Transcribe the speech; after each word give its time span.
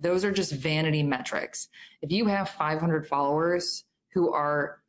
those 0.00 0.24
are 0.24 0.32
just 0.32 0.52
vanity 0.52 1.02
metrics. 1.02 1.68
If 2.02 2.10
you 2.10 2.26
have 2.26 2.48
500 2.48 3.06
followers 3.06 3.84
who 4.12 4.32
are 4.32 4.80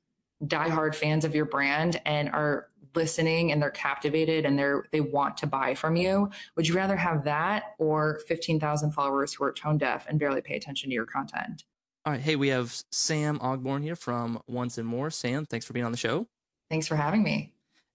diehard 0.46 0.96
fans 0.96 1.26
of 1.26 1.36
your 1.36 1.46
brand 1.46 2.02
and 2.06 2.30
are 2.30 2.70
listening 2.96 3.52
and 3.52 3.62
they're 3.62 3.70
captivated 3.70 4.46
and 4.46 4.58
they're 4.58 4.86
they 4.92 5.02
want 5.02 5.38
to 5.38 5.48
buy 5.48 5.76
from 5.76 5.96
you, 5.96 6.30
would 6.56 6.68
you 6.68 6.76
rather 6.76 6.96
have 6.96 7.24
that 7.26 7.76
or 7.78 8.22
15,000 8.28 8.92
followers 8.92 9.34
who 9.34 9.44
are 9.44 9.52
tone 9.52 9.78
deaf 9.78 10.06
and 10.08 10.20
barely 10.20 10.42
pay 10.42 10.56
attention 10.56 10.90
to 10.90 10.94
your 10.94 11.06
content? 11.06 11.64
All 12.06 12.14
right, 12.14 12.22
hey, 12.22 12.36
we 12.36 12.48
have 12.48 12.82
Sam 12.92 13.38
Ogborn 13.40 13.84
here 13.84 13.96
from 13.96 14.42
Once 14.48 14.80
and 14.80 14.88
More. 14.88 15.12
Sam, 15.12 15.46
thanks 15.46 15.66
for 15.66 15.74
being 15.74 15.86
on 15.86 15.92
the 15.92 15.98
show. 16.00 16.28
Thanks 16.70 16.88
for 16.88 16.96
having 16.96 17.22
me. 17.22 17.54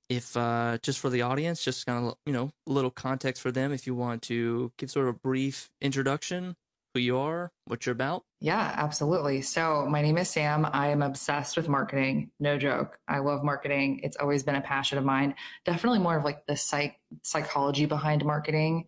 If 0.08 0.36
uh, 0.36 0.78
just 0.82 1.00
for 1.00 1.10
the 1.10 1.22
audience, 1.22 1.64
just 1.64 1.84
kind 1.84 2.06
of 2.06 2.14
you 2.24 2.32
know 2.32 2.52
a 2.68 2.72
little 2.72 2.92
context 2.92 3.42
for 3.42 3.50
them, 3.50 3.72
if 3.72 3.84
you 3.86 3.96
want 3.96 4.22
to 4.22 4.70
give 4.78 4.92
sort 4.92 5.08
of 5.08 5.16
a 5.16 5.18
brief 5.18 5.70
introduction 5.80 6.54
who 6.96 7.02
you 7.02 7.18
are, 7.18 7.52
what 7.66 7.84
you're 7.84 7.92
about? 7.92 8.24
Yeah, 8.40 8.72
absolutely. 8.76 9.42
So, 9.42 9.86
my 9.86 10.00
name 10.00 10.16
is 10.16 10.30
Sam. 10.30 10.66
I 10.72 10.88
am 10.88 11.02
obsessed 11.02 11.56
with 11.56 11.68
marketing. 11.68 12.30
No 12.40 12.56
joke. 12.56 12.98
I 13.06 13.18
love 13.18 13.44
marketing. 13.44 14.00
It's 14.02 14.16
always 14.16 14.42
been 14.42 14.54
a 14.54 14.62
passion 14.62 14.96
of 14.96 15.04
mine. 15.04 15.34
Definitely 15.64 15.98
more 15.98 16.16
of 16.16 16.24
like 16.24 16.46
the 16.46 16.56
psych 16.56 16.96
psychology 17.22 17.84
behind 17.84 18.24
marketing 18.24 18.86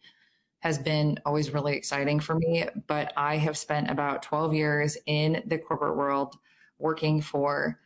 has 0.60 0.78
been 0.78 1.18
always 1.24 1.52
really 1.52 1.76
exciting 1.76 2.18
for 2.18 2.34
me, 2.34 2.64
but 2.86 3.12
I 3.16 3.36
have 3.36 3.56
spent 3.56 3.90
about 3.90 4.22
12 4.22 4.54
years 4.54 4.96
in 5.06 5.42
the 5.46 5.58
corporate 5.58 5.96
world 5.96 6.34
working 6.78 7.20
for 7.20 7.78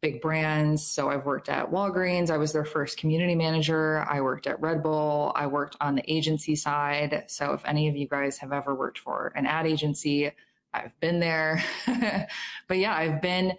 big 0.00 0.20
brands. 0.20 0.86
So 0.86 1.10
I've 1.10 1.26
worked 1.26 1.48
at 1.48 1.70
Walgreens. 1.70 2.30
I 2.30 2.36
was 2.36 2.52
their 2.52 2.64
first 2.64 2.98
community 2.98 3.34
manager. 3.34 4.04
I 4.08 4.20
worked 4.20 4.46
at 4.46 4.60
Red 4.60 4.82
Bull. 4.82 5.32
I 5.34 5.46
worked 5.46 5.76
on 5.80 5.96
the 5.96 6.12
agency 6.12 6.54
side. 6.54 7.24
So 7.26 7.52
if 7.52 7.64
any 7.64 7.88
of 7.88 7.96
you 7.96 8.06
guys 8.06 8.38
have 8.38 8.52
ever 8.52 8.74
worked 8.74 8.98
for 8.98 9.32
an 9.34 9.46
ad 9.46 9.66
agency, 9.66 10.30
I've 10.72 10.98
been 11.00 11.18
there. 11.18 11.62
but 12.68 12.78
yeah, 12.78 12.94
I've 12.94 13.20
been, 13.20 13.54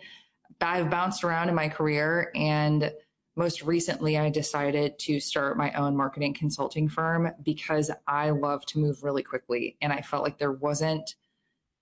I've 0.62 0.90
bounced 0.90 1.24
around 1.24 1.50
in 1.50 1.56
my 1.56 1.68
career 1.68 2.32
and 2.36 2.92
most 3.36 3.64
recently 3.64 4.18
I 4.18 4.30
decided 4.30 5.00
to 5.00 5.20
start 5.22 5.58
my 5.58 5.72
own 5.72 5.96
marketing 5.96 6.34
consulting 6.34 6.90
firm 6.90 7.32
because 7.42 7.90
I 8.06 8.32
love 8.32 8.66
to 8.68 8.80
move 8.80 9.04
really 9.04 9.24
quickly. 9.24 9.78
And 9.82 9.94
I 9.94 10.02
felt 10.02 10.24
like 10.24 10.38
there 10.38 10.52
wasn't 10.52 11.16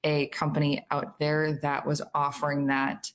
a 0.03 0.27
company 0.27 0.85
out 0.91 1.17
there 1.19 1.53
that 1.53 1.85
was 1.85 2.01
offering 2.13 2.67
that 2.67 3.11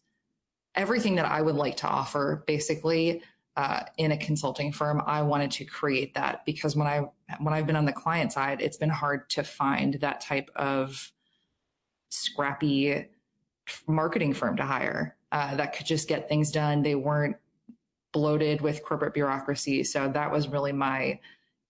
everything 0.74 1.16
that 1.16 1.26
I 1.26 1.42
would 1.42 1.56
like 1.56 1.76
to 1.78 1.86
offer, 1.86 2.44
basically, 2.46 3.22
uh, 3.56 3.80
in 3.98 4.12
a 4.12 4.16
consulting 4.16 4.72
firm. 4.72 5.02
I 5.06 5.22
wanted 5.22 5.50
to 5.52 5.64
create 5.64 6.14
that 6.14 6.44
because 6.46 6.74
when 6.74 6.86
I 6.86 7.02
when 7.40 7.54
I've 7.54 7.66
been 7.66 7.76
on 7.76 7.84
the 7.84 7.92
client 7.92 8.32
side, 8.32 8.60
it's 8.60 8.76
been 8.76 8.90
hard 8.90 9.28
to 9.30 9.42
find 9.42 9.94
that 9.94 10.20
type 10.20 10.50
of 10.56 11.12
scrappy 12.10 13.06
marketing 13.86 14.32
firm 14.34 14.56
to 14.56 14.64
hire 14.64 15.16
uh, 15.32 15.54
that 15.56 15.74
could 15.74 15.86
just 15.86 16.08
get 16.08 16.28
things 16.28 16.50
done. 16.50 16.82
They 16.82 16.94
weren't 16.94 17.36
bloated 18.12 18.60
with 18.60 18.82
corporate 18.82 19.14
bureaucracy, 19.14 19.84
so 19.84 20.08
that 20.08 20.30
was 20.30 20.48
really 20.48 20.72
my 20.72 21.20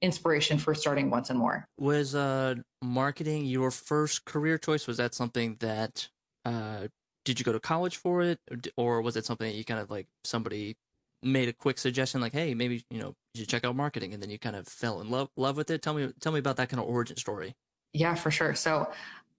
inspiration 0.00 0.58
for 0.58 0.75
starting 0.75 1.11
once 1.11 1.30
and 1.30 1.39
more. 1.39 1.64
Was 1.78 2.14
uh, 2.14 2.56
marketing 2.83 3.45
your 3.45 3.70
first 3.70 4.25
career 4.25 4.58
choice? 4.58 4.86
Was 4.86 4.97
that 4.97 5.14
something 5.14 5.56
that 5.61 6.08
uh, 6.45 6.89
did 7.24 7.38
you 7.38 7.44
go 7.44 7.52
to 7.52 7.60
college 7.60 7.96
for 7.96 8.22
it? 8.22 8.40
Or 8.76 9.00
was 9.00 9.16
it 9.16 9.24
something 9.24 9.46
that 9.46 9.56
you 9.56 9.64
kind 9.64 9.80
of 9.80 9.90
like 9.90 10.06
somebody 10.24 10.76
made 11.24 11.48
a 11.48 11.52
quick 11.52 11.78
suggestion 11.78 12.20
like 12.20 12.32
hey 12.32 12.52
maybe 12.52 12.84
you 12.90 12.98
know 12.98 13.14
you 13.32 13.40
should 13.40 13.48
check 13.48 13.64
out 13.64 13.76
marketing 13.76 14.12
and 14.12 14.20
then 14.20 14.28
you 14.28 14.40
kind 14.40 14.56
of 14.56 14.66
fell 14.66 15.00
in 15.00 15.10
love 15.10 15.28
love 15.36 15.56
with 15.56 15.70
it? 15.70 15.82
Tell 15.82 15.94
me 15.94 16.12
tell 16.20 16.32
me 16.32 16.38
about 16.38 16.56
that 16.56 16.68
kind 16.68 16.80
of 16.80 16.88
origin 16.88 17.16
story. 17.16 17.54
Yeah 17.92 18.14
for 18.14 18.30
sure. 18.30 18.54
So 18.54 18.90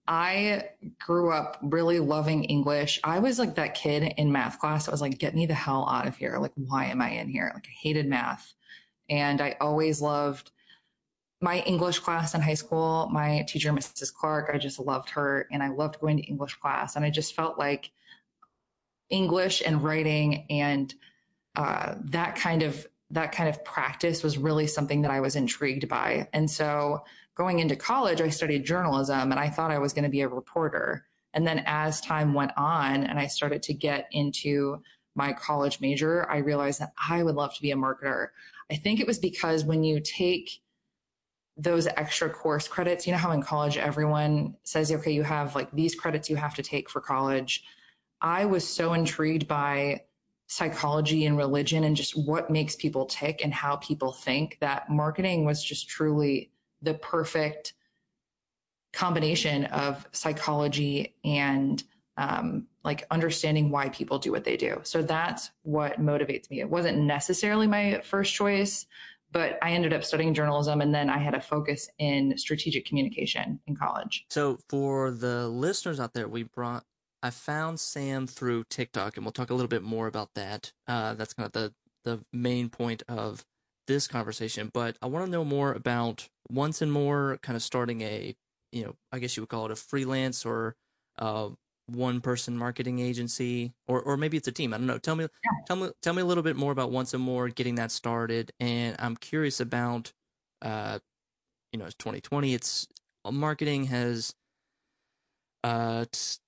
i 0.06 0.62
grew 1.00 1.32
up 1.32 1.58
really 1.62 1.98
loving 1.98 2.44
english. 2.44 3.00
I 3.04 3.20
was 3.20 3.38
like 3.38 3.54
that 3.54 3.74
kid 3.74 4.14
in 4.18 4.30
math 4.32 4.58
class 4.58 4.84
that 4.84 4.92
was 4.92 5.00
like 5.00 5.18
get 5.18 5.34
me 5.34 5.46
the 5.46 5.54
hell 5.54 5.88
out 5.88 6.06
of 6.06 6.16
here. 6.16 6.38
Like 6.38 6.52
why 6.56 6.86
am 6.86 7.00
i 7.00 7.10
in 7.10 7.28
here? 7.28 7.50
Like 7.54 7.66
i 7.66 7.74
hated 7.80 8.06
math. 8.06 8.54
And 9.08 9.40
i 9.40 9.56
always 9.60 10.00
loved 10.00 10.50
my 11.44 11.58
English 11.60 11.98
class 11.98 12.34
in 12.34 12.40
high 12.40 12.54
school, 12.54 13.06
my 13.12 13.44
teacher, 13.46 13.70
Mrs. 13.70 14.12
Clark, 14.14 14.50
I 14.50 14.56
just 14.56 14.78
loved 14.78 15.10
her 15.10 15.46
and 15.52 15.62
I 15.62 15.68
loved 15.68 16.00
going 16.00 16.16
to 16.16 16.22
English 16.22 16.54
class. 16.54 16.96
And 16.96 17.04
I 17.04 17.10
just 17.10 17.34
felt 17.34 17.58
like 17.58 17.90
English 19.10 19.62
and 19.64 19.84
writing 19.84 20.46
and 20.48 20.94
uh, 21.54 21.96
that 22.06 22.34
kind 22.36 22.62
of 22.62 22.86
that 23.10 23.32
kind 23.32 23.50
of 23.50 23.62
practice 23.62 24.22
was 24.22 24.38
really 24.38 24.66
something 24.66 25.02
that 25.02 25.10
I 25.10 25.20
was 25.20 25.36
intrigued 25.36 25.86
by. 25.86 26.26
And 26.32 26.50
so 26.50 27.04
going 27.34 27.58
into 27.58 27.76
college, 27.76 28.22
I 28.22 28.30
studied 28.30 28.64
journalism 28.64 29.30
and 29.30 29.38
I 29.38 29.50
thought 29.50 29.70
I 29.70 29.78
was 29.78 29.92
going 29.92 30.04
to 30.04 30.10
be 30.10 30.22
a 30.22 30.28
reporter. 30.28 31.04
And 31.34 31.46
then 31.46 31.62
as 31.66 32.00
time 32.00 32.32
went 32.32 32.52
on 32.56 33.04
and 33.04 33.18
I 33.18 33.26
started 33.26 33.62
to 33.64 33.74
get 33.74 34.08
into 34.12 34.82
my 35.14 35.34
college 35.34 35.82
major, 35.82 36.28
I 36.28 36.38
realized 36.38 36.80
that 36.80 36.94
I 37.08 37.22
would 37.22 37.34
love 37.34 37.54
to 37.54 37.62
be 37.62 37.70
a 37.70 37.76
marketer. 37.76 38.28
I 38.70 38.76
think 38.76 38.98
it 38.98 39.06
was 39.06 39.18
because 39.18 39.62
when 39.62 39.84
you 39.84 40.00
take 40.00 40.62
those 41.56 41.86
extra 41.86 42.30
course 42.30 42.66
credits. 42.68 43.06
You 43.06 43.12
know 43.12 43.18
how 43.18 43.32
in 43.32 43.42
college 43.42 43.78
everyone 43.78 44.56
says, 44.64 44.90
okay, 44.90 45.12
you 45.12 45.22
have 45.22 45.54
like 45.54 45.70
these 45.72 45.94
credits 45.94 46.28
you 46.28 46.36
have 46.36 46.54
to 46.56 46.62
take 46.62 46.90
for 46.90 47.00
college. 47.00 47.64
I 48.20 48.46
was 48.46 48.66
so 48.66 48.92
intrigued 48.92 49.46
by 49.46 50.02
psychology 50.46 51.26
and 51.26 51.36
religion 51.36 51.84
and 51.84 51.96
just 51.96 52.16
what 52.16 52.50
makes 52.50 52.76
people 52.76 53.06
tick 53.06 53.40
and 53.42 53.52
how 53.52 53.76
people 53.76 54.12
think 54.12 54.58
that 54.60 54.90
marketing 54.90 55.44
was 55.44 55.62
just 55.62 55.88
truly 55.88 56.50
the 56.82 56.94
perfect 56.94 57.74
combination 58.92 59.64
of 59.66 60.06
psychology 60.12 61.14
and 61.24 61.82
um, 62.16 62.66
like 62.84 63.06
understanding 63.10 63.70
why 63.70 63.88
people 63.88 64.18
do 64.18 64.30
what 64.30 64.44
they 64.44 64.56
do. 64.56 64.80
So 64.84 65.02
that's 65.02 65.50
what 65.62 66.00
motivates 66.00 66.48
me. 66.50 66.60
It 66.60 66.70
wasn't 66.70 66.98
necessarily 66.98 67.66
my 67.66 68.00
first 68.04 68.32
choice, 68.34 68.86
but 69.34 69.58
I 69.60 69.72
ended 69.72 69.92
up 69.92 70.04
studying 70.04 70.32
journalism 70.32 70.80
and 70.80 70.94
then 70.94 71.10
I 71.10 71.18
had 71.18 71.34
a 71.34 71.40
focus 71.40 71.88
in 71.98 72.38
strategic 72.38 72.86
communication 72.86 73.60
in 73.66 73.76
college. 73.76 74.24
So 74.30 74.58
for 74.70 75.10
the 75.10 75.48
listeners 75.48 76.00
out 76.00 76.14
there, 76.14 76.28
we 76.28 76.44
brought 76.44 76.84
I 77.22 77.30
found 77.30 77.80
Sam 77.80 78.26
through 78.26 78.64
TikTok 78.68 79.16
and 79.16 79.24
we'll 79.24 79.32
talk 79.32 79.50
a 79.50 79.54
little 79.54 79.68
bit 79.68 79.82
more 79.82 80.06
about 80.06 80.30
that. 80.34 80.72
Uh, 80.86 81.14
that's 81.14 81.32
kind 81.34 81.46
of 81.46 81.52
the 81.52 81.74
the 82.04 82.24
main 82.32 82.68
point 82.68 83.02
of 83.08 83.44
this 83.86 84.06
conversation, 84.06 84.70
but 84.72 84.96
I 85.02 85.06
want 85.06 85.24
to 85.24 85.30
know 85.30 85.44
more 85.44 85.72
about 85.72 86.28
once 86.50 86.80
and 86.82 86.92
more 86.92 87.38
kind 87.42 87.56
of 87.56 87.62
starting 87.62 88.02
a, 88.02 88.36
you 88.72 88.84
know, 88.84 88.94
I 89.10 89.18
guess 89.18 89.36
you 89.36 89.42
would 89.42 89.48
call 89.48 89.64
it 89.66 89.72
a 89.72 89.76
freelance 89.76 90.44
or 90.44 90.76
uh, 91.18 91.48
one 91.86 92.20
person 92.20 92.56
marketing 92.56 92.98
agency 92.98 93.74
or 93.86 94.00
or 94.00 94.16
maybe 94.16 94.36
it's 94.36 94.48
a 94.48 94.52
team. 94.52 94.72
I 94.72 94.78
don't 94.78 94.86
know. 94.86 94.98
Tell 94.98 95.16
me 95.16 95.24
yeah. 95.24 95.50
tell 95.66 95.76
me 95.76 95.90
tell 96.02 96.14
me 96.14 96.22
a 96.22 96.24
little 96.24 96.42
bit 96.42 96.56
more 96.56 96.72
about 96.72 96.90
once 96.90 97.14
and 97.14 97.22
more 97.22 97.48
getting 97.48 97.74
that 97.76 97.90
started 97.90 98.52
and 98.60 98.96
I'm 98.98 99.16
curious 99.16 99.60
about 99.60 100.12
uh 100.62 100.98
you 101.72 101.78
know, 101.78 101.86
it's 101.86 101.96
2020. 101.96 102.54
It's 102.54 102.86
uh, 103.24 103.32
marketing 103.32 103.86
has 103.86 104.34
uh 105.62 106.06
t- 106.10 106.38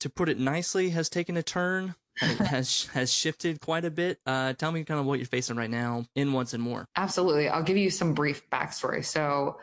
to 0.00 0.10
put 0.10 0.28
it 0.28 0.38
nicely 0.38 0.90
has 0.90 1.08
taken 1.08 1.36
a 1.36 1.42
turn. 1.42 1.94
has 2.18 2.86
has 2.94 3.12
shifted 3.12 3.60
quite 3.60 3.84
a 3.84 3.92
bit. 3.92 4.18
Uh, 4.26 4.52
tell 4.52 4.72
me 4.72 4.82
kind 4.82 4.98
of 4.98 5.06
what 5.06 5.20
you're 5.20 5.26
facing 5.26 5.54
right 5.54 5.70
now 5.70 6.04
in 6.16 6.32
once 6.32 6.52
and 6.52 6.60
more. 6.60 6.84
Absolutely, 6.96 7.48
I'll 7.48 7.62
give 7.62 7.76
you 7.76 7.90
some 7.90 8.12
brief 8.12 8.50
backstory. 8.50 9.04
So, 9.04 9.58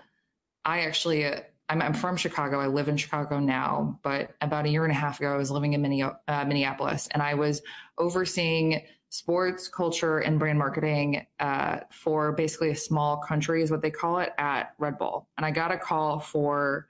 I 0.63 0.81
actually 0.81 1.25
uh, 1.25 1.41
I'm, 1.69 1.81
I'm, 1.81 1.93
from 1.93 2.15
Chicago. 2.15 2.59
I 2.59 2.67
live 2.67 2.89
in 2.89 2.97
Chicago 2.97 3.39
now, 3.39 3.99
but 4.03 4.35
about 4.41 4.65
a 4.65 4.69
year 4.69 4.83
and 4.83 4.91
a 4.91 4.95
half 4.95 5.19
ago, 5.19 5.33
I 5.33 5.37
was 5.37 5.49
living 5.49 5.73
in 5.73 6.01
uh, 6.27 6.45
Minneapolis 6.45 7.07
and 7.11 7.23
I 7.23 7.33
was 7.33 7.61
overseeing 7.97 8.83
sports, 9.09 9.67
culture, 9.67 10.19
and 10.19 10.37
brand 10.37 10.59
marketing 10.59 11.25
uh, 11.39 11.79
for 11.89 12.33
basically 12.33 12.69
a 12.69 12.75
small 12.75 13.17
country, 13.17 13.63
is 13.63 13.71
what 13.71 13.81
they 13.81 13.89
call 13.89 14.19
it, 14.19 14.33
at 14.37 14.73
Red 14.77 14.97
Bull. 14.97 15.27
And 15.37 15.45
I 15.45 15.51
got 15.51 15.71
a 15.71 15.77
call 15.77 16.19
for 16.19 16.87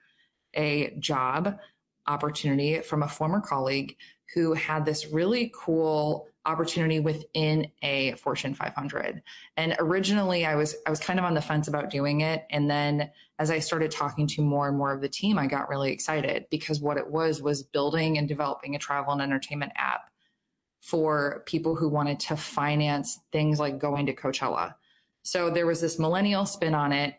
a 0.55 0.95
job 0.99 1.57
opportunity 2.07 2.79
from 2.81 3.03
a 3.03 3.07
former 3.07 3.41
colleague 3.41 3.95
who 4.33 4.53
had 4.53 4.85
this 4.85 5.07
really 5.07 5.51
cool 5.55 6.27
opportunity 6.45 6.99
within 6.99 7.67
a 7.81 8.13
Fortune 8.13 8.53
500. 8.53 9.21
And 9.57 9.75
originally 9.79 10.45
I 10.45 10.55
was 10.55 10.75
I 10.85 10.89
was 10.89 10.99
kind 10.99 11.19
of 11.19 11.25
on 11.25 11.33
the 11.33 11.41
fence 11.41 11.67
about 11.67 11.89
doing 11.89 12.21
it 12.21 12.45
and 12.49 12.69
then 12.69 13.09
as 13.39 13.51
I 13.51 13.59
started 13.59 13.91
talking 13.91 14.27
to 14.27 14.41
more 14.41 14.67
and 14.67 14.77
more 14.77 14.93
of 14.93 15.01
the 15.01 15.09
team 15.09 15.37
I 15.37 15.47
got 15.47 15.69
really 15.69 15.91
excited 15.91 16.45
because 16.51 16.79
what 16.79 16.97
it 16.97 17.09
was 17.09 17.41
was 17.41 17.63
building 17.63 18.17
and 18.17 18.27
developing 18.27 18.75
a 18.75 18.79
travel 18.79 19.13
and 19.13 19.21
entertainment 19.21 19.71
app 19.75 20.09
for 20.81 21.43
people 21.47 21.75
who 21.75 21.89
wanted 21.89 22.19
to 22.19 22.37
finance 22.37 23.19
things 23.31 23.59
like 23.59 23.79
going 23.79 24.05
to 24.05 24.13
Coachella. 24.13 24.75
So 25.23 25.49
there 25.49 25.65
was 25.65 25.81
this 25.81 25.97
millennial 25.97 26.45
spin 26.45 26.75
on 26.75 26.91
it 26.91 27.15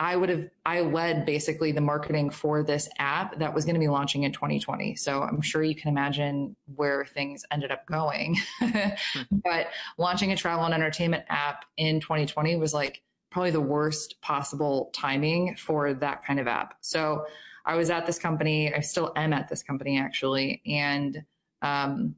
I 0.00 0.14
would 0.14 0.28
have, 0.28 0.48
I 0.64 0.80
led 0.80 1.26
basically 1.26 1.72
the 1.72 1.80
marketing 1.80 2.30
for 2.30 2.62
this 2.62 2.88
app 2.98 3.38
that 3.38 3.52
was 3.52 3.64
going 3.64 3.74
to 3.74 3.80
be 3.80 3.88
launching 3.88 4.22
in 4.22 4.32
2020. 4.32 4.94
So 4.94 5.22
I'm 5.22 5.40
sure 5.40 5.62
you 5.64 5.74
can 5.74 5.88
imagine 5.88 6.54
where 6.76 7.04
things 7.04 7.44
ended 7.50 7.72
up 7.72 7.84
going. 7.86 8.36
but 9.30 9.68
launching 9.98 10.30
a 10.30 10.36
travel 10.36 10.64
and 10.64 10.74
entertainment 10.74 11.24
app 11.28 11.64
in 11.76 11.98
2020 12.00 12.56
was 12.56 12.72
like 12.72 13.02
probably 13.30 13.50
the 13.50 13.60
worst 13.60 14.20
possible 14.20 14.90
timing 14.94 15.56
for 15.56 15.94
that 15.94 16.24
kind 16.24 16.38
of 16.38 16.46
app. 16.46 16.74
So 16.80 17.26
I 17.68 17.74
was 17.74 17.90
at 17.90 18.06
this 18.06 18.18
company. 18.18 18.72
I 18.72 18.80
still 18.80 19.12
am 19.16 19.32
at 19.32 19.48
this 19.48 19.62
company 19.62 19.98
actually, 19.98 20.62
and 20.66 21.22
um, 21.60 22.14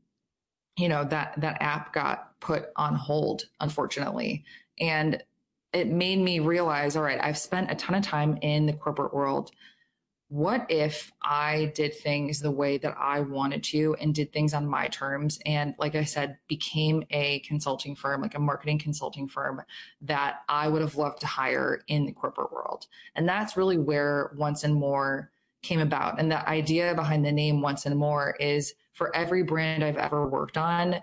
you 0.77 0.89
know 0.89 1.05
that 1.05 1.35
that 1.39 1.61
app 1.61 1.93
got 1.93 2.39
put 2.41 2.67
on 2.77 2.95
hold, 2.95 3.43
unfortunately, 3.59 4.45
and 4.79 5.23
it 5.73 5.89
made 5.89 6.19
me 6.19 6.41
realize, 6.41 6.97
all 6.97 7.03
right, 7.03 7.21
I've 7.23 7.39
spent 7.39 7.71
a 7.71 7.75
ton 7.75 7.95
of 7.95 8.03
time 8.03 8.39
in 8.43 8.67
the 8.67 8.73
corporate 8.73 9.15
world 9.15 9.53
what 10.31 10.65
if 10.69 11.11
I 11.21 11.73
did 11.75 11.93
things 11.93 12.39
the 12.39 12.53
way 12.53 12.79
that 12.79 12.95
I 12.97 13.19
wanted 13.19 13.65
to 13.65 13.97
and 14.01 14.15
did 14.15 14.33
things 14.33 14.55
on 14.55 14.65
my 14.65 14.87
terms? 14.87 15.41
And 15.45 15.75
like 15.77 15.97
I 15.97 16.05
said, 16.05 16.39
became 16.47 17.03
a 17.11 17.41
consulting 17.41 17.97
firm, 17.97 18.23
like 18.23 18.37
a 18.37 18.39
marketing 18.39 18.79
consulting 18.79 19.27
firm 19.27 19.61
that 20.03 20.43
I 20.49 20.69
would 20.69 20.83
have 20.83 20.95
loved 20.95 21.21
to 21.23 21.27
hire 21.27 21.83
in 21.89 22.07
the 22.07 22.13
corporate 22.13 22.53
world. 22.53 22.87
And 23.17 23.29
that's 23.29 23.57
really 23.57 23.77
where 23.77 24.31
Once 24.37 24.63
and 24.63 24.73
More 24.73 25.33
came 25.63 25.81
about. 25.81 26.21
And 26.21 26.31
the 26.31 26.49
idea 26.49 26.95
behind 26.95 27.25
the 27.25 27.33
name 27.33 27.61
Once 27.61 27.85
and 27.85 27.99
More 27.99 28.37
is 28.39 28.75
for 28.93 29.15
every 29.17 29.43
brand 29.43 29.83
I've 29.83 29.97
ever 29.97 30.29
worked 30.29 30.57
on, 30.57 30.95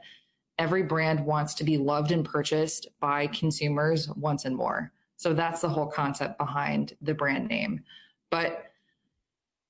every 0.59 0.83
brand 0.83 1.25
wants 1.25 1.53
to 1.55 1.63
be 1.63 1.77
loved 1.77 2.11
and 2.11 2.25
purchased 2.25 2.87
by 2.99 3.27
consumers 3.27 4.09
once 4.09 4.45
and 4.45 4.55
more. 4.55 4.91
So 5.17 5.33
that's 5.33 5.61
the 5.61 5.69
whole 5.69 5.87
concept 5.87 6.37
behind 6.37 6.95
the 7.01 7.13
brand 7.13 7.47
name. 7.47 7.83
But 8.29 8.71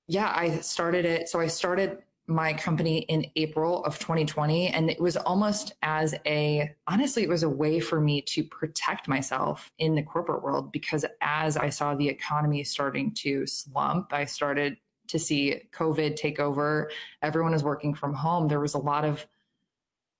yeah, 0.07 0.31
I 0.35 0.59
started 0.59 1.05
it. 1.05 1.29
So 1.29 1.39
I 1.39 1.47
started 1.47 2.03
my 2.27 2.53
company 2.53 2.99
in 3.03 3.25
April 3.37 3.83
of 3.85 3.97
2020. 3.99 4.67
And 4.67 4.89
it 4.89 4.99
was 4.99 5.15
almost 5.15 5.73
as 5.81 6.13
a, 6.25 6.69
honestly, 6.85 7.23
it 7.23 7.29
was 7.29 7.43
a 7.43 7.49
way 7.49 7.79
for 7.79 8.01
me 8.01 8.21
to 8.23 8.43
protect 8.43 9.07
myself 9.07 9.71
in 9.79 9.95
the 9.95 10.03
corporate 10.03 10.43
world 10.43 10.71
because 10.73 11.05
as 11.21 11.55
I 11.55 11.69
saw 11.69 11.95
the 11.95 12.09
economy 12.09 12.63
starting 12.65 13.13
to 13.15 13.47
slump, 13.47 14.11
I 14.11 14.25
started 14.25 14.77
to 15.07 15.17
see 15.17 15.61
COVID 15.71 16.17
take 16.17 16.37
over. 16.37 16.91
Everyone 17.21 17.53
is 17.53 17.63
working 17.63 17.93
from 17.93 18.13
home. 18.13 18.49
There 18.49 18.59
was 18.59 18.73
a 18.73 18.79
lot 18.79 19.05
of 19.05 19.25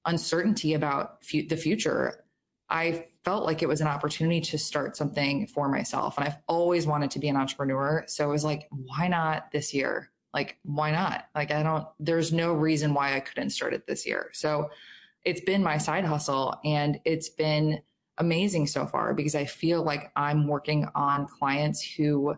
uncertainty 0.08 0.74
about 0.74 1.22
the 1.22 1.58
future. 1.58 2.24
I 2.70 3.06
felt 3.24 3.46
like 3.46 3.62
it 3.62 3.68
was 3.68 3.82
an 3.82 3.88
opportunity 3.88 4.42
to 4.42 4.58
start 4.58 4.98
something 4.98 5.48
for 5.48 5.70
myself. 5.70 6.18
And 6.18 6.26
I've 6.26 6.38
always 6.48 6.88
wanted 6.88 7.12
to 7.12 7.20
be 7.20 7.28
an 7.28 7.36
entrepreneur. 7.36 8.04
So 8.08 8.28
it 8.28 8.32
was 8.32 8.44
like, 8.44 8.68
why 8.72 9.08
not 9.08 9.52
this 9.52 9.74
year? 9.74 10.12
Like, 10.34 10.58
why 10.64 10.92
not? 10.92 11.26
Like, 11.36 11.52
I 11.52 11.64
don't, 11.64 11.88
there's 12.00 12.34
no 12.34 12.54
reason 12.54 12.94
why 12.94 13.16
I 13.16 13.20
couldn't 13.20 13.52
start 13.52 13.74
it 13.74 13.86
this 13.86 14.06
year. 14.06 14.30
So 14.34 14.70
it's 15.24 15.42
been 15.42 15.64
my 15.64 15.78
side 15.78 16.06
hustle 16.06 16.60
and 16.64 17.00
it's 17.06 17.30
been 17.30 17.82
amazing 18.18 18.68
so 18.68 18.86
far 18.86 19.14
because 19.14 19.36
I 19.36 19.46
feel 19.46 19.84
like 19.84 20.12
I'm 20.16 20.48
working 20.48 20.88
on 20.96 21.28
clients 21.28 21.82
who 21.82 22.36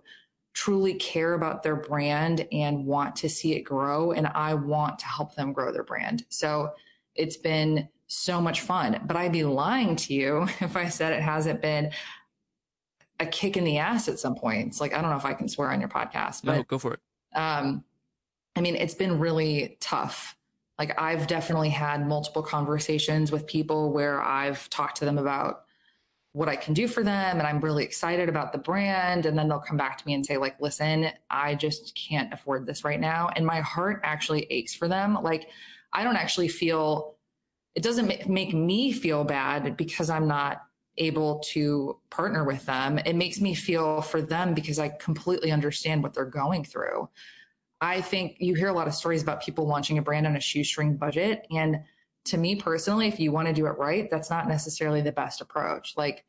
truly 0.54 0.95
care 0.95 1.33
about 1.33 1.63
their 1.63 1.75
brand 1.75 2.48
and 2.51 2.86
want 2.86 3.15
to 3.18 3.30
see 3.30 3.54
it 3.54 3.62
grow. 3.62 4.12
And 4.12 4.27
I 4.27 4.56
want 4.56 5.00
to 5.00 5.06
help 5.06 5.36
them 5.36 5.54
grow 5.54 5.72
their 5.72 5.83
brand. 5.83 6.25
So 6.30 6.74
it's 7.15 7.38
been 7.38 7.89
so 8.07 8.41
much 8.41 8.61
fun. 8.61 9.01
But 9.06 9.15
I'd 9.15 9.31
be 9.31 9.44
lying 9.44 9.95
to 9.97 10.13
you 10.13 10.44
if 10.59 10.75
I 10.75 10.89
said 10.89 11.13
it 11.13 11.21
hasn't 11.21 11.61
been 11.61 11.91
a 13.19 13.25
kick 13.25 13.57
in 13.57 13.63
the 13.63 13.77
ass 13.77 14.07
at 14.07 14.19
some 14.19 14.35
points. 14.35 14.79
Like, 14.79 14.94
I 14.94 15.01
don't 15.01 15.11
know 15.11 15.17
if 15.17 15.25
I 15.25 15.33
can 15.33 15.47
swear 15.47 15.71
on 15.71 15.79
your 15.79 15.89
podcast, 15.89 16.41
but 16.44 16.56
no, 16.56 16.63
go 16.63 16.77
for 16.77 16.94
it. 16.94 17.00
Um, 17.35 17.83
I 18.56 18.61
mean, 18.61 18.75
it's 18.75 18.95
been 18.95 19.19
really 19.19 19.77
tough. 19.79 20.35
Like, 20.77 21.00
I've 21.00 21.27
definitely 21.27 21.69
had 21.69 22.07
multiple 22.07 22.41
conversations 22.41 23.31
with 23.31 23.45
people 23.45 23.91
where 23.91 24.21
I've 24.21 24.69
talked 24.69 24.97
to 24.97 25.05
them 25.05 25.17
about 25.17 25.65
what 26.31 26.47
I 26.47 26.55
can 26.55 26.73
do 26.73 26.88
for 26.88 27.03
them 27.03 27.39
and 27.39 27.47
I'm 27.47 27.59
really 27.59 27.83
excited 27.83 28.29
about 28.29 28.51
the 28.51 28.59
brand 28.59 29.25
and 29.25 29.38
then 29.38 29.47
they'll 29.47 29.59
come 29.59 29.77
back 29.77 29.97
to 29.97 30.05
me 30.05 30.13
and 30.13 30.23
say 30.23 30.38
like 30.38 30.62
listen 30.62 31.09
I 31.29 31.55
just 31.55 31.95
can't 31.95 32.31
afford 32.31 32.67
this 32.67 32.83
right 32.83 33.00
now 33.00 33.29
and 33.35 33.45
my 33.45 33.62
heart 33.62 34.01
actually 34.03 34.45
aches 34.51 34.75
for 34.75 34.88
them 34.88 35.17
like 35.23 35.50
I 35.94 36.03
don't 36.03 36.15
actually 36.15 36.47
feel 36.47 37.15
it 37.75 37.83
doesn't 37.83 38.27
make 38.27 38.53
me 38.53 38.91
feel 38.91 39.24
bad 39.24 39.77
because 39.77 40.09
I'm 40.09 40.27
not 40.27 40.62
able 40.97 41.39
to 41.39 41.97
partner 42.09 42.44
with 42.44 42.65
them. 42.65 43.00
It 43.00 43.15
makes 43.15 43.39
me 43.39 43.53
feel 43.53 44.01
for 44.01 44.21
them 44.21 44.53
because 44.53 44.80
I 44.80 44.89
completely 44.89 45.51
understand 45.51 46.03
what 46.03 46.13
they're 46.13 46.25
going 46.25 46.65
through. 46.65 47.09
I 47.81 48.01
think 48.01 48.36
you 48.39 48.53
hear 48.56 48.68
a 48.68 48.74
lot 48.74 48.88
of 48.88 48.95
stories 48.95 49.24
about 49.24 49.41
people 49.41 49.65
launching 49.65 49.97
a 49.97 50.01
brand 50.01 50.27
on 50.27 50.36
a 50.36 50.41
shoestring 50.41 50.97
budget. 50.97 51.47
And 51.51 51.83
to 52.25 52.38
me 52.38 52.56
personally, 52.56 53.07
if 53.07 53.19
you 53.19 53.31
want 53.31 53.47
to 53.47 53.53
do 53.53 53.65
it 53.68 53.77
right, 53.77 54.09
that's 54.09 54.30
not 54.30 54.50
necessarily 54.50 55.01
the 55.01 55.13
best 55.13 55.39
approach. 55.39 55.94
Like, 55.95 56.25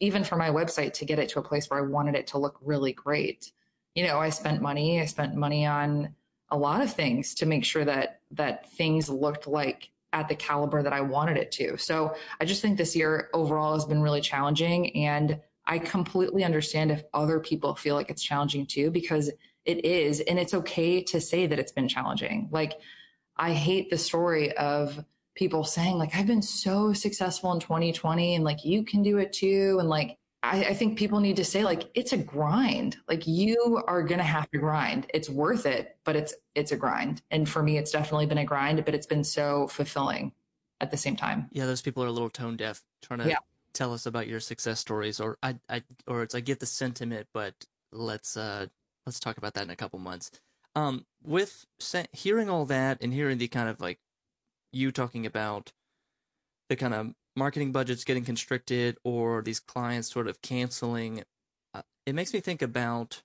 even 0.00 0.24
for 0.24 0.36
my 0.36 0.50
website 0.50 0.92
to 0.94 1.04
get 1.04 1.18
it 1.18 1.28
to 1.30 1.38
a 1.38 1.42
place 1.42 1.68
where 1.68 1.78
I 1.78 1.86
wanted 1.86 2.14
it 2.14 2.26
to 2.28 2.38
look 2.38 2.58
really 2.62 2.92
great, 2.92 3.52
you 3.94 4.04
know, 4.04 4.18
I 4.18 4.30
spent 4.30 4.62
money, 4.62 5.00
I 5.00 5.06
spent 5.06 5.34
money 5.34 5.66
on 5.66 6.14
a 6.50 6.56
lot 6.56 6.82
of 6.82 6.92
things 6.92 7.34
to 7.36 7.46
make 7.46 7.64
sure 7.64 7.84
that 7.84 8.20
that 8.32 8.70
things 8.72 9.08
looked 9.08 9.46
like 9.46 9.90
at 10.12 10.28
the 10.28 10.34
caliber 10.34 10.82
that 10.82 10.92
I 10.92 11.00
wanted 11.00 11.36
it 11.36 11.52
to. 11.52 11.76
So 11.76 12.14
I 12.40 12.44
just 12.44 12.62
think 12.62 12.78
this 12.78 12.96
year 12.96 13.28
overall 13.34 13.74
has 13.74 13.84
been 13.84 14.00
really 14.00 14.20
challenging. 14.20 14.96
And 14.96 15.40
I 15.66 15.78
completely 15.78 16.44
understand 16.44 16.90
if 16.90 17.04
other 17.12 17.40
people 17.40 17.74
feel 17.74 17.96
like 17.96 18.08
it's 18.08 18.22
challenging 18.22 18.66
too, 18.66 18.90
because 18.90 19.30
it 19.64 19.84
is. 19.84 20.20
And 20.20 20.38
it's 20.38 20.54
okay 20.54 21.02
to 21.02 21.20
say 21.20 21.46
that 21.46 21.58
it's 21.58 21.72
been 21.72 21.88
challenging. 21.88 22.48
Like, 22.52 22.74
I 23.36 23.52
hate 23.52 23.90
the 23.90 23.98
story 23.98 24.56
of 24.56 25.04
people 25.34 25.64
saying, 25.64 25.98
like, 25.98 26.14
I've 26.14 26.26
been 26.26 26.40
so 26.40 26.92
successful 26.92 27.52
in 27.52 27.60
2020 27.60 28.36
and 28.36 28.44
like 28.44 28.64
you 28.64 28.84
can 28.84 29.02
do 29.02 29.18
it 29.18 29.32
too. 29.32 29.76
And 29.78 29.88
like, 29.88 30.16
I, 30.52 30.64
I 30.68 30.74
think 30.74 30.96
people 30.96 31.20
need 31.20 31.36
to 31.36 31.44
say 31.44 31.64
like 31.64 31.90
it's 31.94 32.12
a 32.12 32.16
grind. 32.16 32.96
Like 33.08 33.26
you 33.26 33.82
are 33.86 34.02
gonna 34.02 34.22
have 34.22 34.50
to 34.50 34.58
grind. 34.58 35.06
It's 35.12 35.28
worth 35.28 35.66
it, 35.66 35.96
but 36.04 36.16
it's 36.16 36.34
it's 36.54 36.72
a 36.72 36.76
grind. 36.76 37.22
And 37.30 37.48
for 37.48 37.62
me, 37.62 37.78
it's 37.78 37.90
definitely 37.90 38.26
been 38.26 38.38
a 38.38 38.44
grind, 38.44 38.84
but 38.84 38.94
it's 38.94 39.06
been 39.06 39.24
so 39.24 39.68
fulfilling 39.68 40.32
at 40.80 40.90
the 40.90 40.96
same 40.96 41.16
time. 41.16 41.48
Yeah, 41.52 41.66
those 41.66 41.82
people 41.82 42.02
are 42.04 42.08
a 42.08 42.12
little 42.12 42.30
tone 42.30 42.56
deaf, 42.56 42.82
trying 43.02 43.20
to 43.20 43.28
yeah. 43.28 43.38
tell 43.72 43.92
us 43.92 44.06
about 44.06 44.28
your 44.28 44.40
success 44.40 44.80
stories, 44.80 45.20
or 45.20 45.38
I, 45.42 45.56
I, 45.68 45.82
or 46.06 46.22
it's 46.22 46.34
I 46.34 46.40
get 46.40 46.60
the 46.60 46.66
sentiment, 46.66 47.26
but 47.32 47.54
let's 47.92 48.36
uh 48.36 48.66
let's 49.04 49.20
talk 49.20 49.38
about 49.38 49.54
that 49.54 49.64
in 49.64 49.70
a 49.70 49.76
couple 49.76 49.98
months. 49.98 50.30
Um, 50.74 51.06
with 51.22 51.66
se- 51.78 52.08
hearing 52.12 52.50
all 52.50 52.66
that 52.66 53.02
and 53.02 53.12
hearing 53.12 53.38
the 53.38 53.48
kind 53.48 53.68
of 53.68 53.80
like 53.80 53.98
you 54.72 54.92
talking 54.92 55.24
about 55.24 55.72
the 56.68 56.76
kind 56.76 56.92
of 56.92 57.14
marketing 57.36 57.72
budgets 57.72 58.04
getting 58.04 58.24
constricted 58.24 58.96
or 59.04 59.42
these 59.42 59.60
clients 59.60 60.10
sort 60.10 60.26
of 60.26 60.42
canceling, 60.42 61.22
uh, 61.74 61.82
it 62.06 62.14
makes 62.14 62.32
me 62.32 62.40
think 62.40 62.62
about 62.62 63.22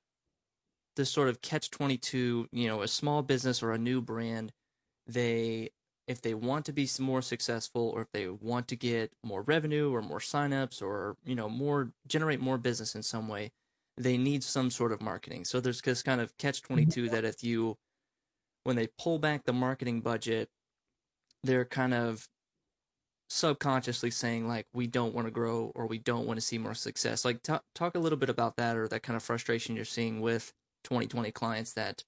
this 0.96 1.10
sort 1.10 1.30
of 1.30 1.42
catch 1.42 1.72
22, 1.72 2.50
you 2.52 2.68
know, 2.68 2.82
a 2.82 2.88
small 2.88 3.22
business 3.22 3.64
or 3.64 3.72
a 3.72 3.78
new 3.78 4.02
brand, 4.02 4.52
they 5.08 5.70
if 6.08 6.22
they 6.22 6.34
want 6.34 6.66
to 6.66 6.74
be 6.74 6.90
more 7.00 7.22
successful 7.22 7.90
or 7.96 8.02
if 8.02 8.12
they 8.12 8.28
want 8.28 8.68
to 8.68 8.76
get 8.76 9.14
more 9.24 9.44
revenue 9.44 9.94
or 9.94 10.02
more 10.02 10.20
signups 10.20 10.82
or, 10.82 11.16
you 11.24 11.36
know, 11.36 11.48
more 11.48 11.92
generate 12.08 12.42
more 12.42 12.58
business 12.58 12.96
in 12.96 13.04
some 13.04 13.30
way, 13.30 13.52
they 13.98 14.18
need 14.18 14.44
some 14.44 14.70
sort 14.70 14.92
of 14.92 15.02
marketing. 15.02 15.46
So 15.46 15.62
there's 15.62 15.80
this 15.80 16.04
kind 16.04 16.20
of 16.20 16.36
catch 16.38 16.62
22 16.64 17.10
that 17.10 17.24
if 17.24 17.44
you 17.44 17.78
when 18.64 18.76
they 18.76 18.88
pull 19.00 19.20
back 19.20 19.46
the 19.46 19.54
marketing 19.54 20.02
budget, 20.02 20.50
they're 21.44 21.66
kind 21.66 21.94
of 21.94 22.28
subconsciously 23.32 24.12
saying 24.12 24.46
like 24.46 24.68
we 24.74 24.88
don't 24.88 25.16
want 25.16 25.26
to 25.26 25.32
grow 25.32 25.72
or 25.74 25.88
we 25.88 25.98
don't 25.98 26.28
want 26.28 26.38
to 26.38 26.46
see 26.46 26.58
more 26.58 26.74
success. 26.74 27.24
Like 27.24 27.42
t- 27.42 27.54
talk 27.74 27.96
a 27.96 28.00
little 28.00 28.18
bit 28.18 28.30
about 28.30 28.58
that 28.58 28.76
or 28.76 28.90
that 28.90 29.04
kind 29.04 29.16
of 29.16 29.24
frustration 29.24 29.74
you're 29.74 29.86
seeing 29.86 30.20
with 30.20 30.52
2020 30.84 31.32
clients 31.32 31.72
that 31.74 32.04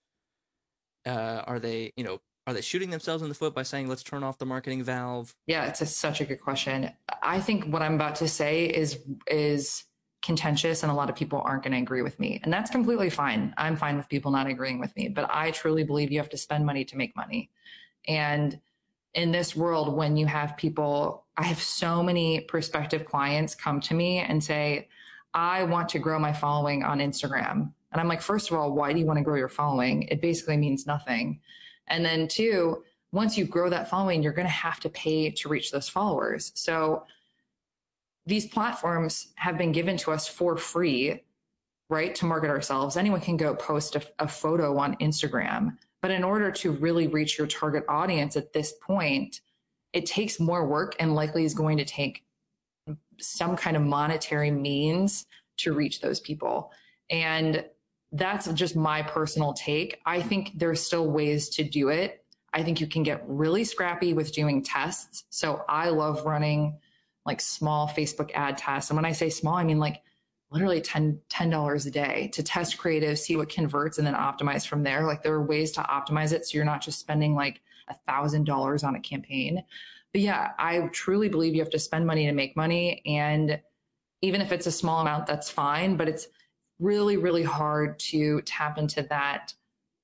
uh, 1.06 1.44
are 1.48 1.60
they 1.60 1.94
you 1.96 2.03
know 2.03 2.20
are 2.46 2.53
they 2.53 2.62
shooting 2.62 2.89
themselves 2.89 3.24
in 3.24 3.30
the 3.30 3.36
foot 3.36 3.56
by 3.56 3.63
saying 3.63 3.88
let's 3.88 4.03
turn 4.03 4.22
off 4.22 4.38
the 4.38 4.46
marketing 4.46 4.84
valve? 4.84 5.34
Yeah 5.48 5.65
it's 5.65 5.80
a, 5.80 5.86
such 5.86 6.20
a 6.20 6.25
good 6.25 6.42
question. 6.42 6.92
I 7.22 7.39
think 7.39 7.65
what 7.65 7.82
i'm 7.82 7.96
about 7.96 8.15
to 8.15 8.27
say 8.27 8.65
is 8.65 9.00
is 9.27 9.86
contentious 10.22 10.84
and 10.84 10.92
a 10.92 10.96
lot 10.96 11.10
of 11.10 11.15
people 11.15 11.42
aren't 11.46 11.63
going 11.63 11.74
to 11.74 11.80
agree 11.80 12.01
with 12.01 12.20
me 12.20 12.42
and 12.44 12.51
that's 12.51 12.70
completely 12.70 13.10
fine. 13.10 13.53
I'm 13.58 13.77
fine 13.77 13.96
with 13.96 14.10
people 14.10 14.32
not 14.32 14.48
agreeing 14.48 14.80
with 14.80 14.94
me 14.98 15.08
but 15.08 15.30
i 15.34 15.51
truly 15.51 15.86
believe 15.86 16.12
you 16.12 16.20
have 16.20 16.30
to 16.30 16.38
spend 16.38 16.65
money 16.65 16.84
to 16.84 16.98
make 16.98 17.15
money. 17.15 17.50
And 18.10 18.60
in 19.13 19.32
this 19.32 19.55
world 19.55 19.96
when 19.96 20.17
you 20.17 20.25
have 20.25 20.58
people, 20.58 21.25
I 21.38 21.43
have 21.43 21.62
so 21.62 22.01
many 22.01 22.41
prospective 22.41 23.05
clients 23.05 23.55
come 23.55 23.79
to 23.82 23.93
me 23.93 24.20
and 24.20 24.43
say, 24.43 24.89
I 25.34 25.63
want 25.63 25.89
to 25.89 26.00
grow 26.00 26.20
my 26.20 26.34
following 26.34 26.84
on 26.84 27.00
Instagram. 27.00 27.72
And 27.91 28.01
I'm 28.01 28.08
like, 28.08 28.22
first 28.22 28.50
of 28.50 28.58
all, 28.58 28.74
why 28.74 28.91
do 28.93 29.00
you 29.00 29.05
want 29.05 29.17
to 29.17 29.24
grow 29.24 29.36
your 29.36 29.50
following? 29.50 30.03
It 30.03 30.22
basically 30.22 30.58
means 30.58 30.88
nothing. 30.88 31.39
And 31.88 32.03
then 32.03 32.27
two, 32.27 32.84
once 33.12 33.38
you 33.38 33.46
grow 33.46 33.70
that 33.70 33.89
following, 33.89 34.24
you're 34.24 34.34
going 34.34 34.48
to 34.48 34.51
have 34.51 34.79
to 34.82 34.89
pay 34.89 35.29
to 35.29 35.50
reach 35.50 35.72
those 35.72 35.88
followers. 35.88 36.51
So 36.55 37.05
these 38.25 38.48
platforms 38.48 39.34
have 39.36 39.58
been 39.58 39.72
given 39.72 39.98
to 39.98 40.12
us 40.12 40.27
for 40.27 40.58
free, 40.58 41.24
right? 41.89 42.15
To 42.15 42.25
market 42.25 42.50
ourselves. 42.50 42.98
Anyone 42.98 43.22
can 43.22 43.38
go 43.38 43.53
post 43.53 43.96
a, 43.96 44.01
a 44.17 44.27
photo 44.27 44.77
on 44.77 44.96
Instagram. 44.96 45.77
But 46.03 46.12
in 46.12 46.25
order 46.25 46.51
to 46.51 46.72
really 46.72 47.07
reach 47.07 47.38
your 47.38 47.48
target 47.48 47.86
audience 47.88 48.36
at 48.36 48.51
this 48.51 48.74
point, 48.74 49.39
it 49.93 50.05
takes 50.05 50.38
more 50.38 50.67
work 50.67 50.98
and 51.00 51.15
likely 51.15 51.45
is 51.45 51.53
going 51.53 51.77
to 51.77 51.86
take 51.86 52.25
some 53.22 53.55
kind 53.55 53.77
of 53.77 53.83
monetary 53.83 54.51
means 54.51 55.25
to 55.60 55.72
reach 55.72 56.01
those 56.01 56.19
people. 56.19 56.74
And 57.10 57.63
that's 58.12 58.51
just 58.51 58.75
my 58.75 59.01
personal 59.01 59.53
take. 59.53 60.01
I 60.05 60.22
think 60.22 60.51
there's 60.60 60.81
still 60.81 61.10
ways 61.10 61.48
to 61.51 61.63
do 61.63 61.88
it. 61.88 62.25
I 62.53 62.63
think 62.63 62.81
you 62.81 62.88
can 62.88 63.03
get 63.03 63.24
really 63.25 63.63
scrappy 63.63 64.12
with 64.12 64.33
doing 64.33 64.62
tests. 64.62 65.24
So 65.29 65.63
I 65.69 65.89
love 65.89 66.25
running 66.25 66.79
like 67.25 67.39
small 67.39 67.88
Facebook 67.88 68.29
ad 68.33 68.57
tests. 68.57 68.89
And 68.89 68.98
when 68.98 69.05
I 69.05 69.13
say 69.13 69.29
small, 69.29 69.55
I 69.55 69.63
mean 69.63 69.79
like 69.79 70.01
literally 70.53 70.79
10 70.79 71.19
$10 71.29 71.86
a 71.86 71.91
day 71.91 72.29
to 72.33 72.43
test 72.43 72.77
creative, 72.77 73.19
see 73.19 73.36
what 73.36 73.50
converts, 73.50 73.98
and 73.98 74.05
then 74.05 74.13
optimize 74.13 74.65
from 74.65 74.83
there. 74.83 75.05
Like 75.05 75.24
there 75.24 75.33
are 75.33 75.43
ways 75.43 75.72
to 75.74 75.81
optimize 75.81 76.31
it 76.31 76.45
so 76.45 76.55
you're 76.55 76.65
not 76.65 76.81
just 76.81 77.00
spending 77.00 77.36
like 77.36 77.62
a 77.89 77.95
thousand 78.07 78.45
dollars 78.45 78.83
on 78.83 78.95
a 78.95 79.00
campaign. 79.00 79.63
But 80.13 80.22
yeah, 80.22 80.51
I 80.60 80.88
truly 80.91 81.27
believe 81.27 81.55
you 81.55 81.62
have 81.62 81.72
to 81.72 81.79
spend 81.79 82.05
money 82.05 82.27
to 82.27 82.31
make 82.31 82.55
money. 82.55 83.01
And 83.05 83.60
even 84.22 84.41
if 84.41 84.51
it's 84.51 84.67
a 84.67 84.72
small 84.72 85.01
amount, 85.01 85.25
that's 85.25 85.50
fine. 85.50 85.98
But 85.98 86.07
it's 86.07 86.27
really, 86.79 87.17
really 87.17 87.43
hard 87.43 87.98
to 87.98 88.41
tap 88.43 88.77
into 88.77 89.01
that 89.10 89.53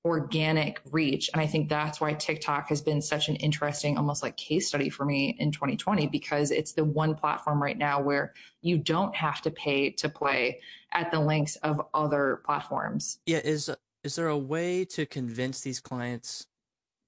organic 0.05 0.81
reach. 0.91 1.29
And 1.33 1.41
I 1.41 1.47
think 1.47 1.67
that's 1.67 1.99
why 1.99 2.13
TikTok 2.13 2.69
has 2.69 2.81
been 2.81 3.01
such 3.01 3.27
an 3.27 3.35
interesting, 3.37 3.97
almost 3.97 4.23
like 4.23 4.37
case 4.37 4.67
study 4.67 4.89
for 4.89 5.05
me 5.05 5.35
in 5.39 5.51
2020, 5.51 6.07
because 6.07 6.51
it's 6.51 6.71
the 6.71 6.85
one 6.85 7.15
platform 7.15 7.61
right 7.61 7.77
now 7.77 8.01
where 8.01 8.33
you 8.61 8.77
don't 8.77 9.13
have 9.15 9.41
to 9.41 9.51
pay 9.51 9.89
to 9.91 10.09
play 10.09 10.61
at 10.91 11.11
the 11.11 11.19
links 11.19 11.57
of 11.57 11.81
other 11.93 12.41
platforms. 12.45 13.19
Yeah. 13.25 13.41
Is, 13.43 13.69
is 14.03 14.15
there 14.15 14.29
a 14.29 14.37
way 14.37 14.85
to 14.85 15.05
convince 15.05 15.61
these 15.61 15.81
clients 15.81 16.47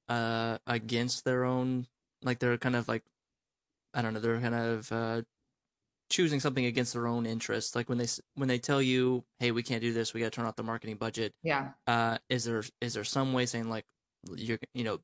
uh, 0.09 0.57
against 0.67 1.23
their 1.23 1.45
own, 1.45 1.87
like 2.21 2.39
they're 2.39 2.57
kind 2.57 2.75
of 2.75 2.89
like, 2.89 3.03
I 3.93 4.01
don't 4.01 4.13
know, 4.13 4.19
they're 4.19 4.41
kind 4.41 4.55
of 4.55 4.91
uh, 4.91 5.21
choosing 6.11 6.39
something 6.39 6.65
against 6.65 6.93
their 6.93 7.07
own 7.07 7.25
interests 7.25 7.75
like 7.75 7.89
when 7.89 7.97
they 7.97 8.07
when 8.35 8.47
they 8.47 8.59
tell 8.59 8.81
you 8.81 9.23
hey 9.39 9.51
we 9.51 9.63
can't 9.63 9.81
do 9.81 9.93
this 9.93 10.13
we 10.13 10.19
got 10.19 10.27
to 10.27 10.31
turn 10.31 10.45
off 10.45 10.55
the 10.55 10.63
marketing 10.63 10.95
budget 10.95 11.33
yeah. 11.41 11.69
uh 11.87 12.17
is 12.29 12.43
there 12.43 12.63
is 12.81 12.93
there 12.93 13.03
some 13.03 13.33
way 13.33 13.45
saying 13.45 13.69
like 13.69 13.85
you're 14.35 14.59
you 14.73 14.83
know 14.83 14.99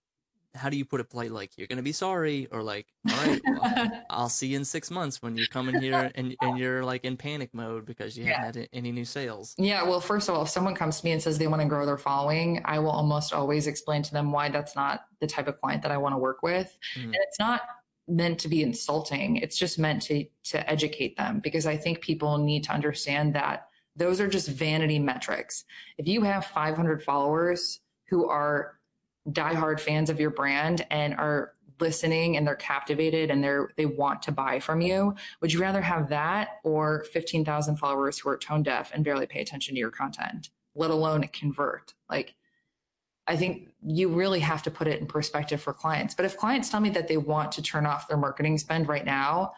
how 0.58 0.70
do 0.70 0.78
you 0.78 0.86
put 0.86 1.00
it 1.00 1.10
polite? 1.10 1.32
Like 1.32 1.52
you're 1.58 1.68
gonna 1.68 1.82
be 1.82 1.92
sorry 1.92 2.48
or 2.52 2.62
like 2.64 2.88
all 3.10 3.16
right 3.18 3.42
well, 3.46 3.92
i'll 4.10 4.30
see 4.30 4.48
you 4.48 4.58
in 4.58 4.66
six 4.66 4.90
months 4.92 5.22
when 5.22 5.38
you 5.38 5.48
come 5.48 5.70
in 5.70 5.82
here 5.82 6.12
and, 6.16 6.36
and 6.42 6.58
you're 6.58 6.84
like 6.84 7.06
in 7.06 7.16
panic 7.16 7.54
mode 7.54 7.86
because 7.86 8.18
you 8.18 8.26
yeah. 8.26 8.46
haven't 8.46 8.62
had 8.62 8.70
any 8.74 8.92
new 8.92 9.06
sales. 9.06 9.56
Yeah 9.58 9.84
well 9.84 10.02
first 10.02 10.28
of 10.28 10.36
all 10.36 10.44
if 10.44 10.50
someone 10.50 10.76
comes 10.76 11.00
to 11.00 11.06
me 11.06 11.12
and 11.12 11.22
says 11.22 11.38
they 11.38 11.48
want 11.48 11.62
to 11.62 11.68
grow 11.68 11.86
their 11.86 11.98
following 11.98 12.62
i 12.66 12.80
will 12.80 12.92
almost 12.92 13.34
always 13.34 13.68
explain 13.68 14.02
to 14.04 14.12
them 14.12 14.32
why 14.32 14.50
that's 14.50 14.76
not 14.76 15.06
the 15.22 15.28
type 15.28 15.48
of 15.48 15.60
client 15.62 15.82
that 15.84 15.92
i 15.92 15.98
want 15.98 16.14
to 16.14 16.18
work 16.18 16.42
with. 16.42 16.78
Mm-hmm. 16.96 17.14
and 17.14 17.18
it's 17.28 17.40
not 17.40 17.62
meant 18.08 18.40
to 18.40 18.48
be 18.48 18.64
insulting. 18.64 19.38
It's 19.38 19.58
just 19.58 19.78
meant 19.78 20.02
to 20.04 20.26
to 20.46 20.70
educate 20.70 21.18
them 21.18 21.40
because 21.40 21.66
I 21.66 21.78
think 21.78 22.02
people 22.02 22.38
need 22.38 22.64
to 22.66 22.72
understand 22.72 23.36
that 23.36 23.68
those 23.96 24.22
are 24.22 24.28
just 24.28 24.48
vanity 24.48 25.00
metrics. 25.00 25.66
If 25.98 26.08
you 26.08 26.22
have 26.22 26.46
500 26.46 27.04
followers 27.04 27.80
who 28.10 28.30
are 28.30 28.80
diehard 29.30 29.80
fans 29.80 30.10
of 30.10 30.20
your 30.20 30.30
brand 30.30 30.86
and 30.90 31.16
are 31.16 31.54
listening 31.80 32.38
and 32.38 32.48
they're 32.48 32.56
captivated 32.56 33.30
and 33.30 33.44
they're 33.44 33.70
they 33.76 33.86
want 33.86 34.22
to 34.24 34.32
buy 34.32 34.60
from 34.60 34.82
you, 34.82 35.16
would 35.42 35.52
you 35.52 35.60
rather 35.60 35.82
have 35.82 36.10
that 36.10 36.60
or 36.64 37.04
15,000 37.12 37.76
followers 37.76 38.20
who 38.20 38.30
are 38.30 38.38
tone 38.38 38.64
deaf 38.64 38.92
and 38.94 39.04
barely 39.04 39.28
pay 39.28 39.42
attention 39.42 39.76
to 39.76 39.80
your 39.80 39.92
content, 39.92 40.50
let 40.76 40.92
alone 40.92 41.28
convert? 41.34 41.94
Like 42.10 42.36
I 43.28 43.36
think 43.36 43.70
you 43.86 44.10
really 44.10 44.40
have 44.40 44.64
to 44.64 44.72
put 44.72 44.88
it 44.88 45.00
in 45.00 45.06
perspective 45.06 45.62
for 45.62 45.74
clients. 45.74 46.16
But 46.16 46.26
if 46.26 46.38
clients 46.38 46.70
tell 46.70 46.80
me 46.80 46.90
that 46.92 47.08
they 47.08 47.18
want 47.18 47.52
to 47.54 47.62
turn 47.62 47.86
off 47.86 48.08
their 48.08 48.18
marketing 48.18 48.58
spend 48.58 48.88
right 48.88 49.06
now, 49.06 49.54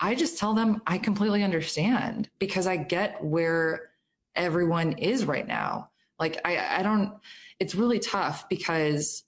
I 0.00 0.14
just 0.14 0.38
tell 0.38 0.54
them 0.54 0.80
I 0.86 0.98
completely 0.98 1.42
understand 1.42 2.30
because 2.38 2.66
I 2.66 2.76
get 2.76 3.22
where 3.22 3.90
everyone 4.36 4.92
is 4.92 5.24
right 5.24 5.46
now. 5.46 5.90
Like 6.20 6.40
I, 6.44 6.78
I 6.78 6.82
don't, 6.82 7.14
it's 7.58 7.74
really 7.74 7.98
tough 7.98 8.48
because, 8.48 9.24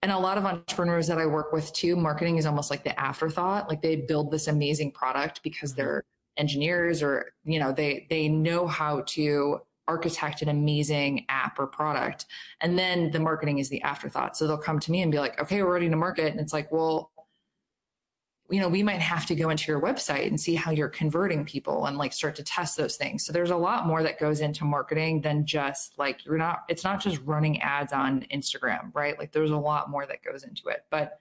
and 0.00 0.10
a 0.10 0.18
lot 0.18 0.38
of 0.38 0.46
entrepreneurs 0.46 1.08
that 1.08 1.18
I 1.18 1.26
work 1.26 1.52
with 1.52 1.72
too, 1.74 1.96
marketing 1.96 2.38
is 2.38 2.46
almost 2.46 2.70
like 2.70 2.84
the 2.84 2.98
afterthought. 2.98 3.68
Like 3.68 3.82
they 3.82 3.96
build 3.96 4.30
this 4.30 4.46
amazing 4.46 4.92
product 4.92 5.42
because 5.42 5.72
mm-hmm. 5.72 5.82
they're 5.82 6.04
engineers 6.38 7.02
or, 7.02 7.32
you 7.44 7.58
know, 7.58 7.72
they, 7.72 8.06
they 8.08 8.28
know 8.28 8.66
how 8.66 9.02
to 9.08 9.60
architect 9.88 10.42
an 10.42 10.48
amazing 10.48 11.24
app 11.28 11.58
or 11.58 11.66
product. 11.66 12.26
And 12.60 12.78
then 12.78 13.10
the 13.10 13.20
marketing 13.20 13.58
is 13.58 13.68
the 13.68 13.82
afterthought. 13.82 14.36
So 14.36 14.46
they'll 14.46 14.58
come 14.58 14.80
to 14.80 14.90
me 14.90 15.02
and 15.02 15.12
be 15.12 15.18
like, 15.18 15.40
okay, 15.40 15.62
we're 15.62 15.72
ready 15.72 15.88
to 15.88 15.96
market. 15.96 16.32
And 16.32 16.40
it's 16.40 16.52
like, 16.52 16.72
well, 16.72 17.12
you 18.48 18.60
know, 18.60 18.68
we 18.68 18.82
might 18.82 19.00
have 19.00 19.26
to 19.26 19.34
go 19.34 19.50
into 19.50 19.70
your 19.72 19.80
website 19.80 20.28
and 20.28 20.40
see 20.40 20.54
how 20.54 20.70
you're 20.70 20.88
converting 20.88 21.44
people 21.44 21.86
and 21.86 21.98
like 21.98 22.12
start 22.12 22.36
to 22.36 22.44
test 22.44 22.76
those 22.76 22.96
things. 22.96 23.24
So 23.24 23.32
there's 23.32 23.50
a 23.50 23.56
lot 23.56 23.86
more 23.86 24.02
that 24.04 24.20
goes 24.20 24.40
into 24.40 24.64
marketing 24.64 25.20
than 25.20 25.46
just 25.46 25.98
like 25.98 26.24
you're 26.24 26.38
not, 26.38 26.64
it's 26.68 26.84
not 26.84 27.00
just 27.00 27.20
running 27.24 27.60
ads 27.60 27.92
on 27.92 28.24
Instagram, 28.32 28.94
right? 28.94 29.18
Like 29.18 29.32
there's 29.32 29.50
a 29.50 29.56
lot 29.56 29.90
more 29.90 30.06
that 30.06 30.22
goes 30.22 30.44
into 30.44 30.68
it. 30.68 30.84
But 30.90 31.18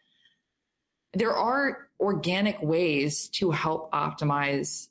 there 1.14 1.34
are 1.36 1.88
organic 2.00 2.62
ways 2.62 3.30
to 3.30 3.50
help 3.50 3.92
optimize 3.92 4.90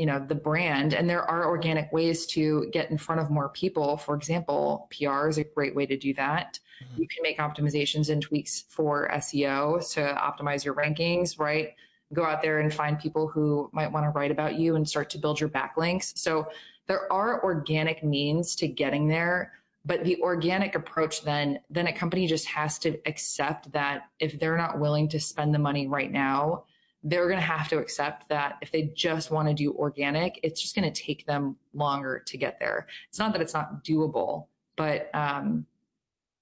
you 0.00 0.06
know 0.06 0.18
the 0.18 0.34
brand. 0.34 0.94
And 0.94 1.10
there 1.10 1.30
are 1.30 1.46
organic 1.46 1.92
ways 1.92 2.24
to 2.28 2.66
get 2.72 2.90
in 2.90 2.96
front 2.96 3.20
of 3.20 3.28
more 3.30 3.50
people. 3.50 3.98
For 3.98 4.14
example 4.14 4.88
pr 4.90 5.28
is 5.28 5.36
a 5.36 5.44
great 5.44 5.74
way 5.76 5.84
to 5.84 5.96
do 5.96 6.14
that. 6.14 6.58
Mm-hmm. 6.82 7.02
you 7.02 7.08
can 7.08 7.22
make 7.22 7.38
optimizations 7.38 8.08
and 8.08 8.22
tweaks 8.22 8.64
for 8.70 9.10
seo 9.12 9.60
to 9.92 10.00
optimize 10.00 10.64
your 10.64 10.74
rankings 10.74 11.38
right? 11.38 11.74
Go 12.14 12.24
out 12.24 12.40
there 12.40 12.60
and 12.60 12.72
find 12.72 12.98
people 12.98 13.28
who 13.28 13.68
might 13.74 13.92
want 13.92 14.06
to 14.06 14.10
write 14.10 14.30
about 14.30 14.58
you 14.58 14.74
and 14.76 14.88
start 14.88 15.10
to 15.10 15.18
build 15.18 15.38
your 15.38 15.50
backlinks. 15.50 16.16
So 16.16 16.48
there 16.86 17.12
are 17.12 17.44
organic 17.44 18.02
means 18.02 18.56
to 18.56 18.66
getting 18.66 19.06
there 19.06 19.52
but 19.84 20.04
the 20.04 20.20
organic 20.22 20.74
approach 20.74 21.22
then 21.22 21.58
then 21.68 21.86
a 21.86 21.92
company 21.92 22.26
just 22.26 22.46
has 22.46 22.78
to 22.78 22.98
accept 23.06 23.70
that 23.72 24.08
if 24.18 24.38
they're 24.38 24.56
not 24.56 24.80
willing 24.80 25.08
to 25.08 25.20
spend 25.20 25.54
the 25.54 25.58
money 25.58 25.86
right 25.86 26.10
now 26.10 26.64
they're 27.02 27.28
going 27.28 27.40
to 27.40 27.44
have 27.44 27.68
to 27.68 27.78
accept 27.78 28.28
that 28.28 28.58
if 28.60 28.70
they 28.72 28.92
just 28.94 29.30
want 29.30 29.48
to 29.48 29.54
do 29.54 29.72
organic, 29.72 30.38
it's 30.42 30.60
just 30.60 30.74
going 30.74 30.90
to 30.90 31.02
take 31.02 31.24
them 31.26 31.56
longer 31.72 32.22
to 32.26 32.36
get 32.36 32.58
there. 32.60 32.86
It's 33.08 33.18
not 33.18 33.32
that 33.32 33.40
it's 33.40 33.54
not 33.54 33.84
doable, 33.84 34.46
but, 34.76 35.08
um, 35.14 35.66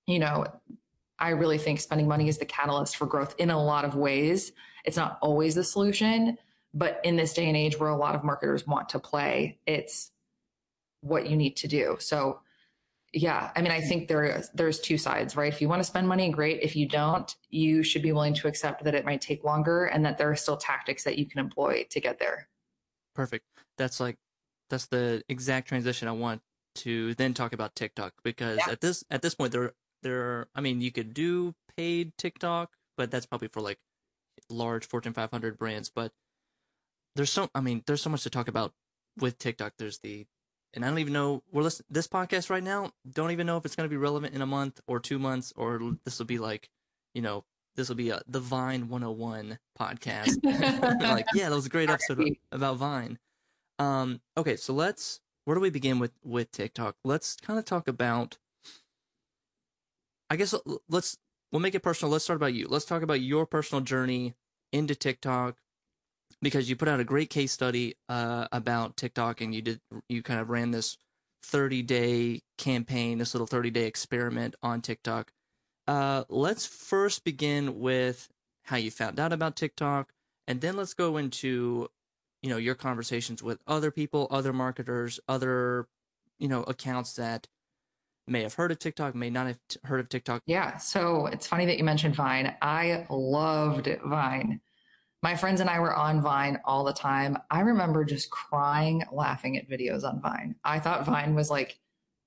you 0.07 0.19
know, 0.19 0.47
I 1.19 1.31
really 1.31 1.59
think 1.59 1.81
spending 1.81 2.09
money 2.09 2.29
is 2.29 2.39
the 2.39 2.45
catalyst 2.45 2.97
for 2.97 3.07
growth 3.07 3.35
in 3.39 3.51
a 3.51 3.63
lot 3.63 3.85
of 3.85 3.95
ways. 3.95 4.53
It's 4.85 4.97
not 4.97 5.19
always 5.21 5.55
the 5.55 5.65
solution, 5.65 6.39
but 6.75 7.01
in 7.05 7.17
this 7.17 7.35
day 7.35 7.47
and 7.47 7.57
age 7.57 7.79
where 7.79 7.91
a 7.91 7.97
lot 7.97 8.15
of 8.15 8.25
marketers 8.25 8.67
want 8.67 8.91
to 8.91 8.99
play, 8.99 9.59
it's 9.67 10.11
what 11.01 11.29
you 11.29 11.37
need 11.37 11.57
to 11.59 11.69
do. 11.69 11.97
So 12.01 12.41
yeah, 13.19 13.51
I 13.57 13.63
mean, 13.63 13.73
I 13.73 13.81
think 13.81 14.09
there 14.09 14.43
there's 14.55 14.79
two 14.79 14.97
sides, 14.97 15.37
right? 15.37 15.53
If 15.53 15.61
you 15.61 15.69
want 15.69 15.81
to 15.81 15.85
spend 15.85 16.07
money, 16.07 16.31
great. 16.31 16.61
If 16.63 16.77
you 16.77 16.87
don't, 16.87 17.35
you 17.51 17.83
should 17.83 18.03
be 18.03 18.13
willing 18.13 18.35
to 18.35 18.49
accept 18.49 18.85
that 18.85 18.95
it 18.95 19.05
might 19.05 19.21
take 19.21 19.43
longer 19.45 19.87
and 19.87 20.05
that 20.05 20.19
there 20.19 20.31
are 20.31 20.37
still 20.37 20.57
tactics 20.57 21.05
that 21.05 21.19
you 21.19 21.27
can 21.27 21.41
employ 21.41 21.85
to 21.91 22.01
get 22.01 22.19
there. 22.19 22.49
Perfect. 23.15 23.45
That's 23.77 23.99
like 23.99 24.17
that's 24.71 24.87
the 24.87 25.23
exact 25.29 25.69
transition 25.69 26.07
I 26.07 26.13
want 26.13 26.43
to 26.77 27.15
then 27.15 27.35
talk 27.35 27.53
about 27.53 27.75
TikTok 27.75 28.13
because 28.23 28.59
yeah. 28.59 28.73
at 28.73 28.81
this 28.81 29.03
at 29.11 29.23
this 29.23 29.35
point 29.35 29.53
there 29.53 29.73
there 30.03 30.47
I 30.55 30.61
mean, 30.61 30.81
you 30.81 30.93
could 30.93 31.13
do 31.13 31.55
paid 31.77 32.13
TikTok, 32.19 32.71
but 32.97 33.11
that's 33.11 33.27
probably 33.27 33.49
for 33.49 33.61
like 33.61 33.79
large 34.49 34.87
Fortune 34.87 35.13
500 35.13 35.59
brands, 35.59 35.91
but 35.93 36.13
there's 37.17 37.33
so 37.33 37.51
I 37.55 37.61
mean, 37.61 37.83
there's 37.87 38.03
so 38.03 38.11
much 38.11 38.23
to 38.23 38.31
talk 38.31 38.47
about 38.47 38.75
with 39.19 39.39
TikTok. 39.39 39.73
There's 39.79 39.99
the 39.99 40.27
and 40.75 40.85
I 40.85 40.89
don't 40.89 40.99
even 40.99 41.13
know 41.13 41.43
we're 41.51 41.63
listening 41.63 41.87
this 41.91 42.09
podcast 42.09 42.51
right 42.51 42.63
now. 42.63 42.93
Don't 43.11 43.31
even 43.31 43.47
know 43.47 43.57
if 43.57 43.65
it's 43.65 43.77
going 43.77 43.89
to 43.89 43.91
be 43.91 43.97
relevant 43.97 44.35
in 44.35 44.43
a 44.43 44.47
month 44.47 44.81
or 44.87 45.01
two 45.01 45.19
months, 45.19 45.53
or 45.57 45.97
this 46.05 46.19
will 46.19 46.27
be 46.27 46.39
like, 46.39 46.69
you 47.15 47.23
know, 47.23 47.45
this 47.77 47.89
will 47.89 47.97
be 47.97 48.11
a 48.11 48.21
the 48.27 48.41
Vine 48.41 48.89
101 48.89 49.59
podcast. 49.79 50.37
like, 51.03 51.27
yeah, 51.35 51.49
that 51.49 51.55
was 51.55 51.67
a 51.67 51.71
great 51.71 51.91
episode 51.91 52.37
about 52.53 52.77
Vine. 52.77 53.19
Um, 53.79 54.21
okay, 54.37 54.57
so 54.57 54.73
let's 54.73 55.21
where 55.45 55.55
do 55.55 55.61
we 55.61 55.71
begin 55.71 55.99
with 55.99 56.13
with 56.25 56.51
TikTok? 56.51 56.97
Let's 57.05 57.37
kind 57.37 57.59
of 57.59 57.65
talk 57.65 57.89
about. 57.89 58.39
I 60.31 60.37
guess 60.37 60.55
let's 60.89 61.17
we'll 61.51 61.61
make 61.61 61.75
it 61.75 61.81
personal. 61.81 62.13
Let's 62.13 62.25
start 62.25 62.37
about 62.37 62.53
you. 62.53 62.67
Let's 62.69 62.85
talk 62.85 63.03
about 63.03 63.21
your 63.21 63.47
personal 63.47 63.83
journey 63.83 64.35
into 64.73 64.95
TikTok 64.95 65.57
because 66.41 66.69
you 66.69 66.77
put 66.77 66.89
out 66.89 67.01
a 67.01 67.05
great 67.05 67.31
case 67.31 67.53
study 67.53 67.97
uh, 68.09 68.47
about 68.53 68.97
TikTok 68.97 69.41
and 69.41 69.55
you 69.55 69.63
did 69.63 69.81
you 70.09 70.23
kind 70.23 70.41
of 70.41 70.51
ran 70.51 70.71
this 70.71 70.97
30 71.43 71.83
day 71.83 72.41
campaign, 72.57 73.19
this 73.19 73.35
little 73.35 73.47
30 73.47 73.71
day 73.71 73.87
experiment 73.87 74.55
on 74.63 74.81
TikTok. 74.81 75.33
Uh, 75.87 76.25
let's 76.29 76.67
first 76.67 77.25
begin 77.25 77.79
with 77.79 78.29
how 78.65 78.77
you 78.77 78.91
found 78.91 79.19
out 79.19 79.33
about 79.33 79.57
TikTok, 79.57 80.13
and 80.47 80.61
then 80.61 80.77
let's 80.77 80.95
go 80.95 81.17
into 81.17 81.89
you 82.43 82.51
know 82.51 82.59
your 82.59 82.75
conversations 82.75 83.43
with 83.43 83.59
other 83.67 83.91
people, 83.91 84.29
other 84.31 84.53
marketers, 84.53 85.19
other 85.29 85.87
you 86.39 86.49
know 86.49 86.63
accounts 86.65 87.15
that 87.15 87.47
may 88.27 88.43
have 88.43 88.55
heard 88.55 88.71
of 88.71 88.79
TikTok, 88.79 89.15
may 89.15 89.31
not 89.31 89.47
have 89.47 89.59
heard 89.85 90.01
of 90.01 90.09
TikTok. 90.09 90.43
Yeah, 90.47 90.77
so 90.77 91.27
it's 91.27 91.47
funny 91.47 91.65
that 91.67 91.79
you 91.79 91.85
mentioned 91.85 92.15
Vine. 92.15 92.55
I 92.61 93.07
loved 93.09 93.89
Vine. 94.05 94.61
My 95.23 95.35
friends 95.35 95.61
and 95.61 95.69
I 95.69 95.81
were 95.81 95.95
on 95.95 96.23
Vine 96.23 96.61
all 96.65 96.85
the 96.85 96.93
time. 96.93 97.37
I 97.51 97.61
remember 97.61 98.05
just 98.05 98.31
crying 98.31 99.03
laughing 99.11 99.57
at 99.57 99.69
videos 99.69 100.05
on 100.05 100.21
Vine. 100.21 100.55
I 100.65 100.79
thought 100.79 101.07
Vine 101.07 101.35
was 101.35 101.51
like 101.51 101.79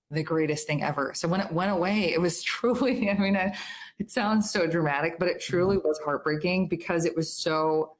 the 0.09 0.23
greatest 0.23 0.67
thing 0.67 0.83
ever. 0.83 1.13
So 1.15 1.27
when 1.27 1.39
it 1.39 1.51
went 1.51 1.71
away, 1.71 2.13
it 2.13 2.19
was 2.19 2.41
truly, 2.43 3.09
I 3.09 3.17
mean, 3.17 3.37
I, 3.37 3.55
it 3.97 4.11
sounds 4.11 4.51
so 4.51 4.67
dramatic, 4.67 5.19
but 5.19 5.29
it 5.29 5.41
truly 5.41 5.77
mm-hmm. 5.77 5.87
was 5.87 5.99
heartbreaking 6.03 6.67
because 6.67 7.05
it 7.05 7.15
was 7.15 7.31
so 7.31 7.95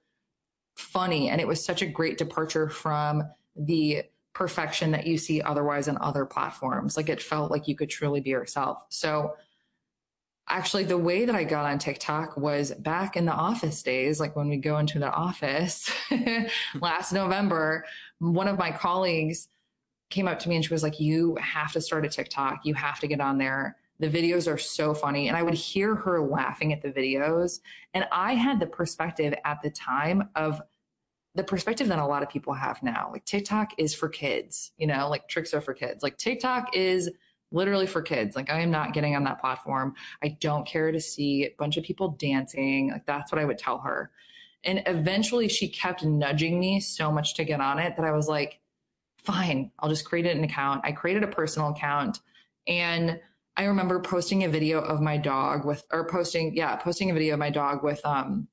funny 0.75 1.29
and 1.29 1.39
it 1.39 1.47
was 1.47 1.63
such 1.63 1.81
a 1.81 1.85
great 1.85 2.17
departure 2.17 2.67
from 2.67 3.23
the 3.55 4.03
perfection 4.33 4.91
that 4.91 5.05
you 5.05 5.17
see 5.17 5.41
otherwise 5.41 5.87
on 5.87 5.97
other 6.01 6.25
platforms. 6.25 6.97
Like 6.97 7.09
it 7.09 7.21
felt 7.21 7.51
like 7.51 7.67
you 7.67 7.75
could 7.75 7.89
truly 7.89 8.21
be 8.21 8.29
yourself. 8.31 8.83
So 8.89 9.35
actually 10.51 10.83
the 10.83 10.97
way 10.97 11.25
that 11.25 11.33
I 11.33 11.45
got 11.45 11.65
on 11.65 11.79
TikTok 11.79 12.35
was 12.35 12.71
back 12.71 13.15
in 13.15 13.25
the 13.25 13.31
office 13.31 13.81
days, 13.81 14.19
like 14.19 14.35
when 14.35 14.49
we 14.49 14.57
go 14.57 14.77
into 14.77 14.99
the 14.99 15.09
office 15.09 15.89
last 16.79 17.13
November, 17.13 17.85
one 18.19 18.47
of 18.47 18.59
my 18.59 18.69
colleagues 18.69 19.47
came 20.09 20.27
up 20.27 20.39
to 20.39 20.49
me 20.49 20.57
and 20.57 20.65
she 20.65 20.73
was 20.73 20.83
like, 20.83 20.99
you 20.99 21.37
have 21.41 21.71
to 21.71 21.81
start 21.81 22.05
a 22.05 22.09
TikTok. 22.09 22.59
You 22.65 22.73
have 22.73 22.99
to 22.99 23.07
get 23.07 23.21
on 23.21 23.37
there. 23.37 23.77
The 23.99 24.09
videos 24.09 24.51
are 24.51 24.57
so 24.57 24.93
funny. 24.93 25.29
And 25.29 25.37
I 25.37 25.41
would 25.41 25.53
hear 25.53 25.95
her 25.95 26.21
laughing 26.21 26.73
at 26.73 26.81
the 26.81 26.91
videos. 26.91 27.61
And 27.93 28.05
I 28.11 28.33
had 28.33 28.59
the 28.59 28.67
perspective 28.67 29.33
at 29.45 29.61
the 29.63 29.69
time 29.69 30.29
of 30.35 30.61
the 31.33 31.43
perspective 31.45 31.87
that 31.87 31.99
a 31.99 32.05
lot 32.05 32.23
of 32.23 32.29
people 32.29 32.53
have 32.53 32.83
now. 32.83 33.09
Like 33.09 33.23
TikTok 33.23 33.71
is 33.77 33.95
for 33.95 34.09
kids, 34.09 34.73
you 34.77 34.85
know, 34.85 35.07
like 35.07 35.29
tricks 35.29 35.53
are 35.53 35.61
for 35.61 35.73
kids. 35.73 36.03
Like 36.03 36.17
TikTok 36.17 36.75
is 36.75 37.09
literally 37.51 37.87
for 37.87 38.01
kids. 38.01 38.35
Like 38.35 38.49
I 38.49 38.61
am 38.61 38.71
not 38.71 38.93
getting 38.93 39.15
on 39.15 39.23
that 39.25 39.39
platform. 39.39 39.95
I 40.23 40.37
don't 40.39 40.65
care 40.65 40.91
to 40.91 40.99
see 40.99 41.45
a 41.45 41.55
bunch 41.57 41.77
of 41.77 41.83
people 41.83 42.09
dancing. 42.09 42.91
Like 42.91 43.05
that's 43.05 43.31
what 43.31 43.39
I 43.39 43.45
would 43.45 43.57
tell 43.57 43.79
her. 43.79 44.11
And 44.63 44.83
eventually 44.85 45.47
she 45.49 45.67
kept 45.67 46.03
nudging 46.03 46.59
me 46.59 46.79
so 46.79 47.11
much 47.11 47.35
to 47.35 47.43
get 47.43 47.61
on 47.61 47.79
it 47.79 47.95
that 47.95 48.05
I 48.05 48.11
was 48.11 48.27
like, 48.27 48.59
fine, 49.23 49.71
I'll 49.79 49.89
just 49.89 50.05
create 50.05 50.25
an 50.25 50.43
account. 50.43 50.81
I 50.83 50.91
created 50.91 51.23
a 51.23 51.27
personal 51.27 51.69
account 51.69 52.19
and 52.67 53.19
I 53.57 53.65
remember 53.65 53.99
posting 53.99 54.43
a 54.43 54.49
video 54.49 54.79
of 54.79 55.01
my 55.01 55.17
dog 55.17 55.65
with, 55.65 55.85
or 55.91 56.07
posting, 56.07 56.55
yeah, 56.55 56.75
posting 56.77 57.11
a 57.11 57.13
video 57.13 57.33
of 57.33 57.39
my 57.39 57.49
dog 57.49 57.83
with, 57.83 58.03
um, 58.05 58.47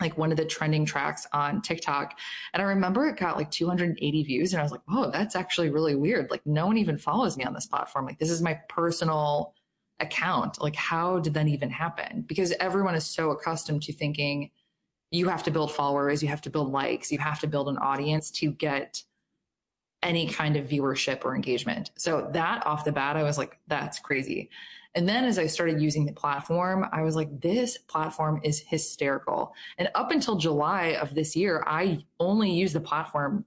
like 0.00 0.18
one 0.18 0.30
of 0.30 0.36
the 0.36 0.44
trending 0.44 0.84
tracks 0.84 1.26
on 1.32 1.62
TikTok. 1.62 2.18
And 2.52 2.62
I 2.62 2.66
remember 2.66 3.06
it 3.06 3.16
got 3.16 3.36
like 3.36 3.50
280 3.50 4.24
views 4.24 4.52
and 4.52 4.60
I 4.60 4.62
was 4.62 4.72
like, 4.72 4.82
whoa, 4.88 5.10
that's 5.10 5.36
actually 5.36 5.70
really 5.70 5.94
weird. 5.94 6.30
Like 6.30 6.44
no 6.44 6.66
one 6.66 6.78
even 6.78 6.98
follows 6.98 7.36
me 7.36 7.44
on 7.44 7.54
this 7.54 7.66
platform. 7.66 8.06
Like 8.06 8.18
this 8.18 8.30
is 8.30 8.42
my 8.42 8.54
personal 8.68 9.54
account. 10.00 10.60
Like 10.60 10.76
how 10.76 11.20
did 11.20 11.34
that 11.34 11.46
even 11.46 11.70
happen? 11.70 12.24
Because 12.26 12.52
everyone 12.60 12.94
is 12.94 13.06
so 13.06 13.30
accustomed 13.30 13.82
to 13.84 13.92
thinking 13.92 14.50
you 15.10 15.28
have 15.28 15.44
to 15.44 15.50
build 15.50 15.70
followers, 15.70 16.22
you 16.22 16.28
have 16.28 16.42
to 16.42 16.50
build 16.50 16.72
likes, 16.72 17.12
you 17.12 17.18
have 17.18 17.38
to 17.40 17.46
build 17.46 17.68
an 17.68 17.78
audience 17.78 18.30
to 18.32 18.50
get 18.50 19.02
any 20.02 20.26
kind 20.26 20.56
of 20.56 20.68
viewership 20.68 21.24
or 21.24 21.34
engagement. 21.34 21.90
So 21.96 22.28
that 22.32 22.66
off 22.66 22.84
the 22.84 22.92
bat, 22.92 23.16
I 23.16 23.22
was 23.22 23.38
like, 23.38 23.58
that's 23.68 23.98
crazy. 23.98 24.50
And 24.94 25.08
then 25.08 25.24
as 25.24 25.38
I 25.38 25.46
started 25.46 25.80
using 25.80 26.06
the 26.06 26.12
platform, 26.12 26.86
I 26.92 27.02
was 27.02 27.16
like, 27.16 27.40
this 27.40 27.76
platform 27.78 28.40
is 28.44 28.60
hysterical. 28.60 29.52
And 29.76 29.88
up 29.94 30.12
until 30.12 30.36
July 30.36 30.96
of 31.00 31.14
this 31.14 31.34
year, 31.34 31.64
I 31.66 32.04
only 32.20 32.52
used 32.52 32.74
the 32.74 32.80
platform 32.80 33.44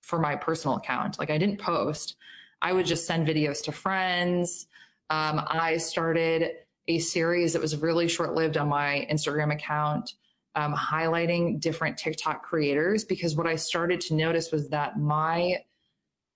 for 0.00 0.18
my 0.18 0.34
personal 0.34 0.76
account. 0.76 1.18
Like 1.18 1.30
I 1.30 1.38
didn't 1.38 1.60
post. 1.60 2.16
I 2.62 2.72
would 2.72 2.86
just 2.86 3.06
send 3.06 3.26
videos 3.26 3.62
to 3.64 3.72
friends. 3.72 4.66
Um, 5.10 5.42
I 5.46 5.76
started 5.76 6.52
a 6.88 6.98
series 6.98 7.52
that 7.52 7.62
was 7.62 7.76
really 7.76 8.08
short 8.08 8.34
lived 8.34 8.56
on 8.56 8.68
my 8.68 9.06
Instagram 9.10 9.52
account, 9.52 10.14
um, 10.54 10.74
highlighting 10.74 11.60
different 11.60 11.98
TikTok 11.98 12.42
creators 12.42 13.04
because 13.04 13.36
what 13.36 13.46
I 13.46 13.56
started 13.56 14.00
to 14.02 14.14
notice 14.14 14.50
was 14.50 14.70
that 14.70 14.98
my 14.98 15.58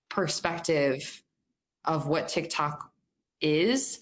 perspective 0.09 1.23
of 1.85 2.07
what 2.07 2.27
TikTok 2.27 2.91
is 3.41 3.99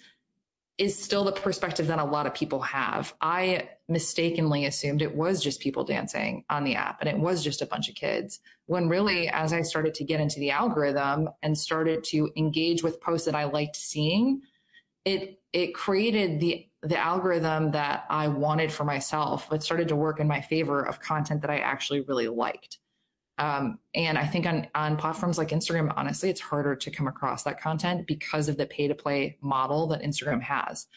is 0.78 0.98
still 1.02 1.24
the 1.24 1.32
perspective 1.32 1.88
that 1.88 2.00
a 2.00 2.04
lot 2.04 2.28
of 2.28 2.34
people 2.34 2.60
have. 2.60 3.14
I 3.22 3.70
mistakenly 3.88 4.66
assumed 4.66 5.02
it 5.02 5.16
was 5.16 5.42
just 5.42 5.62
people 5.62 5.86
dancing 5.86 6.44
on 6.50 6.64
the 6.66 6.76
app 6.76 7.00
and 7.00 7.10
it 7.10 7.18
was 7.18 7.44
just 7.44 7.62
a 7.62 7.66
bunch 7.66 7.88
of 7.88 7.96
kids. 7.96 8.42
When 8.66 8.90
really, 8.90 9.30
as 9.30 9.54
I 9.54 9.62
started 9.62 9.94
to 9.96 10.04
get 10.04 10.20
into 10.20 10.40
the 10.40 10.52
algorithm 10.52 11.30
and 11.42 11.58
started 11.58 12.04
to 12.06 12.30
engage 12.36 12.84
with 12.84 13.00
posts 13.00 13.26
that 13.26 13.36
I 13.36 13.46
liked 13.46 13.76
seeing, 13.76 14.42
it 15.06 15.40
it 15.54 15.74
created 15.74 16.40
the 16.42 16.68
the 16.82 16.98
algorithm 16.98 17.72
that 17.72 18.06
I 18.10 18.28
wanted 18.28 18.72
for 18.72 18.84
myself, 18.84 19.50
but 19.50 19.64
started 19.64 19.88
to 19.88 19.96
work 19.96 20.20
in 20.20 20.28
my 20.28 20.42
favor 20.42 20.82
of 20.82 21.00
content 21.00 21.42
that 21.42 21.50
I 21.50 21.60
actually 21.60 22.02
really 22.02 22.28
liked. 22.28 22.80
Um, 23.38 23.80
and 23.94 24.18
I 24.18 24.26
think 24.26 24.46
on, 24.46 24.68
on 24.76 24.96
platforms 24.96 25.38
like 25.38 25.50
Instagram, 25.50 25.94
honestly, 25.96 26.30
it's 26.30 26.40
harder 26.40 26.76
to 26.76 26.92
come 26.92 27.08
across 27.08 27.44
that 27.44 27.60
content 27.60 28.08
because 28.08 28.48
of 28.48 28.58
the 28.58 28.66
pay 28.66 28.88
to 28.88 28.96
play 28.96 29.38
model 29.42 29.88
that 29.88 30.02
Instagram 30.02 30.42
has. 30.42 30.88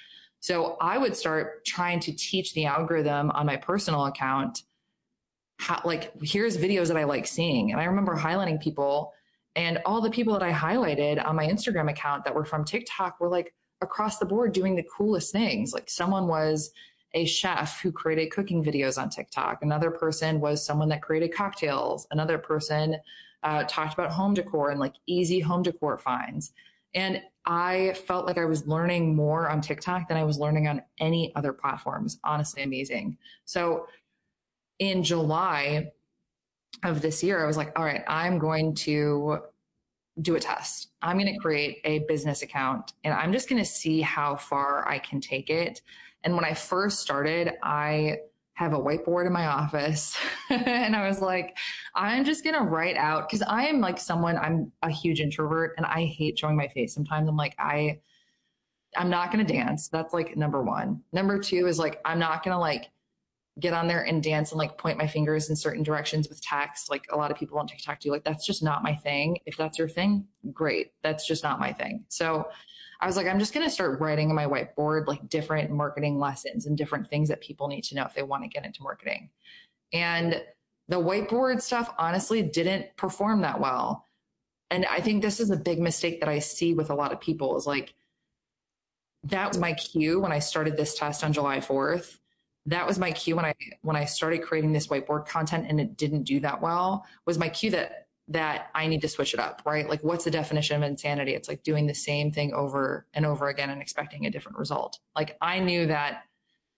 So 0.40 0.76
I 0.80 0.98
would 0.98 1.16
start 1.16 1.64
trying 1.64 1.98
to 2.00 2.12
teach 2.12 2.54
the 2.54 2.66
algorithm 2.66 3.30
on 3.32 3.46
my 3.46 3.56
personal 3.56 4.06
account 4.06 4.62
how, 5.58 5.80
like, 5.84 6.12
here's 6.22 6.56
videos 6.56 6.86
that 6.88 6.96
I 6.96 7.04
like 7.04 7.26
seeing. 7.26 7.72
And 7.72 7.80
I 7.80 7.84
remember 7.84 8.16
highlighting 8.16 8.62
people 8.62 9.12
and 9.56 9.80
all 9.84 10.00
the 10.00 10.10
people 10.10 10.32
that 10.34 10.42
I 10.42 10.52
highlighted 10.52 11.24
on 11.26 11.34
my 11.34 11.44
Instagram 11.44 11.90
account 11.90 12.24
that 12.24 12.34
were 12.34 12.44
from 12.44 12.64
TikTok 12.64 13.18
were 13.18 13.28
like 13.28 13.52
across 13.80 14.18
the 14.18 14.24
board 14.24 14.52
doing 14.52 14.76
the 14.76 14.86
coolest 14.96 15.32
things. 15.32 15.72
Like 15.72 15.90
someone 15.90 16.28
was 16.28 16.70
a 17.14 17.24
chef 17.24 17.80
who 17.80 17.90
created 17.90 18.30
cooking 18.30 18.62
videos 18.62 19.00
on 19.00 19.08
TikTok. 19.08 19.62
Another 19.62 19.90
person 19.90 20.40
was 20.40 20.64
someone 20.64 20.88
that 20.90 21.02
created 21.02 21.34
cocktails. 21.34 22.06
Another 22.10 22.38
person 22.38 22.96
uh, 23.42 23.64
talked 23.64 23.94
about 23.94 24.10
home 24.10 24.34
decor 24.34 24.70
and 24.70 24.80
like 24.80 24.94
easy 25.06 25.40
home 25.40 25.62
decor 25.62 25.98
finds. 25.98 26.52
And 26.94 27.22
I 27.46 27.94
felt 28.06 28.26
like 28.26 28.38
I 28.38 28.44
was 28.44 28.66
learning 28.66 29.14
more 29.14 29.48
on 29.48 29.60
TikTok 29.60 30.08
than 30.08 30.16
I 30.16 30.24
was 30.24 30.38
learning 30.38 30.68
on 30.68 30.82
any 31.00 31.32
other 31.34 31.52
platforms. 31.52 32.18
Honestly, 32.24 32.62
amazing. 32.62 33.16
So 33.44 33.86
in 34.78 35.02
July 35.02 35.92
of 36.84 37.00
this 37.00 37.22
year, 37.22 37.42
I 37.42 37.46
was 37.46 37.56
like, 37.56 37.78
all 37.78 37.84
right, 37.84 38.04
I'm 38.06 38.38
going 38.38 38.74
to 38.76 39.40
do 40.20 40.36
a 40.36 40.40
test. 40.40 40.90
I'm 41.00 41.16
going 41.16 41.32
to 41.32 41.38
create 41.38 41.80
a 41.84 42.00
business 42.00 42.42
account 42.42 42.92
and 43.04 43.14
I'm 43.14 43.32
just 43.32 43.48
going 43.48 43.62
to 43.62 43.68
see 43.68 44.00
how 44.00 44.36
far 44.36 44.86
I 44.88 44.98
can 44.98 45.20
take 45.20 45.48
it. 45.48 45.80
And 46.24 46.34
when 46.34 46.44
I 46.44 46.54
first 46.54 47.00
started, 47.00 47.52
I 47.62 48.18
have 48.58 48.72
a 48.72 48.78
whiteboard 48.78 49.24
in 49.24 49.32
my 49.32 49.46
office 49.46 50.18
and 50.50 50.96
I 50.96 51.06
was 51.06 51.20
like, 51.20 51.56
I'm 51.94 52.24
just 52.24 52.42
going 52.42 52.56
to 52.56 52.62
write 52.62 52.96
out 52.96 53.28
because 53.28 53.40
I 53.42 53.66
am 53.66 53.80
like 53.80 53.98
someone, 53.98 54.36
I'm 54.36 54.72
a 54.82 54.90
huge 54.90 55.20
introvert 55.20 55.74
and 55.76 55.86
I 55.86 56.06
hate 56.06 56.40
showing 56.40 56.56
my 56.56 56.66
face. 56.66 56.92
Sometimes 56.92 57.28
I'm 57.28 57.36
like, 57.36 57.54
I, 57.56 58.00
I'm 58.96 59.10
not 59.10 59.30
going 59.30 59.46
to 59.46 59.52
dance. 59.52 59.86
That's 59.88 60.12
like 60.12 60.36
number 60.36 60.60
one. 60.60 61.02
Number 61.12 61.38
two 61.38 61.68
is 61.68 61.78
like, 61.78 62.00
I'm 62.04 62.18
not 62.18 62.42
going 62.42 62.52
to 62.52 62.58
like 62.58 62.90
get 63.60 63.74
on 63.74 63.86
there 63.86 64.02
and 64.02 64.22
dance 64.24 64.50
and 64.50 64.58
like 64.58 64.76
point 64.76 64.98
my 64.98 65.06
fingers 65.06 65.50
in 65.50 65.54
certain 65.54 65.84
directions 65.84 66.28
with 66.28 66.42
text. 66.42 66.90
Like 66.90 67.04
a 67.12 67.16
lot 67.16 67.30
of 67.30 67.36
people 67.36 67.60
on 67.60 67.68
TikTok 67.68 68.00
do. 68.00 68.10
Like, 68.10 68.24
that's 68.24 68.44
just 68.44 68.62
not 68.62 68.82
my 68.82 68.94
thing. 68.94 69.38
If 69.46 69.56
that's 69.56 69.78
your 69.78 69.88
thing, 69.88 70.26
great. 70.52 70.92
That's 71.04 71.28
just 71.28 71.44
not 71.44 71.60
my 71.60 71.72
thing. 71.72 72.06
So 72.08 72.48
I 73.00 73.06
was 73.06 73.16
like, 73.16 73.26
I'm 73.26 73.38
just 73.38 73.54
going 73.54 73.64
to 73.64 73.70
start 73.70 74.00
writing 74.00 74.28
on 74.28 74.34
my 74.34 74.46
whiteboard 74.46 75.06
like 75.06 75.28
different 75.28 75.70
marketing 75.70 76.18
lessons 76.18 76.66
and 76.66 76.76
different 76.76 77.08
things 77.08 77.28
that 77.28 77.40
people 77.40 77.68
need 77.68 77.84
to 77.84 77.94
know 77.94 78.04
if 78.04 78.14
they 78.14 78.22
want 78.22 78.42
to 78.42 78.48
get 78.48 78.64
into 78.64 78.82
marketing. 78.82 79.30
And 79.92 80.42
the 80.88 80.96
whiteboard 80.96 81.60
stuff 81.60 81.94
honestly 81.98 82.42
didn't 82.42 82.96
perform 82.96 83.42
that 83.42 83.60
well. 83.60 84.06
And 84.70 84.84
I 84.86 85.00
think 85.00 85.22
this 85.22 85.38
is 85.38 85.50
a 85.50 85.56
big 85.56 85.78
mistake 85.80 86.20
that 86.20 86.28
I 86.28 86.40
see 86.40 86.74
with 86.74 86.90
a 86.90 86.94
lot 86.94 87.12
of 87.12 87.20
people 87.20 87.56
is 87.56 87.66
like, 87.66 87.94
that 89.24 89.48
was 89.48 89.58
my 89.58 89.72
cue 89.74 90.20
when 90.20 90.32
I 90.32 90.38
started 90.38 90.76
this 90.76 90.94
test 90.94 91.24
on 91.24 91.32
July 91.32 91.58
4th. 91.58 92.18
That 92.66 92.86
was 92.86 92.98
my 92.98 93.12
cue 93.12 93.36
when 93.36 93.46
I 93.46 93.54
when 93.80 93.96
I 93.96 94.04
started 94.04 94.42
creating 94.42 94.72
this 94.72 94.88
whiteboard 94.88 95.26
content 95.26 95.66
and 95.68 95.80
it 95.80 95.96
didn't 95.96 96.24
do 96.24 96.38
that 96.40 96.60
well 96.60 97.06
was 97.24 97.38
my 97.38 97.48
cue 97.48 97.70
that 97.70 98.07
that 98.28 98.68
I 98.74 98.86
need 98.86 99.00
to 99.00 99.08
switch 99.08 99.32
it 99.32 99.40
up, 99.40 99.62
right? 99.64 99.88
Like, 99.88 100.04
what's 100.04 100.24
the 100.24 100.30
definition 100.30 100.76
of 100.76 100.88
insanity? 100.88 101.34
It's 101.34 101.48
like 101.48 101.62
doing 101.62 101.86
the 101.86 101.94
same 101.94 102.30
thing 102.30 102.52
over 102.52 103.06
and 103.14 103.24
over 103.24 103.48
again 103.48 103.70
and 103.70 103.80
expecting 103.80 104.26
a 104.26 104.30
different 104.30 104.58
result. 104.58 104.98
Like, 105.16 105.36
I 105.40 105.60
knew 105.60 105.86
that 105.86 106.24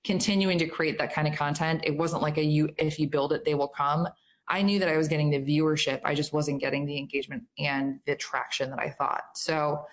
continuing 0.05 0.59
to 0.59 0.67
create 0.67 0.99
that 0.99 1.13
kind 1.13 1.27
of 1.29 1.35
content, 1.35 1.83
it 1.85 1.97
wasn't 1.97 2.23
like 2.23 2.39
a 2.39 2.45
you, 2.45 2.71
if 2.79 2.99
you 2.99 3.09
build 3.09 3.33
it, 3.33 3.45
they 3.45 3.55
will 3.55 3.69
come. 3.69 4.09
I 4.49 4.63
knew 4.63 4.79
that 4.79 4.89
I 4.89 4.97
was 4.97 5.09
getting 5.09 5.31
the 5.31 5.39
viewership. 5.39 6.01
I 6.05 6.15
just 6.15 6.33
wasn't 6.33 6.61
getting 6.61 6.87
the 6.87 6.97
engagement 6.97 7.45
and 7.59 8.01
the 8.07 8.17
traction 8.17 8.71
that 8.71 8.81
I 8.81 8.91
thought. 8.91 9.23
So 9.35 9.85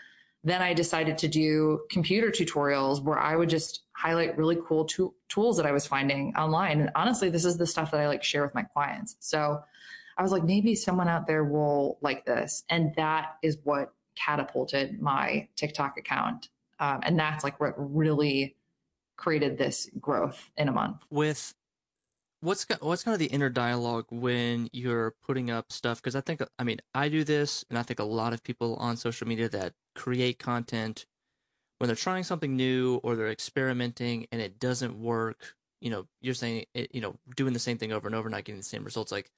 then 0.43 0.61
I 0.61 0.73
decided 0.73 1.17
to 1.19 1.27
do 1.27 1.81
computer 1.89 2.29
tutorials 2.29 3.03
where 3.03 3.19
I 3.19 3.35
would 3.35 3.49
just 3.49 3.81
highlight 3.93 4.37
really 4.37 4.57
cool 4.65 4.85
to- 4.85 5.13
tools 5.27 5.57
that 5.57 5.65
I 5.65 5.71
was 5.71 5.85
finding 5.85 6.33
online. 6.35 6.79
And 6.79 6.89
honestly, 6.95 7.29
this 7.29 7.43
is 7.43 7.57
the 7.57 7.67
stuff 7.67 7.91
that 7.91 7.99
I 7.99 8.07
like 8.07 8.23
share 8.23 8.43
with 8.43 8.55
my 8.55 8.63
clients. 8.63 9.17
So 9.19 9.61
I 10.17 10.23
was 10.23 10.31
like, 10.31 10.43
maybe 10.43 10.75
someone 10.75 11.07
out 11.07 11.27
there 11.27 11.43
will 11.43 11.97
like 12.01 12.25
this. 12.25 12.63
And 12.69 12.93
that 12.95 13.37
is 13.43 13.57
what 13.63 13.93
catapulted 14.15 15.01
my 15.01 15.47
TikTok 15.55 15.97
account. 15.97 16.49
Um, 16.79 16.99
and 17.03 17.19
that's 17.19 17.43
like 17.43 17.59
what 17.59 17.73
really 17.77 18.55
created 19.15 19.57
this 19.57 19.89
growth 19.99 20.51
in 20.57 20.67
a 20.67 20.71
month. 20.71 20.97
With 21.09 21.53
what's 22.41 22.65
what's 22.81 23.03
kind 23.03 23.13
of 23.13 23.19
the 23.19 23.25
inner 23.27 23.49
dialogue 23.49 24.05
when 24.09 24.69
you're 24.71 25.15
putting 25.25 25.49
up 25.49 25.71
stuff? 25.71 26.01
Because 26.01 26.15
I 26.15 26.21
think 26.21 26.41
I 26.57 26.63
mean 26.63 26.79
I 26.93 27.09
do 27.09 27.23
this, 27.23 27.65
and 27.69 27.77
I 27.77 27.83
think 27.83 27.99
a 27.99 28.03
lot 28.03 28.33
of 28.33 28.43
people 28.43 28.75
on 28.75 28.97
social 28.97 29.27
media 29.27 29.49
that 29.49 29.73
create 29.95 30.39
content 30.39 31.05
when 31.79 31.87
they're 31.87 31.95
trying 31.95 32.23
something 32.23 32.55
new 32.55 32.99
or 33.03 33.15
they're 33.15 33.29
experimenting 33.29 34.27
and 34.31 34.41
it 34.41 34.59
doesn't 34.59 34.99
work. 34.99 35.55
You 35.81 35.91
know, 35.91 36.07
you're 36.21 36.33
saying 36.33 36.65
it, 36.73 36.93
you 36.93 37.01
know 37.01 37.17
doing 37.35 37.53
the 37.53 37.59
same 37.59 37.77
thing 37.77 37.91
over 37.91 38.07
and 38.07 38.15
over, 38.15 38.29
not 38.29 38.43
getting 38.43 38.59
the 38.59 38.63
same 38.63 38.83
results. 38.83 39.11
Like 39.11 39.31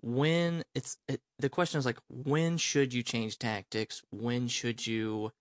when 0.00 0.64
it's 0.74 0.96
it, 1.08 1.20
the 1.38 1.48
question 1.48 1.78
is 1.78 1.86
like 1.86 1.98
when 2.08 2.56
should 2.56 2.94
you 2.94 3.02
change 3.02 3.38
tactics? 3.38 4.02
When 4.10 4.48
should 4.48 4.86
you 4.86 5.32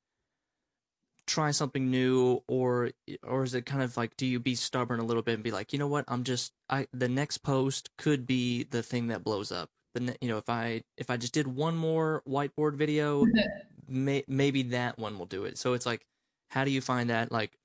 try 1.26 1.52
something 1.52 1.90
new? 1.92 2.44
Or 2.48 2.92
or 3.24 3.44
is 3.44 3.54
it 3.54 3.66
kind 3.66 3.84
of 3.84 3.98
like 3.98 4.18
do 4.18 4.26
you 4.26 4.40
be 4.40 4.56
stubborn 4.56 5.00
a 5.00 5.06
little 5.06 5.24
bit 5.24 5.36
and 5.36 5.44
be 5.44 5.52
like 5.52 5.74
you 5.74 5.80
know 5.80 5.88
what? 5.88 6.06
I'm 6.08 6.24
just 6.24 6.54
i 6.70 6.88
the 6.94 7.10
next 7.10 7.40
post 7.40 7.90
could 7.98 8.26
be 8.26 8.64
the 8.64 8.84
thing 8.84 9.08
that 9.08 9.24
blows 9.24 9.52
up. 9.52 9.70
The 9.94 10.16
you 10.22 10.28
know 10.30 10.38
if 10.38 10.50
i 10.50 10.84
if 10.98 11.10
i 11.10 11.18
just 11.18 11.34
did 11.34 11.48
one 11.48 11.76
more 11.78 12.24
whiteboard 12.28 12.76
video 12.76 13.26
may, 13.88 14.24
maybe 14.28 14.64
that 14.64 14.98
one 14.98 15.18
will 15.18 15.26
do 15.26 15.46
it. 15.46 15.58
So 15.58 15.74
it's 15.74 15.86
like 15.86 16.06
how 16.50 16.64
do 16.64 16.72
you 16.72 16.82
find 16.82 17.10
that 17.10 17.32
like 17.32 17.58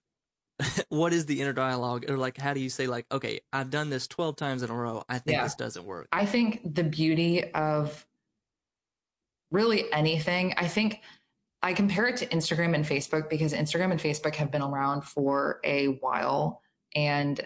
what 0.88 1.12
is 1.12 1.27
the 1.27 1.40
inner 1.40 1.53
dialogue 1.53 2.09
or 2.11 2.16
like 2.16 2.37
how 2.37 2.55
do 2.55 2.61
you 2.61 2.70
say 2.70 2.87
like 2.87 3.07
okay 3.11 3.40
i've 3.53 3.70
done 3.70 3.90
this 3.90 4.07
12 4.07 4.37
times 4.37 4.62
in 4.62 4.70
a 4.70 4.75
row 4.75 5.03
i 5.09 5.18
think 5.18 5.37
yeah. 5.37 5.42
this 5.42 5.55
doesn't 5.55 5.85
work 5.85 6.09
i 6.12 6.25
think 6.25 6.61
the 6.75 6.85
beauty 6.85 7.44
of 7.53 8.07
really 9.51 9.90
anything 9.92 10.55
i 10.57 10.66
think 10.66 11.01
I 11.62 11.72
compare 11.72 12.09
it 12.09 12.16
to 12.18 12.27
Instagram 12.27 12.75
and 12.75 12.85
Facebook 12.85 13.31
because 13.31 13.53
Instagram 13.53 13.92
and 13.92 14.01
Facebook 14.01 14.35
have 14.35 14.51
been 14.51 14.62
around 14.62 15.03
for 15.03 15.61
a 15.62 15.87
while. 15.87 16.61
And 16.96 17.40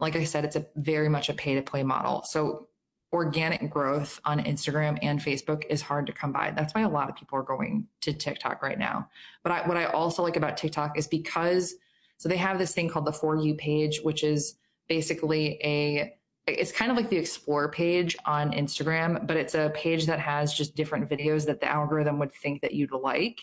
like 0.00 0.16
I 0.16 0.24
said, 0.24 0.44
it's 0.44 0.56
a 0.56 0.66
very 0.74 1.08
much 1.08 1.28
a 1.28 1.34
pay 1.34 1.54
to 1.54 1.62
play 1.62 1.84
model. 1.84 2.24
So 2.24 2.68
organic 3.12 3.70
growth 3.70 4.20
on 4.24 4.42
Instagram 4.42 4.98
and 5.00 5.20
Facebook 5.20 5.64
is 5.70 5.80
hard 5.80 6.06
to 6.06 6.12
come 6.12 6.32
by. 6.32 6.50
That's 6.50 6.74
why 6.74 6.80
a 6.80 6.88
lot 6.88 7.08
of 7.08 7.14
people 7.14 7.38
are 7.38 7.44
going 7.44 7.86
to 8.00 8.12
TikTok 8.12 8.62
right 8.62 8.78
now. 8.78 9.08
But 9.44 9.52
I, 9.52 9.68
what 9.68 9.76
I 9.76 9.84
also 9.84 10.22
like 10.22 10.36
about 10.36 10.56
TikTok 10.56 10.98
is 10.98 11.06
because, 11.06 11.74
so 12.22 12.28
they 12.28 12.36
have 12.36 12.56
this 12.56 12.72
thing 12.72 12.88
called 12.88 13.04
the 13.04 13.12
For 13.12 13.34
You 13.34 13.56
page, 13.56 14.00
which 14.00 14.22
is 14.22 14.54
basically 14.88 15.58
a 15.64 16.14
it's 16.46 16.70
kind 16.70 16.88
of 16.88 16.96
like 16.96 17.08
the 17.10 17.16
explore 17.16 17.68
page 17.68 18.16
on 18.26 18.52
Instagram, 18.52 19.26
but 19.26 19.36
it's 19.36 19.56
a 19.56 19.72
page 19.74 20.06
that 20.06 20.20
has 20.20 20.54
just 20.54 20.76
different 20.76 21.10
videos 21.10 21.46
that 21.46 21.60
the 21.60 21.66
algorithm 21.66 22.20
would 22.20 22.32
think 22.32 22.62
that 22.62 22.74
you'd 22.74 22.92
like. 22.92 23.40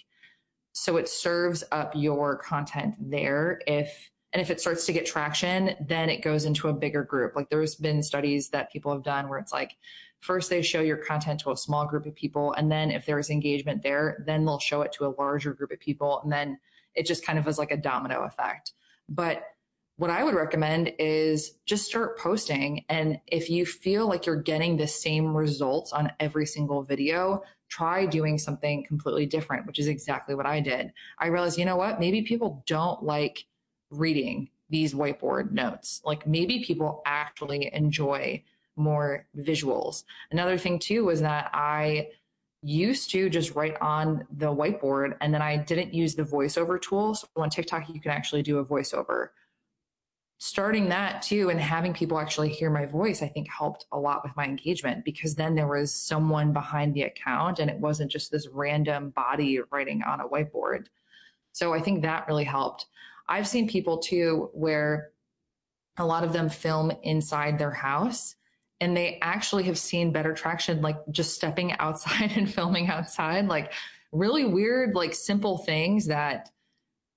So 0.72 0.96
it 0.96 1.10
serves 1.10 1.62
up 1.74 1.92
your 1.94 2.38
content 2.38 2.96
there. 3.02 3.60
If, 3.68 4.12
and 4.32 4.42
if 4.42 4.50
it 4.50 4.62
starts 4.62 4.86
to 4.86 4.94
get 4.94 5.06
traction, 5.06 5.76
then 5.86 6.10
it 6.10 6.22
goes 6.22 6.46
into 6.46 6.70
a 6.70 6.74
bigger 6.74 7.04
group. 7.04 7.36
Like 7.36 7.50
there's 7.50 7.76
been 7.76 8.02
studies 8.02 8.48
that 8.52 8.72
people 8.72 8.94
have 8.94 9.04
done 9.04 9.28
where 9.28 9.39
it's 9.39 9.52
like, 9.52 9.76
first 10.22 10.50
they 10.50 10.62
show 10.62 10.80
your 10.80 10.98
content 10.98 11.42
to 11.42 11.52
a 11.52 11.58
small 11.58 11.86
group 11.86 12.06
of 12.06 12.15
people. 12.15 12.54
And 12.54 12.72
then 12.72 12.92
if 12.92 13.06
there's 13.06 13.30
engagement 13.30 13.84
there, 13.84 14.24
then 14.26 14.46
they'll 14.46 14.60
show 14.60 14.84
it 14.84 14.94
to 14.94 15.06
a 15.06 15.15
larger 15.18 15.54
group 15.54 15.72
of 15.72 15.82
people. 15.82 16.22
And 16.24 16.32
then 16.32 16.60
it 16.95 17.06
just 17.06 17.25
kind 17.25 17.39
of 17.39 17.47
is 17.47 17.58
like 17.58 17.71
a 17.71 17.78
domino 17.78 18.23
effect. 18.23 18.73
But 19.08 19.43
what 19.97 20.10
I 20.10 20.23
would 20.23 20.36
recommend 20.36 20.93
is 20.97 21.58
just 21.65 21.86
start 21.86 22.17
posting. 22.17 22.86
And 22.88 23.19
if 23.28 23.49
you 23.49 23.65
feel 23.65 24.08
like 24.08 24.25
you're 24.25 24.41
getting 24.41 24.78
the 24.78 24.88
same 24.88 25.36
results 25.36 25.91
on 25.91 26.13
every 26.21 26.45
single 26.45 26.84
video, 26.84 27.43
try 27.67 28.06
doing 28.06 28.38
something 28.38 28.86
completely 28.86 29.25
different, 29.25 29.67
which 29.67 29.78
is 29.78 29.88
exactly 29.88 30.36
what 30.36 30.45
I 30.45 30.62
did. 30.62 30.93
I 31.17 31.28
realized, 31.28 31.58
you 31.58 31.65
know 31.65 31.75
what? 31.75 31.99
Maybe 31.99 32.21
people 32.21 32.63
don't 32.65 33.04
like 33.04 33.45
reading 33.91 34.49
these 34.69 34.93
whiteboard 34.93 35.52
notes. 35.52 36.02
Like 36.06 36.25
maybe 36.25 36.63
people 36.63 37.02
actually 37.06 37.69
enjoy 37.73 38.43
more 38.75 39.25
visuals. 39.38 40.04
Another 40.32 40.58
thing 40.58 40.80
too 40.80 41.06
was 41.06 41.21
that 41.21 41.49
I 41.54 42.10
used 42.62 43.10
to 43.12 43.30
just 43.30 43.56
write 43.56 43.80
on 43.82 44.26
the 44.38 44.48
whiteboard 44.48 45.15
and 45.22 45.34
then 45.34 45.41
I 45.41 45.58
didn't 45.58 45.93
use 45.93 46.15
the 46.15 46.24
voiceover 46.24 46.82
tool. 46.82 47.15
So 47.15 47.28
on 47.38 47.50
TikTok, 47.50 47.89
you 47.89 48.02
can 48.02 48.12
actually 48.12 48.43
do 48.43 48.60
a 48.60 48.65
voiceover 48.65 49.30
starting 50.39 50.88
that 50.88 51.22
too 51.22 51.50
and 51.50 51.60
having 51.60 51.93
people 51.93 52.17
actually 52.17 52.50
hear 52.50 52.69
my 52.69 52.86
voice, 52.86 53.22
I 53.22 53.28
think 53.28 53.50
helped 53.50 53.86
a 53.91 54.00
lot 54.00 54.24
with 54.24 54.36
my 54.38 54.45
engagement 54.45 55.04
because 55.04 55.36
then 55.36 55.54
there 55.54 55.67
was 55.67 55.93
someone 55.93 56.54
behind 56.54 56.93
the 56.93 57.04
account 57.04 57.60
and 57.60 57.69
it 57.69 57.78
wasn't 57.78 58.10
just 58.10 58.32
this 58.32 58.48
random 58.48 59.10
body 59.10 59.60
writing 59.69 60.02
on 60.04 60.22
a 60.22 60.28
whiteboard. 60.28 60.88
So 61.52 61.74
I 61.74 61.82
think 61.82 62.02
that 62.02 62.28
really 62.28 62.45
helped. 62.45 62.86
I've 63.28 63.48
seen 63.48 63.67
people 63.67 63.98
too 63.98 64.50
where 64.54 65.12
a 65.98 66.06
lot 66.06 66.24
of 66.24 66.32
them 66.32 66.48
film 66.48 66.93
inside 67.04 67.60
their 67.60 67.72
house 67.72 68.36
and 68.82 68.96
they 68.96 69.20
actually 69.22 69.63
have 69.63 69.78
seen 69.78 70.12
better 70.12 70.34
traction, 70.34 70.82
like 70.82 70.98
just 71.12 71.36
stepping 71.36 71.74
outside 71.74 72.32
and 72.36 72.52
filming 72.52 72.88
outside, 72.88 73.48
like 73.48 73.74
really 74.12 74.46
weird, 74.46 74.96
like 74.96 75.13
simple 75.13 75.58
things 75.60 76.08
that 76.08 76.50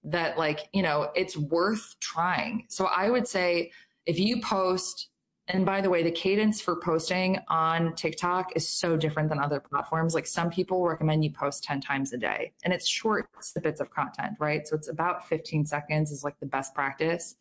that 0.04 0.36
like, 0.36 0.68
you 0.72 0.82
know, 0.82 1.10
it's 1.14 1.36
worth 1.36 1.94
trying. 2.00 2.66
So 2.68 2.86
I 2.86 3.08
would 3.08 3.28
say 3.28 3.70
if 4.04 4.18
you 4.18 4.40
post, 4.40 5.08
and 5.46 5.64
by 5.64 5.80
the 5.80 5.90
way, 5.90 6.02
the 6.02 6.10
cadence 6.10 6.60
for 6.60 6.76
posting 6.76 7.38
on 7.48 7.94
TikTok 7.94 8.56
is 8.56 8.68
so 8.68 8.96
different 8.96 9.28
than 9.28 9.38
other 9.38 9.60
platforms. 9.60 10.12
Like 10.12 10.26
some 10.26 10.50
people 10.50 10.84
recommend 10.84 11.22
you 11.24 11.30
post 11.30 11.62
10 11.62 11.80
times 11.80 12.12
a 12.12 12.18
day 12.18 12.52
and 12.64 12.72
it's 12.72 12.86
short 12.86 13.28
snippets 13.40 13.80
of 13.80 13.90
content, 13.90 14.32
right? 14.40 14.66
So 14.66 14.74
it's 14.74 14.88
about 14.88 15.28
15 15.28 15.66
seconds 15.66 16.10
is 16.10 16.24
like 16.24 16.38
the 16.40 16.46
best 16.46 16.74
practice. 16.74 17.36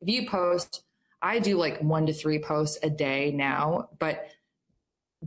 If 0.00 0.08
you 0.08 0.28
post, 0.28 0.84
I 1.22 1.38
do 1.38 1.56
like 1.56 1.80
one 1.80 2.06
to 2.06 2.12
three 2.12 2.38
posts 2.38 2.78
a 2.82 2.90
day 2.90 3.32
now, 3.32 3.90
but 3.98 4.28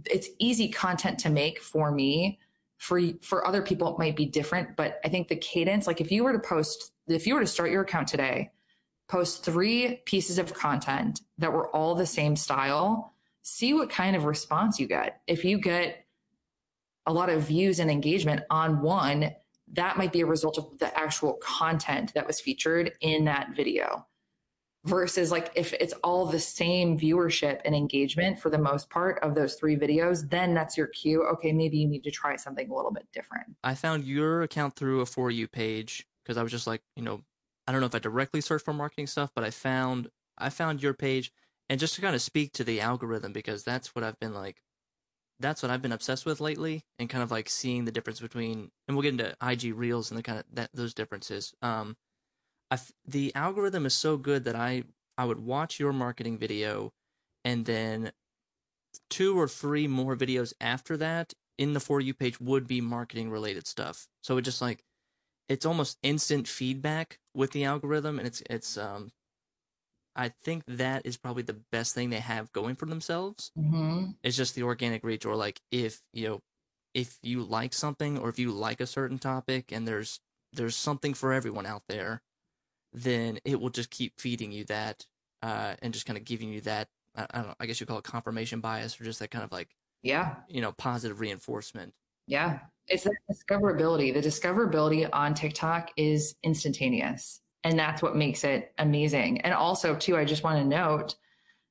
it's 0.05 0.29
easy 0.39 0.69
content 0.69 1.19
to 1.19 1.29
make 1.29 1.61
for 1.61 1.91
me. 1.91 2.39
For 2.77 3.01
for 3.21 3.45
other 3.45 3.61
people 3.61 3.93
it 3.93 3.99
might 3.99 4.15
be 4.15 4.25
different 4.25 4.77
but 4.77 5.01
i 5.03 5.09
think 5.09 5.27
the 5.27 5.35
cadence 5.35 5.85
like 5.85 5.99
if 5.99 6.13
you 6.13 6.23
were 6.23 6.31
to 6.31 6.39
post 6.39 6.93
if 7.09 7.27
you 7.27 7.33
were 7.33 7.41
to 7.41 7.45
start 7.45 7.71
your 7.71 7.81
account 7.81 8.07
today 8.07 8.51
post 9.09 9.43
three 9.43 10.01
pieces 10.05 10.39
of 10.39 10.53
content 10.53 11.19
that 11.39 11.51
were 11.51 11.67
all 11.75 11.93
the 11.93 12.05
same 12.05 12.37
style 12.37 13.13
see 13.41 13.73
what 13.73 13.89
kind 13.89 14.15
of 14.15 14.25
response 14.25 14.79
you 14.79 14.87
get. 14.87 15.21
If 15.27 15.43
you 15.43 15.57
get 15.57 16.05
a 17.05 17.13
lot 17.13 17.29
of 17.29 17.41
views 17.43 17.79
and 17.79 17.89
engagement 17.89 18.41
on 18.49 18.81
one 18.81 19.31
that 19.73 19.97
might 19.97 20.11
be 20.11 20.21
a 20.21 20.25
result 20.25 20.57
of 20.57 20.79
the 20.79 20.97
actual 20.99 21.33
content 21.43 22.11
that 22.15 22.25
was 22.25 22.39
featured 22.39 22.91
in 23.01 23.25
that 23.25 23.55
video 23.55 24.05
versus 24.85 25.31
like 25.31 25.51
if 25.55 25.73
it's 25.73 25.93
all 26.03 26.25
the 26.25 26.39
same 26.39 26.97
viewership 26.97 27.59
and 27.65 27.75
engagement 27.75 28.39
for 28.39 28.49
the 28.49 28.57
most 28.57 28.89
part 28.89 29.19
of 29.21 29.35
those 29.35 29.55
three 29.55 29.75
videos 29.75 30.29
then 30.29 30.53
that's 30.53 30.77
your 30.77 30.87
cue. 30.87 31.23
Okay 31.33 31.51
maybe 31.51 31.77
you 31.77 31.87
need 31.87 32.03
to 32.03 32.11
try 32.11 32.35
something 32.35 32.69
a 32.69 32.73
little 32.73 32.91
bit 32.91 33.07
different. 33.13 33.55
I 33.63 33.75
found 33.75 34.05
your 34.05 34.41
account 34.41 34.75
through 34.75 35.01
a 35.01 35.05
for 35.05 35.29
you 35.31 35.47
page 35.47 36.07
because 36.23 36.37
i 36.37 36.43
was 36.43 36.51
just 36.51 36.67
like 36.67 36.81
you 36.95 37.03
know 37.03 37.21
i 37.67 37.71
don't 37.71 37.81
know 37.81 37.87
if 37.87 37.95
i 37.95 37.99
directly 37.99 38.41
searched 38.41 38.65
for 38.65 38.73
marketing 38.73 39.07
stuff 39.07 39.31
but 39.35 39.43
i 39.43 39.49
found 39.49 40.09
i 40.37 40.49
found 40.49 40.81
your 40.81 40.93
page. 40.93 41.31
And 41.71 41.79
just 41.79 41.93
to 41.95 42.01
kind 42.01 42.15
of 42.15 42.21
speak 42.23 42.53
to 42.53 42.63
the 42.63 42.81
algorithm 42.81 43.31
because 43.31 43.63
that's 43.63 43.93
what 43.93 44.03
i've 44.03 44.19
been 44.19 44.33
like 44.33 44.63
that's 45.39 45.61
what 45.61 45.71
i've 45.71 45.81
been 45.81 45.91
obsessed 45.91 46.25
with 46.25 46.41
lately 46.41 46.83
and 46.97 47.09
kind 47.09 47.23
of 47.23 47.31
like 47.31 47.49
seeing 47.49 47.85
the 47.85 47.91
difference 47.91 48.19
between 48.19 48.71
and 48.87 48.95
we'll 48.97 49.03
get 49.03 49.11
into 49.11 49.35
ig 49.51 49.75
reels 49.75 50.09
and 50.09 50.17
the 50.17 50.23
kind 50.23 50.39
of 50.39 50.45
that 50.51 50.69
those 50.73 50.93
differences. 50.93 51.53
Um 51.61 51.97
the 53.05 53.33
algorithm 53.35 53.85
is 53.85 53.93
so 53.93 54.17
good 54.17 54.43
that 54.45 54.55
I 54.55 54.83
I 55.17 55.25
would 55.25 55.39
watch 55.39 55.79
your 55.79 55.93
marketing 55.93 56.37
video, 56.37 56.93
and 57.43 57.65
then 57.65 58.11
two 59.09 59.37
or 59.37 59.47
three 59.47 59.87
more 59.87 60.15
videos 60.15 60.53
after 60.61 60.97
that 60.97 61.33
in 61.57 61.73
the 61.73 61.79
for 61.79 61.99
you 61.99 62.13
page 62.13 62.39
would 62.39 62.67
be 62.67 62.81
marketing 62.81 63.29
related 63.29 63.67
stuff. 63.67 64.07
So 64.23 64.37
it 64.37 64.43
just 64.43 64.61
like 64.61 64.83
it's 65.47 65.65
almost 65.65 65.97
instant 66.03 66.47
feedback 66.47 67.19
with 67.35 67.51
the 67.51 67.63
algorithm, 67.63 68.19
and 68.19 68.27
it's 68.27 68.43
it's 68.49 68.77
um 68.77 69.11
I 70.15 70.29
think 70.29 70.63
that 70.67 71.05
is 71.05 71.17
probably 71.17 71.43
the 71.43 71.61
best 71.71 71.95
thing 71.95 72.09
they 72.09 72.19
have 72.19 72.51
going 72.51 72.75
for 72.75 72.85
themselves. 72.85 73.51
Mm-hmm. 73.57 74.11
It's 74.23 74.37
just 74.37 74.55
the 74.55 74.63
organic 74.63 75.03
reach, 75.03 75.25
or 75.25 75.35
like 75.35 75.59
if 75.71 76.01
you 76.13 76.27
know 76.27 76.39
if 76.93 77.17
you 77.23 77.43
like 77.43 77.73
something 77.73 78.17
or 78.17 78.29
if 78.29 78.39
you 78.39 78.51
like 78.51 78.79
a 78.79 78.87
certain 78.87 79.19
topic, 79.19 79.71
and 79.71 79.87
there's 79.87 80.19
there's 80.53 80.75
something 80.75 81.13
for 81.13 81.33
everyone 81.33 81.65
out 81.65 81.83
there 81.87 82.21
then 82.93 83.39
it 83.45 83.59
will 83.59 83.69
just 83.69 83.89
keep 83.89 84.19
feeding 84.19 84.51
you 84.51 84.63
that 84.65 85.05
uh, 85.41 85.75
and 85.81 85.93
just 85.93 86.05
kind 86.05 86.17
of 86.17 86.25
giving 86.25 86.49
you 86.49 86.61
that. 86.61 86.87
I, 87.15 87.27
I 87.31 87.37
don't 87.37 87.47
know. 87.47 87.55
I 87.59 87.65
guess 87.65 87.79
you 87.79 87.85
call 87.85 87.99
it 87.99 88.03
confirmation 88.03 88.59
bias 88.59 88.99
or 88.99 89.03
just 89.03 89.19
that 89.19 89.31
kind 89.31 89.43
of 89.43 89.51
like 89.51 89.69
yeah, 90.01 90.35
you 90.47 90.61
know, 90.61 90.71
positive 90.71 91.19
reinforcement. 91.19 91.93
Yeah, 92.27 92.59
it's 92.87 93.03
the 93.03 93.15
discoverability. 93.31 94.13
The 94.13 94.21
discoverability 94.21 95.09
on 95.11 95.33
TikTok 95.33 95.91
is 95.97 96.35
instantaneous, 96.43 97.41
and 97.63 97.77
that's 97.77 98.01
what 98.01 98.15
makes 98.15 98.43
it 98.43 98.73
amazing. 98.77 99.41
And 99.41 99.53
also, 99.53 99.95
too, 99.95 100.17
I 100.17 100.25
just 100.25 100.43
want 100.43 100.59
to 100.59 100.65
note 100.65 101.15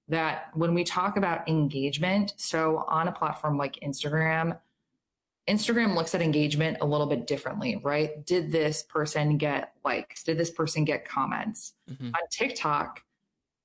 that 0.08 0.50
when 0.54 0.74
we 0.74 0.84
talk 0.84 1.16
about 1.16 1.48
engagement, 1.48 2.34
so 2.36 2.84
on 2.88 3.08
a 3.08 3.12
platform 3.12 3.56
like 3.58 3.78
Instagram, 3.82 4.58
Instagram 5.48 5.94
looks 5.94 6.14
at 6.14 6.22
engagement 6.22 6.78
a 6.80 6.86
little 6.86 7.06
bit 7.06 7.26
differently, 7.26 7.80
right? 7.82 8.24
Did 8.26 8.52
this 8.52 8.82
person 8.82 9.38
get 9.38 9.72
likes? 9.84 10.22
Did 10.22 10.38
this 10.38 10.50
person 10.50 10.84
get 10.84 11.08
comments? 11.08 11.74
Mm-hmm. 11.90 12.08
On 12.08 12.20
TikTok, 12.30 13.02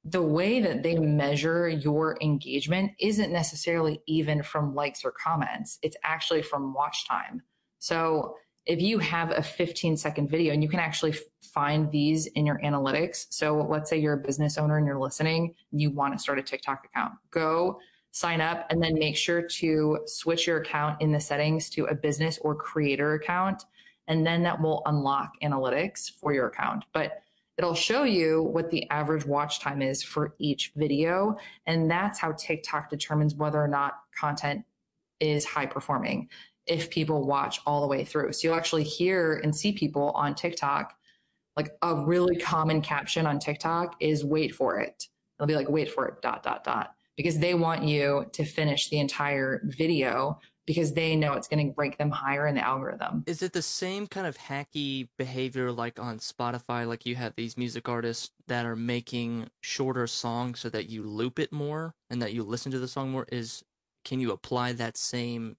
the 0.06 0.22
way 0.22 0.60
that 0.60 0.84
they 0.84 0.96
measure 0.96 1.70
your 1.70 2.18
engagement 2.22 2.92
isn't 3.00 3.32
necessarily 3.32 4.02
even 4.08 4.44
from 4.44 4.76
likes 4.76 5.06
or 5.06 5.12
comments. 5.12 5.80
It's 5.82 5.98
actually 6.04 6.42
from 6.42 6.74
watch 6.74 7.08
time. 7.08 7.42
So 7.80 8.36
if 8.66 8.82
you 8.82 9.00
have 9.00 9.32
a 9.32 9.44
15 9.44 9.98
second 9.98 10.30
video 10.30 10.54
and 10.54 10.64
you 10.64 10.70
can 10.70 10.80
actually 10.80 11.16
find 11.54 11.92
these 11.92 12.28
in 12.28 12.46
your 12.46 12.60
analytics. 12.60 13.26
So 13.30 13.66
let's 13.70 13.90
say 13.90 13.98
you're 13.98 14.14
a 14.14 14.18
business 14.18 14.58
owner 14.58 14.78
and 14.78 14.88
you're 14.88 15.00
listening, 15.00 15.54
and 15.72 15.82
you 15.82 15.92
want 15.92 16.14
to 16.14 16.20
start 16.20 16.40
a 16.40 16.44
TikTok 16.44 16.86
account. 16.86 17.14
Go 17.32 17.80
sign 18.14 18.42
up 18.42 18.68
and 18.70 18.82
then 18.82 18.94
make 18.94 19.18
sure 19.18 19.42
to 19.42 20.00
switch 20.06 20.46
your 20.46 20.58
account 20.58 21.02
in 21.02 21.12
the 21.12 21.20
settings 21.20 21.68
to 21.72 21.86
a 21.86 21.96
business 21.96 22.38
or 22.44 22.54
creator 22.54 23.16
account. 23.16 23.64
And 24.08 24.26
then 24.26 24.44
that 24.44 24.62
will 24.62 24.84
unlock 24.86 25.34
analytics 25.42 26.12
for 26.12 26.32
your 26.32 26.48
account. 26.48 26.86
But 26.94 27.24
it'll 27.58 27.74
show 27.74 28.04
you 28.04 28.44
what 28.44 28.70
the 28.70 28.88
average 28.92 29.26
watch 29.26 29.62
time 29.62 29.82
is 29.82 30.04
for 30.04 30.36
each 30.38 30.74
video. 30.76 31.38
And 31.66 31.90
that's 31.90 32.20
how 32.20 32.34
TikTok 32.34 32.92
determines 32.92 33.34
whether 33.34 33.62
or 33.62 33.68
not 33.68 33.96
content 34.16 34.64
is 35.20 35.44
high 35.44 35.66
performing 35.66 36.30
if 36.68 36.92
people 36.92 37.26
watch 37.26 37.62
all 37.66 37.82
the 37.82 37.88
way 37.88 38.06
through. 38.06 38.34
So 38.34 38.48
you'll 38.48 38.58
actually 38.58 38.84
hear 38.84 39.42
and 39.44 39.56
see 39.56 39.72
people 39.72 40.12
on 40.12 40.36
TikTok. 40.36 40.94
Like 41.58 41.72
a 41.82 41.96
really 41.96 42.36
common 42.36 42.82
caption 42.82 43.26
on 43.26 43.40
TikTok 43.40 43.96
is 44.00 44.24
wait 44.24 44.54
for 44.54 44.80
it. 44.80 45.08
It'll 45.40 45.48
be 45.48 45.56
like, 45.56 45.70
wait 45.70 45.92
for 45.92 46.08
it, 46.08 46.22
dot, 46.22 46.44
dot, 46.44 46.64
dot, 46.64 46.94
because 47.18 47.40
they 47.40 47.54
want 47.54 47.84
you 47.84 48.26
to 48.34 48.44
finish 48.44 48.90
the 48.90 49.00
entire 49.00 49.62
video 49.66 50.40
because 50.66 50.94
they 50.94 51.16
know 51.16 51.34
it's 51.34 51.48
going 51.48 51.68
to 51.68 51.74
rank 51.76 51.98
them 51.98 52.10
higher 52.10 52.48
in 52.48 52.56
the 52.56 52.66
algorithm. 52.66 53.24
Is 53.28 53.42
it 53.42 53.54
the 53.54 53.62
same 53.62 54.08
kind 54.08 54.26
of 54.26 54.38
hacky 54.38 55.10
behavior 55.18 55.72
like 55.72 56.00
on 56.00 56.20
Spotify? 56.20 56.88
Like 56.88 57.06
you 57.06 57.16
have 57.16 57.36
these 57.36 57.58
music 57.58 57.90
artists 57.90 58.32
that 58.48 58.66
are 58.66 58.76
making 58.76 59.50
shorter 59.62 60.08
songs 60.08 60.62
so 60.62 60.70
that 60.70 60.90
you 60.90 61.04
loop 61.04 61.38
it 61.38 61.52
more 61.52 61.96
and 62.10 62.22
that 62.22 62.34
you 62.34 62.44
listen 62.44 62.72
to 62.72 62.80
the 62.80 62.88
song 62.88 63.12
more? 63.12 63.28
Is 63.32 63.64
can 64.06 64.20
you 64.20 64.32
apply 64.32 64.74
that 64.74 64.98
same 64.98 65.58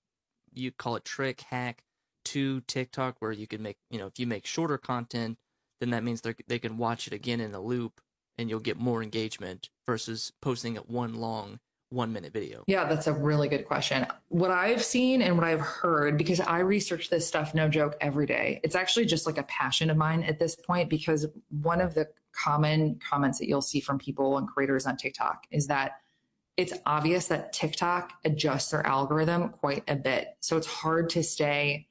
you 0.53 0.71
call 0.71 0.97
it 0.97 1.05
trick 1.05 1.43
hack 1.43 1.83
to 2.25 2.61
TikTok 2.63 3.17
where 3.19 3.33
you 3.33 3.47
can 3.47 3.63
make 3.63 3.77
you 3.91 3.99
know 3.99 4.07
if 4.07 4.19
you 4.19 4.27
make 4.27 4.47
shorter 4.47 4.79
content, 4.79 5.37
then 5.81 5.91
that 5.91 6.05
means 6.05 6.23
they 6.23 6.35
they 6.49 6.59
can 6.59 6.79
watch 6.79 7.07
it 7.07 7.13
again 7.13 7.41
in 7.41 7.55
a 7.55 7.61
loop 7.61 8.01
and 8.39 8.51
you'll 8.51 8.61
get 8.61 8.79
more 8.79 9.03
engagement 9.03 9.71
versus 9.87 10.33
posting 10.41 10.77
it 10.77 10.89
one 10.89 11.15
long 11.15 11.59
one 11.91 12.13
minute 12.13 12.33
video? 12.33 12.65
Yeah, 12.67 12.85
that's 12.85 13.07
a 13.07 13.13
really 13.13 13.49
good 13.49 13.65
question. 13.65 14.07
What 14.29 14.51
I've 14.51 14.83
seen 14.83 15.23
and 15.23 15.37
what 15.37 15.47
I've 15.47 15.61
heard, 15.61 16.19
because 16.19 16.41
I 16.41 16.59
research 16.59 17.09
this 17.09 17.27
stuff, 17.27 17.55
no 17.55 17.69
joke, 17.69 17.97
every 18.01 18.27
day, 18.27 18.61
it's 18.65 18.75
actually 18.75 19.07
just 19.07 19.27
like 19.27 19.39
a 19.39 19.45
passion 19.45 19.91
of 19.91 19.97
mine 19.97 20.25
at 20.25 20.39
this 20.39 20.57
point. 20.57 20.91
Because 20.91 21.27
one 21.49 21.81
of 21.81 21.95
the 21.95 22.09
common 22.33 22.99
comments 23.09 23.39
that 23.39 23.49
you'll 23.49 23.63
see 23.63 23.81
from 23.81 23.99
people 23.99 24.37
and 24.37 24.49
creators 24.49 24.87
on 24.87 24.97
TikTok 24.97 25.47
is 25.51 25.69
that 25.69 25.93
it's 26.57 26.73
obvious 26.87 27.29
that 27.29 27.53
TikTok 27.53 28.13
adjusts 28.25 28.71
their 28.71 28.87
algorithm 28.87 29.51
quite 29.51 29.85
a 29.89 29.97
bit. 29.97 30.37
So 30.41 30.57
it's 30.57 30.67
hard 30.67 31.11
to 31.11 31.23
stay 31.23 31.89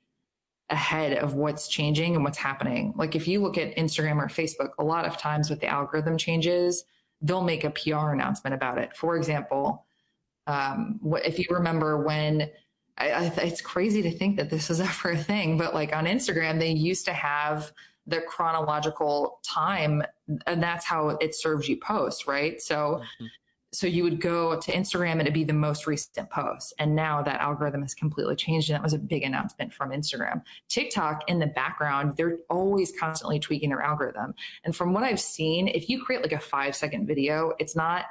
ahead 0.69 1.17
of 1.17 1.35
what's 1.35 1.67
changing 1.67 2.15
and 2.15 2.23
what's 2.23 2.37
happening. 2.37 2.93
Like 2.95 3.15
if 3.15 3.27
you 3.27 3.41
look 3.41 3.57
at 3.57 3.75
Instagram 3.75 4.17
or 4.17 4.27
Facebook, 4.27 4.71
a 4.79 4.83
lot 4.83 5.05
of 5.05 5.17
times 5.17 5.49
with 5.49 5.59
the 5.59 5.67
algorithm 5.67 6.17
changes, 6.17 6.85
they'll 7.21 7.43
make 7.43 7.63
a 7.63 7.69
PR 7.69 8.11
announcement 8.11 8.53
about 8.53 8.77
it. 8.77 8.95
For 8.95 9.15
example, 9.15 9.85
um, 10.47 10.99
if 11.23 11.39
you 11.39 11.45
remember 11.49 12.03
when 12.03 12.49
I, 12.97 13.11
I, 13.11 13.23
it's 13.37 13.61
crazy 13.61 14.01
to 14.03 14.11
think 14.11 14.37
that 14.37 14.49
this 14.49 14.69
is 14.69 14.79
ever 14.81 15.11
a 15.11 15.17
thing, 15.17 15.57
but 15.57 15.73
like 15.73 15.95
on 15.95 16.05
Instagram, 16.05 16.59
they 16.59 16.71
used 16.71 17.05
to 17.05 17.13
have 17.13 17.71
the 18.05 18.21
chronological 18.21 19.39
time, 19.43 20.03
and 20.45 20.61
that's 20.61 20.85
how 20.85 21.09
it 21.09 21.33
serves 21.33 21.69
you 21.69 21.77
posts, 21.77 22.27
right? 22.27 22.61
So, 22.61 22.75
mm-hmm. 22.75 23.25
So 23.73 23.87
you 23.87 24.03
would 24.03 24.21
go 24.21 24.59
to 24.59 24.71
Instagram 24.71 25.13
and 25.13 25.21
it'd 25.21 25.33
be 25.33 25.43
the 25.43 25.53
most 25.53 25.87
recent 25.87 26.29
post, 26.29 26.73
and 26.79 26.95
now 26.95 27.21
that 27.23 27.41
algorithm 27.41 27.81
has 27.81 27.93
completely 27.93 28.35
changed, 28.35 28.69
and 28.69 28.75
that 28.75 28.83
was 28.83 28.93
a 28.93 28.99
big 28.99 29.23
announcement 29.23 29.73
from 29.73 29.91
Instagram. 29.91 30.41
TikTok, 30.69 31.23
in 31.27 31.39
the 31.39 31.47
background, 31.47 32.15
they're 32.15 32.37
always 32.49 32.93
constantly 32.99 33.39
tweaking 33.39 33.69
their 33.69 33.81
algorithm, 33.81 34.33
and 34.63 34.75
from 34.75 34.93
what 34.93 35.03
I've 35.03 35.19
seen, 35.19 35.67
if 35.67 35.89
you 35.89 36.03
create 36.03 36.21
like 36.21 36.31
a 36.33 36.39
five 36.39 36.75
second 36.75 37.07
video, 37.07 37.53
it's 37.59 37.75
not 37.75 38.05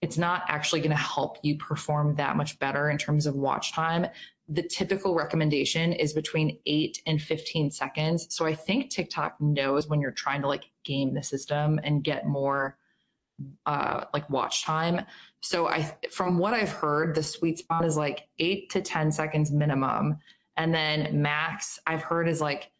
it's 0.00 0.18
not 0.18 0.44
actually 0.48 0.80
going 0.80 0.90
to 0.90 0.96
help 0.96 1.38
you 1.42 1.56
perform 1.56 2.14
that 2.16 2.36
much 2.36 2.58
better 2.58 2.88
in 2.90 2.98
terms 2.98 3.26
of 3.26 3.34
watch 3.34 3.72
time. 3.72 4.06
The 4.48 4.62
typical 4.62 5.14
recommendation 5.14 5.92
is 5.92 6.12
between 6.12 6.58
eight 6.66 7.02
and 7.06 7.20
15 7.20 7.70
seconds. 7.70 8.26
So 8.30 8.46
I 8.46 8.54
think 8.54 8.90
TikTok 8.90 9.40
knows 9.40 9.88
when 9.88 10.00
you're 10.00 10.12
trying 10.12 10.42
to 10.42 10.48
like 10.48 10.70
game 10.84 11.14
the 11.14 11.22
system 11.22 11.80
and 11.82 12.04
get 12.04 12.26
more 12.26 12.78
uh, 13.66 14.04
like 14.12 14.28
watch 14.30 14.64
time. 14.64 15.04
So 15.40 15.68
I, 15.68 15.96
from 16.10 16.38
what 16.38 16.54
I've 16.54 16.70
heard, 16.70 17.14
the 17.14 17.22
sweet 17.22 17.58
spot 17.58 17.84
is 17.84 17.96
like 17.96 18.28
eight 18.38 18.70
to 18.70 18.80
10 18.80 19.12
seconds 19.12 19.50
minimum. 19.50 20.18
And 20.56 20.74
then 20.74 21.22
max 21.22 21.78
I've 21.86 22.02
heard 22.02 22.28
is 22.28 22.40
like 22.40 22.70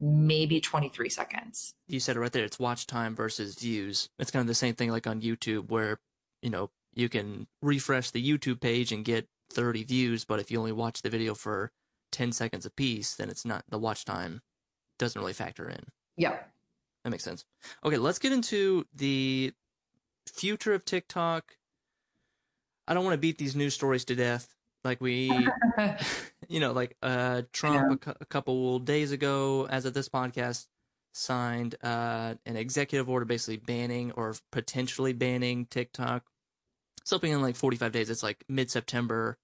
maybe 0.00 0.60
23 0.60 1.08
seconds. 1.08 1.74
You 1.88 1.98
said 2.00 2.16
it 2.16 2.20
right 2.20 2.30
there. 2.30 2.44
It's 2.44 2.58
watch 2.58 2.86
time 2.86 3.16
versus 3.16 3.56
views. 3.56 4.08
It's 4.18 4.30
kind 4.30 4.42
of 4.42 4.46
the 4.46 4.54
same 4.54 4.74
thing 4.74 4.90
like 4.90 5.06
on 5.06 5.20
YouTube 5.20 5.70
where 5.70 5.98
you 6.42 6.50
know, 6.50 6.70
you 6.94 7.08
can 7.08 7.46
refresh 7.60 8.10
the 8.10 8.24
YouTube 8.24 8.60
page 8.60 8.92
and 8.92 9.04
get 9.04 9.26
30 9.52 9.84
views, 9.84 10.24
but 10.24 10.40
if 10.40 10.50
you 10.50 10.58
only 10.58 10.72
watch 10.72 11.02
the 11.02 11.10
video 11.10 11.34
for 11.34 11.72
10 12.12 12.32
seconds 12.32 12.64
a 12.64 12.70
piece, 12.70 13.14
then 13.14 13.28
it's 13.28 13.44
not 13.44 13.64
the 13.68 13.78
watch 13.78 14.04
time 14.04 14.40
doesn't 14.98 15.20
really 15.20 15.32
factor 15.32 15.68
in. 15.68 15.84
Yeah. 16.16 16.38
That 17.04 17.10
makes 17.10 17.24
sense. 17.24 17.44
Okay, 17.84 17.98
let's 17.98 18.18
get 18.18 18.32
into 18.32 18.86
the 18.94 19.52
future 20.26 20.74
of 20.74 20.84
TikTok. 20.84 21.56
I 22.88 22.94
don't 22.94 23.04
want 23.04 23.14
to 23.14 23.18
beat 23.20 23.38
these 23.38 23.56
news 23.56 23.74
stories 23.74 24.04
to 24.06 24.14
death. 24.14 24.54
Like 24.84 25.00
we, 25.00 25.30
you 26.48 26.60
know, 26.60 26.72
like 26.72 26.96
uh, 27.02 27.42
Trump 27.52 27.76
yeah. 27.88 27.94
a, 27.94 27.96
cu- 27.96 28.18
a 28.20 28.26
couple 28.26 28.78
days 28.78 29.12
ago, 29.12 29.66
as 29.68 29.84
of 29.84 29.94
this 29.94 30.08
podcast, 30.08 30.66
signed 31.12 31.74
uh, 31.82 32.34
an 32.44 32.56
executive 32.56 33.08
order 33.08 33.24
basically 33.24 33.56
banning 33.56 34.12
or 34.12 34.34
potentially 34.52 35.12
banning 35.12 35.66
TikTok 35.66 36.24
something 37.06 37.30
in 37.30 37.40
like 37.40 37.56
45 37.56 37.92
days. 37.92 38.10
It's 38.10 38.22
like 38.22 38.44
mid 38.48 38.70
September. 38.70 39.38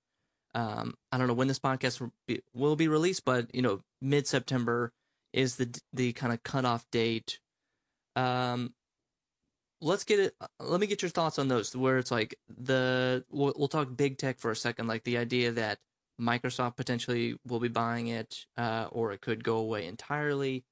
Um, 0.54 0.94
I 1.10 1.16
don't 1.16 1.28
know 1.28 1.34
when 1.34 1.48
this 1.48 1.58
podcast 1.58 2.00
will 2.00 2.12
be, 2.26 2.42
will 2.52 2.76
be 2.76 2.88
released, 2.88 3.24
but 3.24 3.54
you 3.54 3.62
know, 3.62 3.80
mid 4.02 4.26
September 4.26 4.92
is 5.32 5.56
the 5.56 5.80
the 5.92 6.12
kind 6.12 6.32
of 6.32 6.42
cutoff 6.42 6.84
date. 6.90 7.38
Um, 8.16 8.74
let's 9.82 10.04
get 10.04 10.20
it. 10.20 10.34
Let 10.60 10.80
me 10.80 10.86
get 10.86 11.02
your 11.02 11.10
thoughts 11.10 11.38
on 11.38 11.48
those. 11.48 11.76
Where 11.76 11.98
it's 11.98 12.10
like 12.10 12.34
the 12.48 13.24
we'll, 13.30 13.52
we'll 13.56 13.68
talk 13.68 13.94
big 13.94 14.16
tech 14.16 14.38
for 14.38 14.50
a 14.50 14.56
second, 14.56 14.86
like 14.86 15.04
the 15.04 15.18
idea 15.18 15.52
that 15.52 15.78
Microsoft 16.20 16.76
potentially 16.76 17.36
will 17.46 17.60
be 17.60 17.68
buying 17.68 18.06
it, 18.06 18.46
uh, 18.56 18.86
or 18.90 19.12
it 19.12 19.20
could 19.20 19.44
go 19.44 19.56
away 19.56 19.86
entirely. 19.86 20.64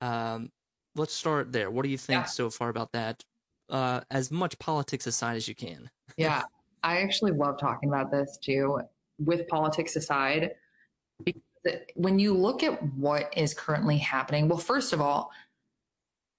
Um, 0.00 0.50
let's 0.96 1.14
start 1.14 1.52
there. 1.52 1.70
What 1.70 1.84
do 1.84 1.88
you 1.88 1.98
think 1.98 2.22
yeah. 2.22 2.26
so 2.26 2.50
far 2.50 2.68
about 2.68 2.92
that? 2.92 3.24
Uh, 3.70 4.00
as 4.10 4.30
much 4.30 4.58
politics 4.58 5.06
aside 5.06 5.36
as 5.36 5.46
you 5.46 5.54
can. 5.54 5.90
yeah, 6.16 6.42
I 6.82 6.98
actually 6.98 7.32
love 7.32 7.58
talking 7.58 7.88
about 7.88 8.10
this 8.10 8.38
too. 8.42 8.80
With 9.18 9.48
politics 9.48 9.96
aside, 9.96 10.52
because 11.24 11.42
when 11.94 12.18
you 12.18 12.34
look 12.34 12.62
at 12.62 12.80
what 12.94 13.32
is 13.36 13.52
currently 13.52 13.98
happening, 13.98 14.48
well, 14.48 14.58
first 14.58 14.92
of 14.92 15.00
all, 15.00 15.32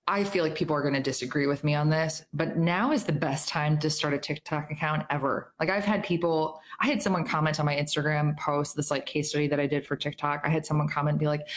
I 0.10 0.24
feel 0.24 0.43
like 0.43 0.56
people 0.56 0.76
are 0.76 0.82
going 0.82 0.95
to 0.95 1.00
disagree 1.00 1.45
with 1.45 1.63
me 1.63 1.76
on 1.76 1.91
this, 1.91 2.26
but 2.34 2.58
now 2.58 2.91
is 2.91 3.04
the 3.04 3.12
best 3.12 3.48
time 3.48 3.78
to 3.78 3.91
start 3.91 4.15
a 4.15 4.17
TikTok 4.17 4.72
account 4.72 5.06
ever. 5.12 5.54
Like 5.60 5.69
I've 5.69 5.86
had 5.86 6.04
people, 6.04 6.60
I 6.80 6.88
had 6.88 7.04
someone 7.04 7.24
comment 7.24 7.60
on 7.60 7.67
my 7.67 7.76
Instagram 7.76 8.36
post, 8.36 8.76
this 8.76 8.89
like 8.89 9.06
case 9.06 9.30
study 9.30 9.48
that 9.50 9.60
I 9.60 9.67
did 9.67 9.86
for 9.86 9.95
TikTok. 9.95 10.41
I 10.43 10.50
had 10.50 10.65
someone 10.65 10.89
comment 10.89 11.13
and 11.13 11.19
be 11.19 11.28
like, 11.28 11.48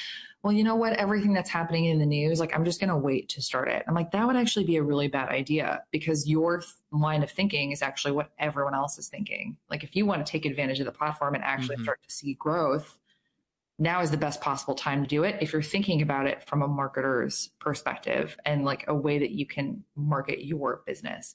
well, 0.42 0.52
you 0.52 0.64
know 0.64 0.74
what? 0.74 0.92
Everything 0.94 1.32
that's 1.32 1.48
happening 1.48 1.86
in 1.86 1.98
the 1.98 2.04
news, 2.04 2.40
like, 2.40 2.54
I'm 2.54 2.64
just 2.64 2.78
going 2.78 2.90
to 2.90 2.96
wait 2.96 3.30
to 3.30 3.40
start 3.40 3.68
it. 3.68 3.84
I'm 3.88 3.94
like, 3.94 4.10
that 4.10 4.26
would 4.26 4.36
actually 4.36 4.66
be 4.66 4.76
a 4.76 4.82
really 4.82 5.08
bad 5.08 5.30
idea 5.30 5.84
because 5.90 6.28
your 6.28 6.58
th- 6.58 6.72
line 6.90 7.22
of 7.22 7.30
thinking 7.30 7.70
is 7.70 7.80
actually 7.80 8.12
what 8.12 8.32
everyone 8.38 8.74
else 8.74 8.98
is 8.98 9.08
thinking. 9.08 9.56
Like, 9.70 9.84
if 9.84 9.94
you 9.94 10.04
want 10.04 10.26
to 10.26 10.30
take 10.30 10.44
advantage 10.44 10.80
of 10.80 10.86
the 10.86 10.92
platform 10.92 11.36
and 11.36 11.44
actually 11.44 11.76
mm-hmm. 11.76 11.84
start 11.84 12.02
to 12.02 12.12
see 12.12 12.34
growth, 12.34 12.98
now 13.82 14.00
is 14.00 14.12
the 14.12 14.16
best 14.16 14.40
possible 14.40 14.74
time 14.74 15.02
to 15.02 15.08
do 15.08 15.24
it 15.24 15.36
if 15.40 15.52
you're 15.52 15.60
thinking 15.60 16.02
about 16.02 16.26
it 16.26 16.46
from 16.46 16.62
a 16.62 16.68
marketer's 16.68 17.50
perspective 17.58 18.36
and 18.46 18.64
like 18.64 18.84
a 18.86 18.94
way 18.94 19.18
that 19.18 19.32
you 19.32 19.44
can 19.44 19.82
market 19.96 20.44
your 20.44 20.82
business. 20.86 21.34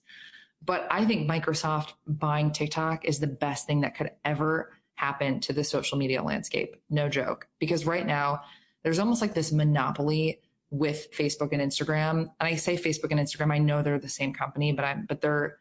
But 0.64 0.88
I 0.90 1.06
think 1.06 1.30
Microsoft 1.30 1.94
buying 2.08 2.52
TikTok 2.52 3.04
is 3.04 3.20
the 3.20 3.28
best 3.28 3.68
thing 3.68 3.82
that 3.82 3.96
could 3.96 4.12
ever 4.24 4.72
happen 4.96 5.42
to 5.42 5.54
the 5.54 5.64
social 5.64 5.98
media 5.98 6.24
landscape. 6.24 6.78
No 6.90 7.10
joke. 7.10 7.48
Because 7.60 7.86
right 7.86 8.08
now, 8.08 8.42
there's 8.82 8.98
almost 8.98 9.22
like 9.22 9.34
this 9.34 9.52
monopoly 9.52 10.40
with 10.70 11.12
Facebook 11.12 11.52
and 11.52 11.62
Instagram. 11.62 12.20
And 12.20 12.32
I 12.40 12.56
say 12.56 12.78
Facebook 12.78 13.12
and 13.12 13.20
Instagram, 13.20 13.52
I 13.52 13.58
know 13.58 13.82
they're 13.82 14.00
the 14.00 14.10
same 14.10 14.34
company, 14.34 14.72
but 14.72 14.86
I'm, 14.86 15.06
but 15.06 15.20
they're, 15.22 15.60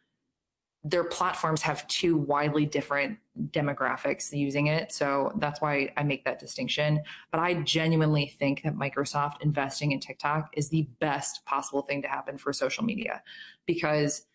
their 0.87 1.03
platforms 1.03 1.62
have 1.62 1.87
two 1.88 2.16
widely 2.16 2.64
different 2.64 3.18
demographics 3.51 4.33
using 4.33 4.68
it. 4.68 4.92
So 4.92 5.33
that's 5.38 5.61
why 5.61 5.92
I 5.96 6.05
make 6.05 6.25
that 6.25 6.38
distinction. 6.38 7.03
But 7.33 7.40
I 7.40 7.55
genuinely 7.55 8.29
think 8.38 8.62
that 8.62 8.77
Microsoft 8.77 9.42
investing 9.42 9.90
in 9.90 9.99
TikTok 9.99 10.51
is 10.53 10.68
the 10.68 10.83
best 11.01 11.44
possible 11.44 11.83
thing 11.83 12.03
to 12.03 12.09
happen 12.09 12.38
for 12.38 12.53
social 12.53 12.85
media 12.85 13.20
because 13.66 14.27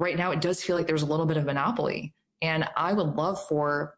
right 0.00 0.16
now 0.16 0.32
it 0.32 0.40
does 0.40 0.60
feel 0.60 0.74
like 0.74 0.88
there's 0.88 1.02
a 1.02 1.06
little 1.06 1.26
bit 1.26 1.36
of 1.36 1.44
monopoly. 1.44 2.12
And 2.42 2.68
I 2.76 2.92
would 2.92 3.14
love 3.14 3.40
for 3.46 3.94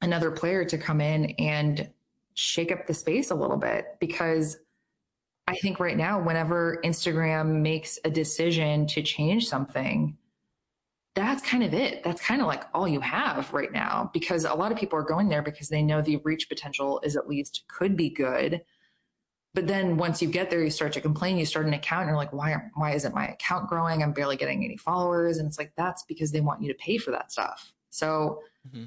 another 0.00 0.30
player 0.30 0.64
to 0.64 0.78
come 0.78 1.00
in 1.00 1.30
and 1.40 1.90
shake 2.34 2.70
up 2.70 2.86
the 2.86 2.94
space 2.94 3.32
a 3.32 3.34
little 3.34 3.56
bit 3.56 3.96
because 3.98 4.58
I 5.48 5.56
think 5.56 5.80
right 5.80 5.96
now, 5.96 6.22
whenever 6.22 6.80
Instagram 6.84 7.62
makes 7.62 7.98
a 8.04 8.10
decision 8.10 8.86
to 8.88 9.02
change 9.02 9.46
something, 9.46 10.16
that's 11.14 11.48
kind 11.48 11.62
of 11.62 11.72
it. 11.72 12.02
That's 12.02 12.20
kind 12.20 12.40
of 12.40 12.48
like 12.48 12.64
all 12.74 12.88
you 12.88 13.00
have 13.00 13.52
right 13.52 13.72
now 13.72 14.10
because 14.12 14.44
a 14.44 14.54
lot 14.54 14.72
of 14.72 14.78
people 14.78 14.98
are 14.98 15.04
going 15.04 15.28
there 15.28 15.42
because 15.42 15.68
they 15.68 15.82
know 15.82 16.02
the 16.02 16.16
reach 16.18 16.48
potential 16.48 17.00
is 17.04 17.16
at 17.16 17.28
least 17.28 17.64
could 17.68 17.96
be 17.96 18.10
good. 18.10 18.62
But 19.54 19.68
then 19.68 19.96
once 19.96 20.20
you 20.20 20.28
get 20.28 20.50
there, 20.50 20.64
you 20.64 20.70
start 20.70 20.92
to 20.94 21.00
complain. 21.00 21.36
You 21.36 21.46
start 21.46 21.66
an 21.66 21.74
account, 21.74 22.02
and 22.02 22.08
you're 22.08 22.16
like, 22.16 22.32
"Why? 22.32 22.56
Why 22.74 22.92
isn't 22.94 23.14
my 23.14 23.28
account 23.28 23.68
growing? 23.68 24.02
I'm 24.02 24.12
barely 24.12 24.36
getting 24.36 24.64
any 24.64 24.76
followers." 24.76 25.38
And 25.38 25.46
it's 25.46 25.58
like 25.58 25.72
that's 25.76 26.02
because 26.02 26.32
they 26.32 26.40
want 26.40 26.60
you 26.60 26.68
to 26.72 26.78
pay 26.78 26.98
for 26.98 27.12
that 27.12 27.30
stuff. 27.30 27.72
So, 27.90 28.40
mm-hmm. 28.68 28.86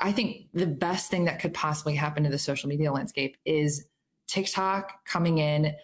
I 0.00 0.10
think 0.10 0.48
the 0.52 0.66
best 0.66 1.10
thing 1.10 1.26
that 1.26 1.38
could 1.38 1.54
possibly 1.54 1.94
happen 1.94 2.24
to 2.24 2.30
the 2.30 2.38
social 2.38 2.68
media 2.68 2.90
landscape 2.90 3.36
is 3.44 3.86
TikTok 4.26 5.04
coming 5.04 5.38
in, 5.38 5.74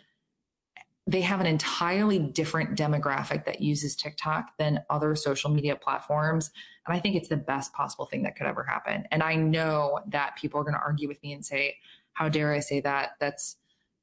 they 1.06 1.20
have 1.20 1.40
an 1.40 1.46
entirely 1.46 2.18
different 2.18 2.76
demographic 2.76 3.44
that 3.44 3.60
uses 3.60 3.94
TikTok 3.94 4.56
than 4.58 4.82
other 4.90 5.14
social 5.14 5.50
media 5.50 5.76
platforms. 5.76 6.50
And 6.86 6.96
I 6.96 7.00
think 7.00 7.14
it's 7.14 7.28
the 7.28 7.36
best 7.36 7.72
possible 7.72 8.06
thing 8.06 8.24
that 8.24 8.36
could 8.36 8.46
ever 8.46 8.64
happen. 8.64 9.06
And 9.12 9.22
I 9.22 9.36
know 9.36 10.00
that 10.08 10.36
people 10.36 10.60
are 10.60 10.64
going 10.64 10.74
to 10.74 10.80
argue 10.80 11.06
with 11.06 11.22
me 11.22 11.32
and 11.32 11.44
say, 11.44 11.76
how 12.14 12.28
dare 12.28 12.52
I 12.52 12.60
say 12.60 12.80
that? 12.80 13.10
That's 13.20 13.56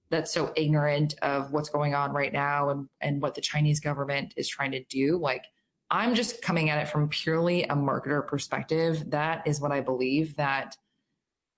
that's 0.09 0.31
so 0.31 0.53
ignorant 0.55 1.15
of 1.23 1.51
what's 1.51 1.69
going 1.69 1.95
on 1.95 2.13
right 2.13 2.31
now 2.31 2.69
and, 2.69 2.87
and 3.01 3.19
what 3.19 3.33
the 3.33 3.41
Chinese 3.41 3.79
government 3.79 4.33
is 4.37 4.47
trying 4.47 4.71
to 4.71 4.83
do. 4.83 5.17
Like 5.17 5.45
I'm 5.89 6.13
just 6.13 6.41
coming 6.41 6.69
at 6.69 6.77
it 6.77 6.87
from 6.87 7.09
purely 7.09 7.63
a 7.63 7.75
marketer 7.75 8.25
perspective. 8.25 9.09
That 9.09 9.45
is 9.47 9.59
what 9.59 9.71
I 9.71 9.81
believe 9.81 10.35
that 10.35 10.77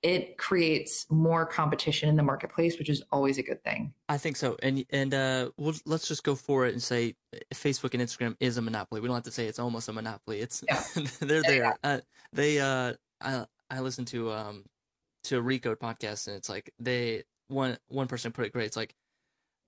it 0.06 0.38
creates 0.38 1.08
more 1.10 1.48
competition 1.48 2.10
in 2.10 2.16
the 2.16 2.22
marketplace, 2.22 2.78
which 2.78 2.90
is 2.90 3.02
always 3.12 3.40
a 3.40 3.44
good 3.44 3.64
thing. 3.64 3.92
I 4.08 4.20
think 4.20 4.38
so. 4.38 4.56
And 4.62 4.86
and 4.92 5.12
uh, 5.16 5.50
we'll, 5.58 5.74
let's 5.88 6.08
just 6.08 6.24
go 6.24 6.36
for 6.36 6.68
it 6.68 6.74
and 6.74 6.84
say 6.84 7.16
Facebook 7.56 7.96
and 7.96 8.04
Instagram 8.04 8.36
is 8.40 8.58
a 8.58 8.62
monopoly. 8.62 9.02
We 9.02 9.08
don't 9.08 9.16
have 9.16 9.24
to 9.24 9.32
say 9.32 9.48
it's 9.48 9.58
almost 9.58 9.90
a 9.90 9.94
monopoly. 9.94 10.42
It's 10.42 10.64
yeah. 10.68 10.84
they're 11.20 11.42
there. 11.42 11.64
Yeah. 11.64 11.74
Uh, 11.84 12.00
they 12.32 12.60
uh, 12.60 12.94
I 13.20 13.46
I 13.72 13.80
listen 13.80 14.06
to 14.06 14.32
um 14.32 14.66
to 15.24 15.40
a 15.40 15.42
Recode 15.42 15.78
podcast 15.78 16.28
and 16.28 16.36
it's 16.36 16.50
like 16.50 16.72
they 16.78 17.24
one 17.48 17.76
one 17.88 18.08
person 18.08 18.32
put 18.32 18.46
it 18.46 18.54
great. 18.54 18.68
It's 18.68 18.78
like 18.78 18.94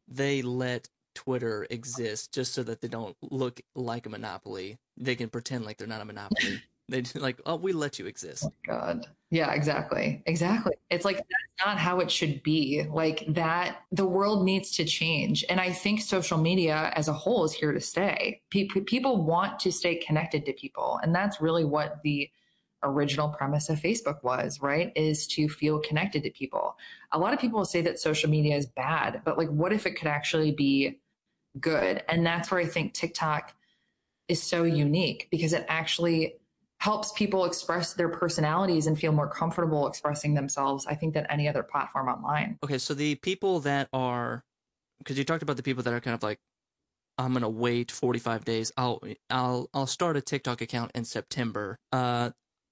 they 0.07 0.43
let 0.43 0.87
Twitter 1.15 1.65
exist 1.71 2.31
just 2.31 2.53
so 2.53 2.61
that 2.61 2.81
they 2.81 2.87
don't 2.87 3.17
look 3.23 3.59
like 3.73 4.05
a 4.05 4.09
monopoly. 4.09 4.77
They 4.97 5.15
can 5.15 5.29
pretend 5.29 5.65
like 5.65 5.77
they're 5.77 5.87
not 5.87 6.01
a 6.01 6.05
monopoly. 6.05 6.61
They 6.89 7.03
like, 7.15 7.41
oh, 7.45 7.55
we 7.55 7.73
let 7.73 7.99
you 7.99 8.05
exist. 8.05 8.45
Oh 8.45 8.53
God. 8.65 9.05
Yeah, 9.29 9.51
exactly. 9.51 10.23
Exactly. 10.25 10.73
It's 10.89 11.03
like 11.03 11.17
that's 11.17 11.65
not 11.65 11.77
how 11.77 11.99
it 11.99 12.09
should 12.09 12.41
be. 12.43 12.85
Like 12.89 13.25
that, 13.27 13.79
the 13.91 14.05
world 14.05 14.45
needs 14.45 14.71
to 14.71 14.85
change. 14.85 15.43
And 15.49 15.59
I 15.59 15.71
think 15.71 16.01
social 16.01 16.37
media 16.37 16.93
as 16.95 17.09
a 17.09 17.13
whole 17.13 17.43
is 17.43 17.51
here 17.51 17.73
to 17.73 17.81
stay. 17.81 18.41
Pe- 18.51 18.67
people 18.85 19.23
want 19.23 19.59
to 19.59 19.71
stay 19.71 19.95
connected 19.95 20.45
to 20.45 20.53
people. 20.53 20.99
And 21.03 21.13
that's 21.13 21.41
really 21.41 21.65
what 21.65 22.01
the 22.03 22.29
original 22.83 23.27
premise 23.29 23.69
of 23.69 23.79
Facebook 23.79 24.23
was, 24.23 24.61
right? 24.61 24.93
Is 24.95 25.27
to 25.27 25.49
feel 25.49 25.79
connected 25.79 26.23
to 26.23 26.29
people. 26.29 26.77
A 27.11 27.19
lot 27.19 27.33
of 27.33 27.39
people 27.39 27.65
say 27.65 27.81
that 27.81 27.99
social 27.99 28.29
media 28.29 28.55
is 28.55 28.65
bad, 28.65 29.23
but 29.25 29.37
like, 29.37 29.49
what 29.49 29.73
if 29.73 29.85
it 29.85 29.97
could 29.97 30.07
actually 30.07 30.53
be 30.53 30.99
good? 31.59 32.01
And 32.07 32.25
that's 32.25 32.49
where 32.49 32.61
I 32.61 32.65
think 32.65 32.93
TikTok 32.93 33.53
is 34.29 34.41
so 34.41 34.63
unique 34.63 35.27
because 35.31 35.53
it 35.53 35.65
actually 35.67 36.35
helps 36.79 37.11
people 37.13 37.45
express 37.45 37.93
their 37.93 38.09
personalities 38.09 38.87
and 38.87 38.99
feel 38.99 39.11
more 39.11 39.27
comfortable 39.27 39.87
expressing 39.87 40.33
themselves, 40.33 40.85
I 40.85 40.95
think, 40.95 41.13
than 41.13 41.25
any 41.27 41.47
other 41.47 41.63
platform 41.63 42.07
online. 42.07 42.59
Okay, 42.63 42.77
so 42.77 42.93
the 42.93 43.15
people 43.15 43.59
that 43.61 43.89
are, 43.91 44.43
because 44.99 45.17
you 45.17 45.23
talked 45.23 45.43
about 45.43 45.57
the 45.57 45.63
people 45.63 45.83
that 45.83 45.93
are 45.93 45.99
kind 45.99 46.13
of 46.13 46.21
like, 46.21 46.39
I'm 47.17 47.33
gonna 47.33 47.49
wait 47.49 47.91
45 47.91 48.45
days. 48.45 48.71
I'll 48.77 49.01
I'll 49.29 49.69
I'll 49.73 49.87
start 49.87 50.17
a 50.17 50.21
TikTok 50.21 50.61
account 50.61 50.91
in 50.93 51.03
September. 51.03 51.79
Uh, 51.91 52.29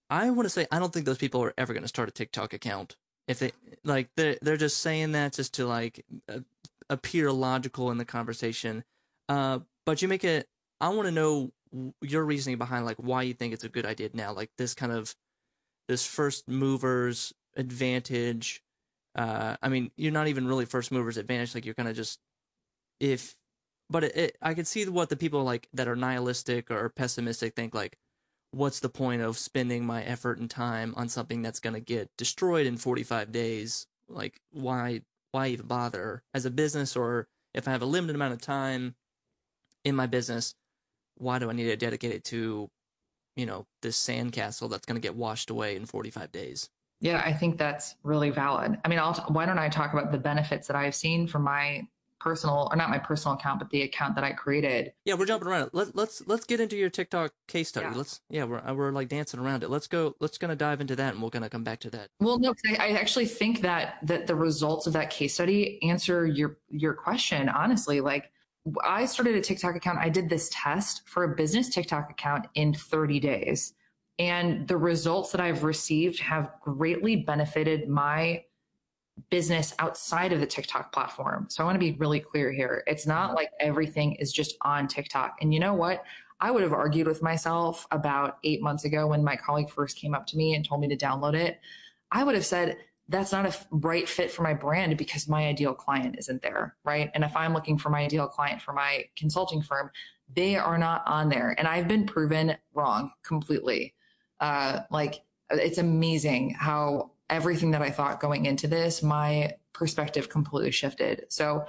I 0.10 0.30
want 0.30 0.46
to 0.46 0.52
say 0.52 0.68
I 0.72 0.78
don't 0.78 0.94
think 0.94 1.08
those 1.08 1.18
people 1.18 1.44
are 1.44 1.54
ever 1.58 1.74
gonna 1.74 1.88
start 1.88 2.10
a 2.10 2.12
TikTok 2.12 2.54
account. 2.54 2.96
If 3.28 3.40
they 3.40 3.54
like, 3.84 4.10
they're 4.16 4.38
they're 4.44 4.58
just 4.58 4.82
saying 4.82 5.14
that 5.14 5.34
just 5.34 5.56
to 5.56 5.66
like 5.66 6.06
uh, 6.30 6.42
appear 6.92 7.32
logical 7.32 7.90
in 7.90 7.98
the 7.98 8.06
conversation. 8.06 8.84
Uh, 9.28 9.60
but 9.84 10.04
you 10.04 10.08
make 10.08 10.24
it. 10.24 10.48
I 10.80 10.90
want 10.90 11.08
to 11.08 11.12
know 11.12 11.52
your 12.02 12.26
reasoning 12.26 12.58
behind 12.58 12.86
like 12.86 12.98
why 12.98 13.24
you 13.24 13.34
think 13.34 13.54
it's 13.54 13.64
a 13.64 13.70
good 13.70 13.86
idea 13.86 14.10
now, 14.14 14.34
like 14.34 14.52
this 14.58 14.74
kind 14.74 14.92
of 14.92 15.16
this 15.88 16.06
first 16.06 16.48
movers 16.48 17.34
advantage. 17.56 18.62
Uh, 19.16 19.56
I 19.62 19.70
mean, 19.70 19.92
you're 19.96 20.12
not 20.12 20.28
even 20.28 20.48
really 20.48 20.66
first 20.66 20.92
movers 20.92 21.18
advantage. 21.18 21.56
Like 21.56 21.66
you're 21.66 21.76
kind 21.76 21.90
of 21.90 21.96
just 21.96 22.20
if, 23.00 23.36
but 23.90 24.04
it, 24.04 24.18
it, 24.18 24.38
I 24.42 24.54
can 24.54 24.66
see 24.66 24.88
what 24.88 25.10
the 25.10 25.16
people 25.16 25.44
like 25.44 25.68
that 25.74 25.88
are 25.88 25.96
nihilistic 25.96 26.72
or 26.72 26.90
pessimistic 26.90 27.56
think 27.56 27.74
like, 27.74 27.98
what's 28.52 28.80
the 28.80 28.90
point 28.90 29.22
of 29.22 29.38
spending 29.38 29.86
my 29.86 30.04
effort 30.04 30.40
and 30.40 30.50
time 30.50 30.94
on 30.98 31.10
something 31.10 31.42
that's 31.42 31.60
going 31.60 31.74
to 31.74 31.80
get 31.80 32.10
destroyed 32.18 32.66
in 32.66 32.78
45 32.78 33.32
days? 33.32 33.88
Like, 34.08 34.40
why, 34.52 35.02
why 35.32 35.48
even 35.48 35.68
bother 35.68 36.24
as 36.34 36.46
a 36.46 36.52
business 36.52 36.96
or 36.96 37.28
if 37.54 37.68
I 37.68 37.72
have 37.72 37.82
a 37.82 37.88
limited 37.88 38.16
amount 38.16 38.34
of 38.34 38.42
time 38.42 38.96
in 39.84 39.96
my 39.96 40.08
business, 40.08 40.56
why 41.18 41.40
do 41.40 41.50
I 41.50 41.54
need 41.54 41.66
to 41.66 41.76
dedicate 41.76 42.12
it 42.12 42.24
to, 42.26 42.70
you 43.36 43.46
know, 43.46 43.66
this 43.82 43.98
sandcastle 43.98 44.70
that's 44.70 44.86
going 44.86 44.96
to 44.96 45.02
get 45.02 45.16
washed 45.16 45.50
away 45.50 45.76
in 45.76 45.86
45 45.86 46.32
days? 46.32 46.70
Yeah, 47.02 47.22
I 47.24 47.34
think 47.34 47.58
that's 47.58 47.96
really 48.04 48.30
valid. 48.30 48.78
I 48.84 48.88
mean, 48.88 49.00
I'll, 49.00 49.14
why 49.28 49.46
don't 49.46 49.60
I 49.60 49.70
talk 49.70 49.94
about 49.94 50.12
the 50.12 50.18
benefits 50.18 50.68
that 50.68 50.76
I've 50.76 50.96
seen 50.96 51.28
from 51.28 51.44
my 51.44 51.88
personal 52.26 52.68
or 52.72 52.76
not 52.76 52.90
my 52.90 52.98
personal 52.98 53.36
account, 53.36 53.60
but 53.60 53.70
the 53.70 53.84
account 53.84 54.16
that 54.16 54.24
I 54.24 54.32
created. 54.32 54.94
Yeah, 55.06 55.14
we're 55.14 55.28
jumping 55.28 55.48
around. 55.48 55.70
Let, 55.74 55.96
let's 55.96 56.24
let's 56.26 56.44
get 56.44 56.60
into 56.60 56.76
your 56.76 56.90
TikTok 56.90 57.34
case 57.48 57.70
study. 57.70 57.86
Yeah. 57.92 57.98
Let's 57.98 58.22
yeah, 58.30 58.44
we're 58.46 58.74
we're 58.74 58.92
like 58.92 59.10
dancing 59.10 59.40
around 59.40 59.64
it. 59.64 59.70
Let's 59.70 59.88
go. 59.88 60.16
Let's 60.20 60.38
gonna 60.40 60.56
dive 60.56 60.82
into 60.82 60.96
that, 60.96 61.14
and 61.14 61.22
we're 61.22 61.30
gonna 61.30 61.50
come 61.50 61.64
back 61.64 61.80
to 61.82 61.90
that. 61.92 62.10
Well, 62.20 62.40
no, 62.40 62.56
I, 62.68 62.76
I 62.76 62.90
actually 62.94 63.28
think 63.28 63.62
that 63.62 63.98
that 64.04 64.26
the 64.26 64.36
results 64.36 64.88
of 64.88 64.94
that 64.94 65.12
case 65.12 65.36
study 65.36 65.80
answer 65.84 66.26
your 66.26 66.58
your 66.70 66.94
question 66.94 67.48
honestly. 67.48 68.02
Like 68.02 68.32
I 68.84 69.06
started 69.06 69.36
a 69.36 69.42
TikTok 69.42 69.76
account. 69.76 70.00
I 70.00 70.10
did 70.10 70.30
this 70.30 70.50
test 70.52 71.08
for 71.08 71.24
a 71.24 71.36
business 71.36 71.70
TikTok 71.70 72.10
account 72.10 72.48
in 72.56 72.74
30 72.74 73.20
days. 73.20 73.74
And 74.18 74.68
the 74.68 74.78
results 74.78 75.32
that 75.32 75.42
I've 75.42 75.64
received 75.64 76.20
have 76.20 76.52
greatly 76.62 77.18
benefited 77.18 77.88
my 77.90 78.44
business 79.30 79.74
outside 79.80 80.34
of 80.34 80.40
the 80.40 80.46
TikTok 80.46 80.92
platform. 80.92 81.48
So 81.50 81.64
I 81.64 81.66
want 81.66 81.76
to 81.76 81.80
be 81.80 81.94
really 81.94 82.20
clear 82.20 82.52
here. 82.52 82.84
It's 82.88 83.06
not 83.06 83.34
like 83.34 83.50
everything 83.60 84.14
is 84.16 84.32
just 84.32 84.56
on 84.62 84.88
TikTok. 84.88 85.38
And 85.42 85.54
you 85.54 85.60
know 85.60 85.74
what? 85.74 86.04
I 86.40 86.52
would 86.52 86.64
have 86.64 86.74
argued 86.74 87.08
with 87.08 87.22
myself 87.22 87.88
about 87.92 88.40
eight 88.44 88.62
months 88.62 88.84
ago 88.84 89.08
when 89.08 89.24
my 89.24 89.36
colleague 89.36 89.70
first 89.70 89.98
came 89.98 90.14
up 90.14 90.28
to 90.28 90.38
me 90.38 90.56
and 90.56 90.66
told 90.68 90.82
me 90.82 90.88
to 90.90 90.98
download 90.98 91.34
it. 91.34 91.60
I 92.12 92.24
would 92.24 92.36
have 92.36 92.46
said, 92.46 92.78
that's 93.08 93.32
not 93.32 93.46
a 93.46 93.56
right 93.72 94.10
fit 94.10 94.32
for 94.32 94.42
my 94.42 94.54
brand 94.54 94.98
because 94.98 95.28
my 95.28 95.48
ideal 95.48 95.74
client 95.74 96.16
isn't 96.18 96.42
there, 96.42 96.76
right? 96.84 97.12
And 97.14 97.24
if 97.24 97.36
I'm 97.36 97.54
looking 97.54 97.78
for 97.78 97.90
my 97.90 98.02
ideal 98.02 98.28
client 98.28 98.62
for 98.62 98.74
my 98.74 99.06
consulting 99.16 99.62
firm, 99.62 99.92
they 100.34 100.56
are 100.56 100.78
not 100.78 101.04
on 101.06 101.30
there. 101.30 101.54
And 101.58 101.68
I've 101.68 101.88
been 101.88 102.06
proven 102.06 102.58
wrong 102.74 103.12
completely. 103.24 103.94
Uh, 104.40 104.82
like 104.90 105.22
it's 105.52 105.78
amazing 105.78 106.52
how 106.52 107.12
everything 107.30 107.72
that 107.72 107.82
I 107.82 107.92
thought 107.92 108.20
going 108.20 108.46
into 108.48 108.68
this, 108.68 109.04
my 109.04 109.54
perspective 109.74 110.30
completely 110.30 110.72
shifted. 110.72 111.26
So 111.30 111.66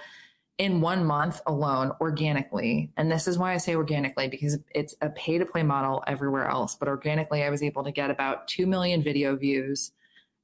in 0.58 0.80
one 0.80 1.04
month 1.04 1.40
alone, 1.46 1.92
organically, 2.00 2.90
and 2.96 3.12
this 3.12 3.28
is 3.28 3.36
why 3.36 3.52
I 3.52 3.58
say 3.58 3.74
organically 3.74 4.28
because 4.28 4.58
it's 4.74 4.94
a 5.02 5.10
pay 5.10 5.36
to 5.36 5.44
play 5.44 5.62
model 5.62 6.02
everywhere 6.06 6.48
else, 6.48 6.76
but 6.76 6.88
organically, 6.88 7.42
I 7.42 7.50
was 7.50 7.62
able 7.62 7.84
to 7.84 7.92
get 7.92 8.10
about 8.10 8.48
2 8.48 8.66
million 8.66 9.02
video 9.02 9.36
views. 9.36 9.92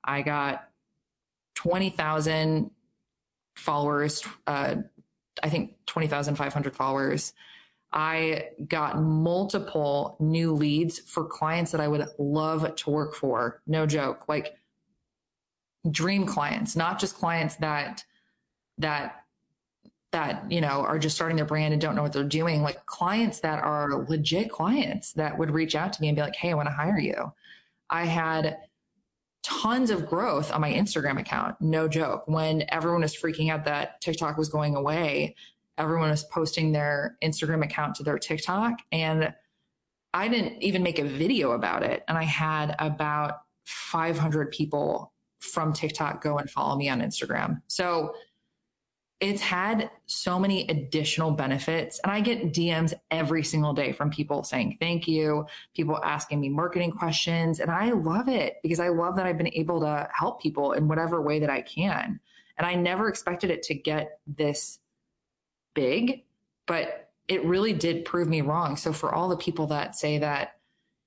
I 0.05 0.21
got 0.21 0.69
20,000 1.63 2.71
followers, 3.55 4.25
uh, 4.49 4.77
I 5.43 5.49
think 5.49 5.77
20,500 5.87 6.75
followers. 6.75 7.33
I 7.93 8.49
got 8.67 9.01
multiple 9.01 10.17
new 10.19 10.55
leads 10.55 10.99
for 10.99 11.25
clients 11.25 11.71
that 11.71 11.81
I 11.81 11.87
would 11.87 12.07
love 12.19 12.75
to 12.75 12.91
work 12.91 13.15
for. 13.15 13.63
No 13.67 13.87
joke. 13.87 14.29
Like 14.29 14.57
dream 15.89 16.27
clients, 16.27 16.75
not 16.75 16.99
just 16.99 17.15
clients 17.15 17.57
that, 17.57 18.05
that, 18.79 19.25
that, 20.11 20.51
you 20.51 20.61
know, 20.61 20.81
are 20.81 20.99
just 20.99 21.15
starting 21.15 21.37
their 21.37 21.47
brand 21.47 21.73
and 21.73 21.81
don't 21.81 21.95
know 21.95 22.03
what 22.03 22.13
they're 22.13 22.25
doing. 22.25 22.63
Like 22.63 22.85
clients 22.87 23.39
that 23.41 23.63
are 23.63 24.05
legit 24.09 24.51
clients 24.51 25.13
that 25.13 25.39
would 25.39 25.53
reach 25.53 25.77
out 25.77 25.93
to 25.93 26.03
me 26.03 26.09
and 26.09 26.17
be 26.17 26.23
like, 26.23 26.35
Hey, 26.35 26.51
I 26.51 26.55
want 26.55 26.67
to 26.67 26.75
hire 26.75 26.99
you. 26.99 27.33
I 27.89 28.07
had 28.07 28.57
tons 29.43 29.91
of 29.91 30.07
growth 30.07 30.53
on 30.53 30.61
my 30.61 30.73
Instagram 30.73 31.19
account. 31.19 31.61
No 31.61 31.89
joke. 31.89 32.25
When 32.27 32.65
everyone 32.69 33.03
was 33.03 33.15
freaking 33.15 33.51
out 33.51 33.65
that 33.65 34.01
TikTok 34.01 34.37
was 34.37 34.49
going 34.49 34.77
away, 34.77 35.35
everyone 35.79 36.11
was 36.11 36.25
posting 36.25 36.73
their 36.73 37.17
Instagram 37.23 37.65
account 37.65 37.97
to 37.97 38.03
their 38.03 38.19
TikTok. 38.19 38.81
And 38.93 39.35
I 40.15 40.29
didn't 40.29 40.63
even 40.63 40.83
make 40.83 40.99
a 40.99 41.05
video 41.05 41.53
about 41.53 41.83
it. 41.83 42.05
And 42.07 42.17
I 42.17 42.25
had 42.25 42.77
about 42.79 43.43
500 43.65 44.51
people 44.53 45.13
from 45.41 45.73
TikTok 45.73 46.23
go 46.23 46.39
and 46.39 46.49
follow 46.49 46.77
me 46.77 46.89
on 46.89 47.01
Instagram. 47.01 47.63
So 47.67 48.15
it's 49.23 49.41
had 49.41 49.89
so 50.07 50.37
many 50.37 50.67
additional 50.67 51.31
benefits. 51.31 52.01
And 52.03 52.11
I 52.11 52.21
get 52.21 52.53
DMs 52.53 52.93
every 53.13 53.45
single 53.45 53.73
day 53.73 53.93
from 53.93 54.11
people 54.11 54.43
saying 54.43 54.79
thank 54.81 55.07
you, 55.07 55.47
people 55.77 55.97
asking 56.03 56.41
me 56.41 56.49
marketing 56.49 56.91
questions. 56.91 57.61
And 57.61 57.71
I 57.71 57.93
love 57.93 58.29
it 58.29 58.57
because 58.65 58.81
I 58.81 58.89
love 58.89 59.15
that 59.17 59.27
I've 59.27 59.39
been 59.39 59.55
able 59.55 59.79
to 59.83 60.09
help 60.13 60.43
people 60.43 60.73
in 60.73 60.89
whatever 60.89 61.23
way 61.23 61.39
that 61.39 61.51
I 61.51 61.63
can. 61.63 62.19
And 62.59 62.67
I 62.67 62.75
never 62.75 63.09
expected 63.09 63.51
it 63.51 63.63
to 63.65 63.75
get 63.75 64.19
this 64.27 64.81
big, 65.73 66.25
but 66.67 67.13
it 67.29 67.45
really 67.45 67.73
did 67.73 68.05
prove 68.05 68.27
me 68.27 68.41
wrong. 68.41 68.77
So 68.77 68.93
for 68.93 69.15
all 69.15 69.29
the 69.29 69.37
people 69.37 69.69
that 69.69 69.95
say 69.95 70.19
that 70.19 70.57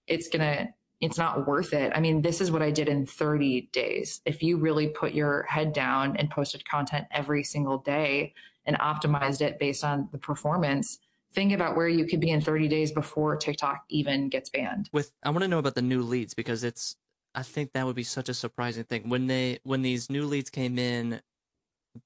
it's 0.07 0.29
going 0.29 0.39
to 0.39 0.73
it's 1.05 1.17
not 1.17 1.47
worth 1.47 1.73
it. 1.73 1.91
I 1.95 1.99
mean, 1.99 2.21
this 2.21 2.41
is 2.41 2.51
what 2.51 2.63
I 2.63 2.71
did 2.71 2.89
in 2.89 3.05
30 3.05 3.69
days. 3.71 4.21
If 4.25 4.41
you 4.41 4.57
really 4.57 4.87
put 4.87 5.13
your 5.13 5.43
head 5.43 5.71
down 5.71 6.17
and 6.17 6.29
posted 6.29 6.67
content 6.67 7.05
every 7.11 7.43
single 7.43 7.77
day 7.77 8.33
and 8.65 8.75
optimized 8.79 9.41
it 9.41 9.59
based 9.59 9.83
on 9.83 10.09
the 10.11 10.17
performance, 10.17 10.97
think 11.33 11.53
about 11.53 11.75
where 11.75 11.87
you 11.87 12.05
could 12.05 12.19
be 12.19 12.31
in 12.31 12.41
30 12.41 12.67
days 12.67 12.91
before 12.91 13.35
TikTok 13.35 13.83
even 13.89 14.29
gets 14.29 14.49
banned. 14.49 14.89
With 14.91 15.11
I 15.23 15.29
want 15.29 15.43
to 15.43 15.47
know 15.47 15.59
about 15.59 15.75
the 15.75 15.83
new 15.83 16.01
leads 16.01 16.33
because 16.33 16.63
it's 16.63 16.95
I 17.35 17.43
think 17.43 17.73
that 17.73 17.85
would 17.85 17.95
be 17.95 18.03
such 18.03 18.27
a 18.27 18.33
surprising 18.33 18.85
thing 18.85 19.07
when 19.07 19.27
they 19.27 19.59
when 19.63 19.83
these 19.83 20.09
new 20.09 20.25
leads 20.25 20.49
came 20.49 20.79
in 20.79 21.21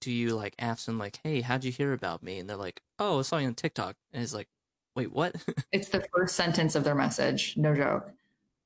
do 0.01 0.11
you 0.11 0.35
like 0.35 0.53
ask 0.59 0.85
them 0.85 0.99
like, 0.99 1.19
"Hey, 1.23 1.41
how'd 1.41 1.63
you 1.63 1.71
hear 1.71 1.93
about 1.93 2.21
me?" 2.21 2.37
And 2.37 2.49
they're 2.49 2.57
like, 2.57 2.81
"Oh, 2.99 3.19
I 3.19 3.21
saw 3.23 3.37
you 3.37 3.47
on 3.47 3.55
TikTok." 3.55 3.95
And 4.13 4.21
it's 4.21 4.33
like, 4.33 4.47
"Wait, 4.95 5.11
what?" 5.11 5.35
it's 5.71 5.89
the 5.89 6.05
first 6.13 6.35
sentence 6.35 6.75
of 6.75 6.83
their 6.83 6.95
message. 6.95 7.55
No 7.57 7.73
joke. 7.73 8.11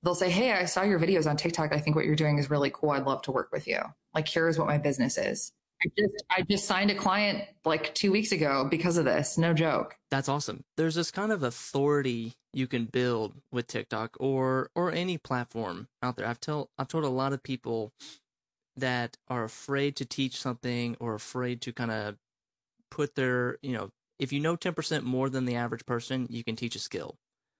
They'll 0.03 0.15
say, 0.15 0.29
"Hey, 0.29 0.51
I 0.51 0.65
saw 0.65 0.83
your 0.83 0.99
videos 0.99 1.27
on 1.27 1.37
TikTok. 1.37 1.73
I 1.73 1.79
think 1.79 1.95
what 1.95 2.05
you're 2.05 2.15
doing 2.15 2.37
is 2.37 2.49
really 2.49 2.69
cool. 2.71 2.91
I'd 2.91 3.05
love 3.05 3.21
to 3.23 3.31
work 3.31 3.49
with 3.51 3.67
you. 3.67 3.79
Like, 4.13 4.27
here's 4.27 4.57
what 4.57 4.67
my 4.67 4.77
business 4.77 5.17
is." 5.17 5.51
I 5.83 5.89
just 5.97 6.23
I 6.29 6.41
just 6.43 6.65
signed 6.65 6.91
a 6.91 6.95
client 6.95 7.43
like 7.65 7.93
2 7.95 8.11
weeks 8.11 8.31
ago 8.31 8.67
because 8.69 8.97
of 8.97 9.05
this. 9.05 9.37
No 9.37 9.53
joke. 9.53 9.97
That's 10.11 10.29
awesome. 10.29 10.63
There's 10.77 10.95
this 10.95 11.11
kind 11.11 11.31
of 11.31 11.43
authority 11.43 12.33
you 12.53 12.67
can 12.67 12.85
build 12.85 13.33
with 13.51 13.67
TikTok 13.67 14.15
or 14.19 14.69
or 14.75 14.91
any 14.91 15.17
platform 15.17 15.87
out 16.01 16.15
there. 16.15 16.27
I've 16.27 16.39
told 16.39 16.69
I've 16.77 16.87
told 16.87 17.03
a 17.03 17.09
lot 17.09 17.33
of 17.33 17.43
people 17.43 17.91
that 18.75 19.17
are 19.27 19.43
afraid 19.43 19.95
to 19.97 20.05
teach 20.05 20.39
something 20.39 20.95
or 20.99 21.13
afraid 21.13 21.61
to 21.61 21.71
kind 21.71 21.91
of 21.91 22.17
put 22.89 23.15
their, 23.15 23.57
you 23.61 23.73
know, 23.73 23.91
if 24.19 24.31
you 24.31 24.39
know 24.39 24.55
10% 24.55 25.03
more 25.03 25.29
than 25.29 25.45
the 25.45 25.55
average 25.55 25.85
person, 25.85 26.27
you 26.29 26.43
can 26.43 26.55
teach 26.55 26.75
a 26.75 26.79
skill. 26.79 27.15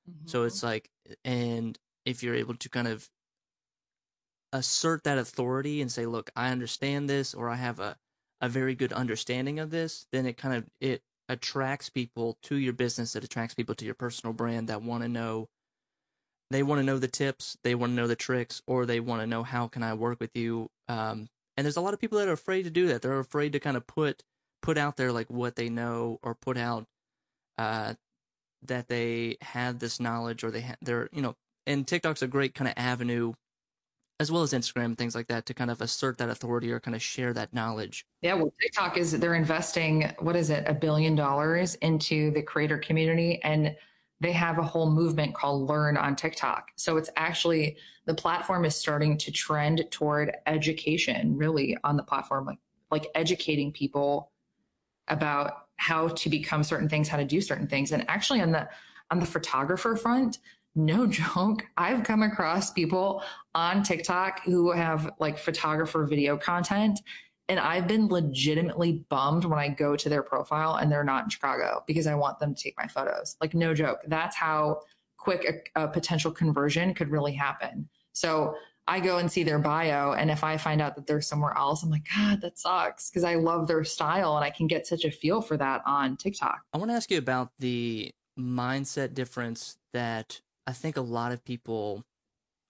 Mm-hmm. 0.10 0.28
So 0.28 0.44
it's 0.44 0.64
like, 0.64 0.90
and 1.24 1.78
if 2.06 2.24
you're 2.24 2.36
able 2.36 2.56
to 2.56 2.70
kind 2.70 2.88
of 2.88 3.10
assert 4.52 5.04
that 5.04 5.18
authority 5.18 5.82
and 5.82 5.92
say, 5.92 6.06
look, 6.06 6.30
I 6.36 6.50
understand 6.52 7.10
this, 7.10 7.34
or 7.34 7.50
I 7.50 7.56
have 7.56 7.80
a, 7.80 7.98
a 8.40 8.50
very 8.50 8.76
good 8.76 8.94
understanding 8.94 9.60
of 9.60 9.72
this, 9.72 10.06
then 10.12 10.26
it 10.26 10.38
kind 10.38 10.56
of, 10.56 10.66
it 10.80 11.02
attracts 11.30 11.90
people 11.90 12.38
to 12.44 12.56
your 12.56 12.74
business. 12.74 13.16
It 13.16 13.24
attracts 13.24 13.56
people 13.56 13.76
to 13.76 13.86
your 13.86 13.96
personal 13.96 14.34
brand 14.34 14.70
that 14.70 14.82
want 14.82 15.04
to 15.04 15.10
know 15.10 15.50
they 16.54 16.62
want 16.62 16.80
to 16.80 16.86
know 16.86 17.00
the 17.00 17.08
tips, 17.08 17.58
they 17.64 17.74
want 17.74 17.92
to 17.92 17.96
know 17.96 18.06
the 18.08 18.16
tricks, 18.16 18.62
or 18.68 18.86
they 18.86 19.00
want 19.00 19.22
to 19.22 19.28
know 19.28 19.42
how 19.42 19.68
can 19.68 19.82
I 19.82 19.96
work 19.96 20.20
with 20.20 20.36
you. 20.36 20.70
Um, 20.88 21.30
and 21.58 21.66
there's 21.66 21.78
a 21.78 21.82
lot 21.82 21.96
of 21.96 22.00
people 22.00 22.20
that 22.20 22.28
are 22.28 22.34
afraid 22.34 22.64
to 22.64 22.70
do 22.70 22.88
that. 22.88 23.02
They're 23.02 23.18
afraid 23.18 23.54
to 23.54 23.60
kind 23.60 23.76
of 23.76 23.88
put 23.88 24.24
put 24.62 24.78
out 24.78 24.96
there 24.96 25.12
like 25.12 25.30
what 25.30 25.56
they 25.56 25.70
know, 25.70 26.20
or 26.22 26.36
put 26.36 26.58
out 26.58 26.86
uh, 27.58 27.96
that 28.62 28.88
they 28.88 29.38
have 29.42 29.80
this 29.80 30.00
knowledge, 30.00 30.44
or 30.44 30.52
they 30.52 30.62
ha- 30.62 30.76
they're 30.82 31.10
you 31.12 31.22
know. 31.22 31.36
And 31.66 31.88
TikTok's 31.88 32.22
a 32.22 32.28
great 32.28 32.54
kind 32.54 32.68
of 32.68 32.74
avenue, 32.78 33.34
as 34.20 34.32
well 34.32 34.44
as 34.44 34.54
Instagram 34.54 34.98
things 34.98 35.16
like 35.16 35.28
that, 35.28 35.46
to 35.48 35.54
kind 35.54 35.72
of 35.72 35.82
assert 35.82 36.18
that 36.18 36.30
authority 36.30 36.72
or 36.72 36.80
kind 36.80 36.96
of 36.96 37.02
share 37.02 37.34
that 37.34 37.54
knowledge. 37.54 38.06
Yeah, 38.22 38.36
well, 38.36 38.54
TikTok 38.62 38.98
is 38.98 39.12
they're 39.12 39.36
investing 39.36 40.12
what 40.20 40.36
is 40.36 40.50
it, 40.50 40.64
a 40.68 40.74
billion 40.74 41.16
dollars 41.16 41.76
into 41.76 42.32
the 42.32 42.42
creator 42.42 42.78
community 42.78 43.42
and 43.44 43.76
they 44.20 44.32
have 44.32 44.58
a 44.58 44.64
whole 44.64 44.90
movement 44.90 45.36
called 45.36 45.68
Learn 45.68 45.98
on 45.98 46.16
TikTok. 46.16 46.72
So 46.76 46.96
it's 46.96 47.10
actually 47.18 47.78
the 48.06 48.14
platform 48.14 48.64
is 48.64 48.76
starting 48.76 49.18
to 49.18 49.32
trend 49.32 49.86
toward 49.92 50.34
education, 50.46 51.36
really, 51.36 51.78
on 51.84 51.98
the 51.98 52.04
platform, 52.04 52.46
like 52.46 52.60
like 52.90 53.08
educating 53.16 53.72
people 53.72 54.32
about 55.08 55.66
how 55.78 56.08
to 56.08 56.30
become 56.30 56.64
certain 56.64 56.88
things, 56.88 57.10
how 57.10 57.18
to 57.18 57.26
do 57.26 57.42
certain 57.42 57.68
things. 57.68 57.92
And 57.92 58.08
actually 58.08 58.40
on 58.40 58.52
the 58.52 58.70
on 59.12 59.20
the 59.20 59.26
photographer 59.26 59.96
front, 59.96 60.40
no 60.76 61.08
joke, 61.08 61.66
I've 61.78 62.04
come 62.04 62.24
across 62.24 62.72
people 62.72 63.24
on 63.56 63.84
TikTok 63.84 64.44
who 64.44 64.72
have 64.72 65.12
like 65.20 65.38
photographer 65.38 66.06
video 66.06 66.38
content 66.38 67.00
and 67.50 67.60
I've 67.60 67.88
been 67.88 68.08
legitimately 68.08 69.06
bummed 69.10 69.46
when 69.46 69.60
I 69.60 69.68
go 69.68 69.96
to 69.96 70.10
their 70.10 70.24
profile 70.24 70.76
and 70.76 70.92
they're 70.92 71.04
not 71.04 71.26
in 71.26 71.30
Chicago 71.30 71.84
because 71.86 72.08
I 72.08 72.16
want 72.16 72.40
them 72.40 72.56
to 72.56 72.64
take 72.64 72.78
my 72.78 72.88
photos. 72.88 73.36
Like, 73.42 73.54
no 73.54 73.74
joke. 73.74 74.00
That's 74.08 74.36
how 74.36 74.82
quick 75.18 75.72
a, 75.76 75.84
a, 75.84 75.88
potential 75.88 76.32
conversion 76.32 76.94
could 76.94 77.10
really 77.10 77.34
happen. 77.34 77.90
So 78.14 78.56
I 78.88 79.00
go 79.00 79.18
and 79.18 79.32
see 79.32 79.44
their 79.44 79.60
bio. 79.60 80.14
And 80.14 80.30
if 80.32 80.44
I 80.44 80.58
find 80.58 80.82
out 80.82 80.96
that 80.96 81.08
they're 81.08 81.22
somewhere 81.22 81.56
else, 81.58 81.84
I'm 81.84 81.90
like, 81.90 82.08
God, 82.16 82.42
that 82.42 82.58
sucks 82.60 83.10
because 83.10 83.24
I 83.24 83.36
love 83.36 83.68
their 83.68 83.84
style 83.84 84.36
and 84.36 84.44
I 84.44 84.50
can 84.50 84.68
get 84.68 84.88
such 84.88 85.06
a 85.06 85.12
feel 85.12 85.42
for 85.42 85.58
that 85.58 85.82
on 85.86 86.18
TikTok. 86.18 86.62
I 86.74 86.78
want 86.78 86.92
to 86.92 86.96
ask 86.96 87.12
you 87.12 87.18
about 87.18 87.52
the 87.60 88.12
mindset 88.38 89.14
difference 89.14 89.78
that 89.94 90.42
I 90.66 90.72
think 90.72 90.98
a 90.98 91.02
lot 91.02 91.32
of 91.32 91.44
people. 91.44 92.04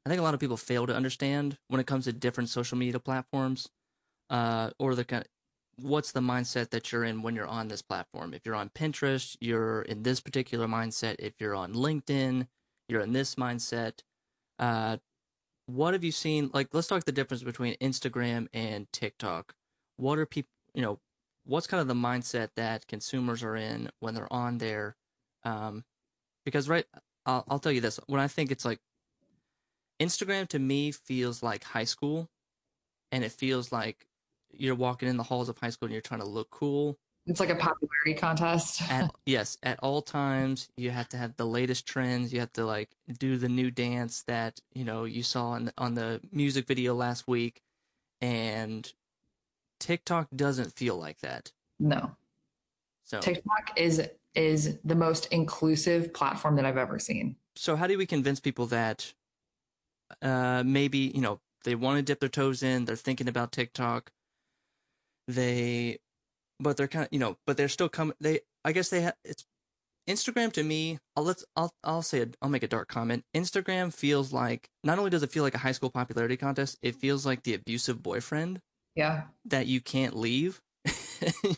I 0.05 0.09
think 0.09 0.19
a 0.19 0.23
lot 0.23 0.33
of 0.33 0.39
people 0.41 0.57
fail 0.57 0.85
to 0.85 0.93
understand 0.93 1.57
when 1.69 1.79
it 1.79 1.87
comes 1.87 2.05
to 2.05 2.13
different 2.13 2.49
social 2.49 2.77
media 2.77 2.99
platforms 2.99 3.69
uh, 4.29 4.71
or 4.77 4.95
the 4.95 5.05
kind 5.05 5.25
what's 5.75 6.11
the 6.11 6.19
mindset 6.19 6.69
that 6.69 6.91
you're 6.91 7.03
in 7.03 7.21
when 7.21 7.35
you're 7.35 7.47
on 7.47 7.67
this 7.67 7.81
platform. 7.81 8.33
If 8.33 8.45
you're 8.45 8.55
on 8.55 8.69
Pinterest, 8.69 9.37
you're 9.39 9.81
in 9.83 10.03
this 10.03 10.19
particular 10.19 10.67
mindset. 10.67 11.15
If 11.19 11.33
you're 11.39 11.55
on 11.55 11.73
LinkedIn, 11.73 12.47
you're 12.87 13.01
in 13.01 13.13
this 13.13 13.35
mindset. 13.35 14.01
Uh, 14.59 14.97
what 15.65 15.93
have 15.93 16.03
you 16.03 16.11
seen? 16.11 16.51
Like, 16.53 16.67
let's 16.73 16.87
talk 16.87 17.05
the 17.05 17.11
difference 17.11 17.43
between 17.43 17.75
Instagram 17.75 18.47
and 18.53 18.91
TikTok. 18.91 19.55
What 19.97 20.19
are 20.19 20.25
people, 20.25 20.51
you 20.73 20.81
know, 20.81 20.99
what's 21.45 21.67
kind 21.67 21.81
of 21.81 21.87
the 21.87 21.93
mindset 21.93 22.49
that 22.55 22.87
consumers 22.87 23.43
are 23.43 23.55
in 23.55 23.89
when 23.99 24.13
they're 24.13 24.31
on 24.31 24.57
there? 24.57 24.95
Um, 25.43 25.85
because 26.45 26.69
right, 26.69 26.85
I'll, 27.25 27.43
I'll 27.47 27.59
tell 27.59 27.71
you 27.71 27.81
this: 27.81 27.99
when 28.07 28.19
I 28.19 28.27
think 28.27 28.51
it's 28.51 28.65
like 28.65 28.79
Instagram 29.99 30.47
to 30.49 30.59
me 30.59 30.91
feels 30.91 31.43
like 31.43 31.63
high 31.63 31.83
school, 31.83 32.29
and 33.11 33.23
it 33.23 33.31
feels 33.31 33.71
like 33.71 34.07
you're 34.51 34.75
walking 34.75 35.09
in 35.09 35.17
the 35.17 35.23
halls 35.23 35.49
of 35.49 35.57
high 35.57 35.69
school 35.69 35.87
and 35.87 35.93
you're 35.93 36.01
trying 36.01 36.19
to 36.19 36.27
look 36.27 36.49
cool. 36.49 36.97
It's 37.25 37.39
like 37.39 37.49
a 37.49 37.55
popularity 37.55 38.15
contest. 38.15 38.81
at, 38.91 39.09
yes, 39.25 39.57
at 39.63 39.79
all 39.79 40.01
times 40.01 40.69
you 40.75 40.91
have 40.91 41.07
to 41.09 41.17
have 41.17 41.37
the 41.37 41.45
latest 41.45 41.85
trends. 41.85 42.33
You 42.33 42.41
have 42.41 42.51
to 42.53 42.65
like 42.65 42.89
do 43.17 43.37
the 43.37 43.47
new 43.47 43.71
dance 43.71 44.23
that 44.23 44.59
you 44.73 44.83
know 44.83 45.05
you 45.05 45.23
saw 45.23 45.49
on 45.49 45.65
the, 45.65 45.73
on 45.77 45.93
the 45.93 46.19
music 46.31 46.67
video 46.67 46.93
last 46.93 47.27
week, 47.27 47.61
and 48.19 48.91
TikTok 49.79 50.27
doesn't 50.35 50.73
feel 50.73 50.97
like 50.97 51.19
that. 51.21 51.51
No. 51.79 52.15
So 53.05 53.19
TikTok 53.19 53.71
is 53.77 54.01
is 54.35 54.77
the 54.83 54.95
most 54.95 55.27
inclusive 55.27 56.13
platform 56.13 56.55
that 56.55 56.65
I've 56.65 56.77
ever 56.77 56.99
seen. 56.99 57.35
So 57.55 57.75
how 57.75 57.87
do 57.87 57.97
we 57.97 58.05
convince 58.05 58.39
people 58.39 58.65
that 58.67 59.13
uh, 60.21 60.63
maybe 60.65 61.11
you 61.13 61.21
know 61.21 61.39
they 61.63 61.75
want 61.75 61.97
to 61.97 62.03
dip 62.03 62.19
their 62.19 62.29
toes 62.29 62.63
in, 62.63 62.85
they're 62.85 62.95
thinking 62.95 63.27
about 63.27 63.51
TikTok, 63.51 64.11
they 65.27 65.99
but 66.59 66.77
they're 66.77 66.87
kind 66.87 67.05
of 67.05 67.09
you 67.11 67.19
know 67.19 67.37
but 67.45 67.57
they're 67.57 67.69
still 67.69 67.89
coming 67.89 68.15
they 68.19 68.39
i 68.63 68.71
guess 68.71 68.89
they 68.89 69.01
have 69.01 69.15
it's 69.23 69.45
instagram 70.07 70.51
to 70.51 70.63
me 70.63 70.99
i'll 71.15 71.23
let's 71.23 71.43
i'll 71.55 71.73
i'll 71.83 72.01
say 72.01 72.19
it 72.19 72.35
i'll 72.41 72.49
make 72.49 72.63
a 72.63 72.67
dark 72.67 72.87
comment. 72.87 73.23
Instagram 73.33 73.93
feels 73.93 74.33
like 74.33 74.69
not 74.83 74.99
only 74.99 75.09
does 75.09 75.23
it 75.23 75.31
feel 75.31 75.43
like 75.43 75.55
a 75.55 75.59
high 75.59 75.71
school 75.71 75.89
popularity 75.89 76.37
contest 76.37 76.77
it 76.81 76.95
feels 76.95 77.25
like 77.25 77.43
the 77.43 77.53
abusive 77.53 78.03
boyfriend 78.03 78.59
yeah. 78.95 79.23
that 79.45 79.67
you 79.67 79.81
can't 79.81 80.15
leave. 80.15 80.61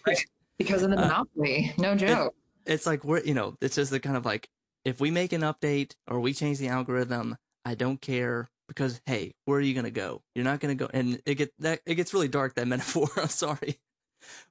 Right. 0.05 0.23
because 0.59 0.83
of 0.83 0.91
the 0.91 0.97
uh, 0.97 1.01
monopoly. 1.01 1.73
Uh, 1.75 1.81
no 1.81 1.95
joke 1.95 2.35
it's 2.65 2.85
like 2.85 3.03
we're 3.03 3.21
you 3.21 3.33
know 3.33 3.55
it's 3.61 3.75
just 3.75 3.91
the 3.91 3.99
kind 3.99 4.17
of 4.17 4.25
like 4.25 4.47
if 4.83 4.99
we 4.99 5.11
make 5.11 5.33
an 5.33 5.41
update 5.41 5.93
or 6.07 6.19
we 6.19 6.33
change 6.33 6.57
the 6.59 6.67
algorithm 6.67 7.35
i 7.65 7.75
don't 7.75 8.01
care 8.01 8.49
because 8.67 9.01
hey, 9.05 9.33
where 9.45 9.59
are 9.59 9.61
you 9.61 9.73
gonna 9.73 9.91
go? 9.91 10.21
You're 10.33 10.45
not 10.45 10.59
gonna 10.59 10.75
go, 10.75 10.89
and 10.93 11.21
it 11.25 11.35
get 11.35 11.53
that 11.59 11.81
it 11.85 11.95
gets 11.95 12.13
really 12.13 12.27
dark 12.27 12.55
that 12.55 12.67
metaphor. 12.67 13.07
I'm 13.17 13.27
sorry, 13.27 13.79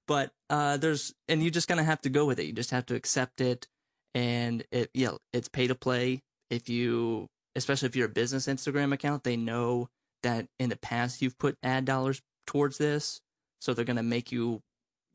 but 0.07 0.31
uh, 0.51 0.77
there's 0.77 1.15
and 1.29 1.43
you 1.43 1.51
just 1.51 1.69
kind 1.69 1.81
of 1.81 1.87
have 1.87 2.01
to 2.03 2.11
go 2.11 2.27
with 2.27 2.39
it. 2.39 2.47
You 2.47 2.53
just 2.53 2.71
have 2.71 2.87
to 2.87 2.95
accept 2.95 3.41
it, 3.41 3.67
and 4.15 4.65
it 4.71 4.91
yeah, 4.95 5.13
it's 5.33 5.49
pay 5.49 5.67
to 5.67 5.75
play. 5.75 6.23
If 6.51 6.69
you, 6.69 7.27
especially 7.57 7.89
if 7.89 7.97
you're 7.97 8.07
a 8.07 8.13
business 8.13 8.47
Instagram 8.47 8.93
account, 8.93 9.25
they 9.25 9.37
know 9.37 9.89
that 10.23 10.47
in 10.59 10.71
the 10.71 10.77
past 10.77 11.21
you've 11.23 11.39
put 11.39 11.57
ad 11.63 11.85
dollars 11.85 12.21
towards 12.47 12.79
this, 12.79 13.21
so 13.61 13.75
they're 13.75 13.85
gonna 13.85 14.03
make 14.03 14.33
you 14.33 14.61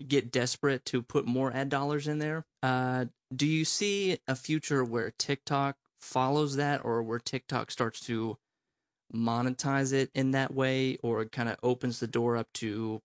get 0.08 0.32
desperate 0.32 0.86
to 0.86 1.02
put 1.02 1.26
more 1.26 1.52
ad 1.54 1.70
dollars 1.70 2.08
in 2.08 2.20
there. 2.20 2.45
Uh, 2.64 3.06
do 3.34 3.45
you 3.45 3.66
see 3.66 4.18
a 4.28 4.36
future 4.36 4.84
where 4.84 5.12
TikTok 5.18 5.78
follows 6.00 6.56
that 6.56 6.84
or 6.84 7.04
where 7.04 7.20
TikTok 7.20 7.72
starts 7.72 8.00
to 8.02 8.38
monetize 9.14 9.91
it 9.93 10.10
in 10.14 10.32
that 10.32 10.54
way 10.54 10.97
or 11.04 11.26
kind 11.26 11.50
of 11.50 11.58
opens 11.64 12.00
the 12.00 12.08
door 12.08 12.38
up 12.38 12.47
to 12.54 13.02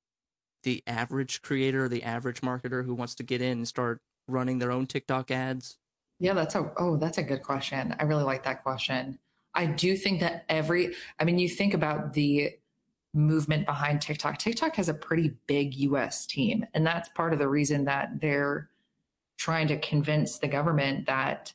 the 0.63 0.83
average 0.87 1.43
creator, 1.43 1.89
the 1.89 2.03
average 2.03 2.41
marketer 2.41 2.85
who 2.85 2.95
wants 2.95 3.15
to 3.17 3.23
get 3.23 3.43
in 3.43 3.59
and 3.59 3.69
start 3.69 4.01
running 4.29 4.59
their 4.59 4.73
own 4.73 4.87
TikTok 4.87 5.31
ads? 5.31 5.77
Yeah, 6.21 6.33
that's 6.33 6.55
a 6.55 6.73
oh, 6.79 6.97
that's 6.97 7.19
a 7.19 7.23
good 7.23 7.43
question. 7.43 7.95
I 7.99 8.05
really 8.05 8.23
like 8.23 8.45
that 8.45 8.63
question. 8.63 9.19
I 9.55 9.67
do 9.67 9.97
think 9.97 10.21
that 10.21 10.45
every 10.49 10.95
I 11.19 11.25
mean, 11.25 11.39
you 11.39 11.49
think 11.49 11.75
about 11.75 12.13
the 12.13 12.55
movement 13.15 13.65
behind 13.65 14.03
TikTok. 14.03 14.39
TikTok 14.39 14.77
has 14.77 14.89
a 14.89 14.95
pretty 14.95 15.35
big 15.47 15.75
US 15.77 16.27
team, 16.27 16.67
and 16.75 16.87
that's 16.87 17.09
part 17.11 17.33
of 17.33 17.39
the 17.39 17.49
reason 17.49 17.85
that 17.85 18.21
they're 18.21 18.69
trying 19.39 19.69
to 19.69 19.79
convince 19.79 20.39
the 20.39 20.49
government 20.49 21.07
that 21.07 21.53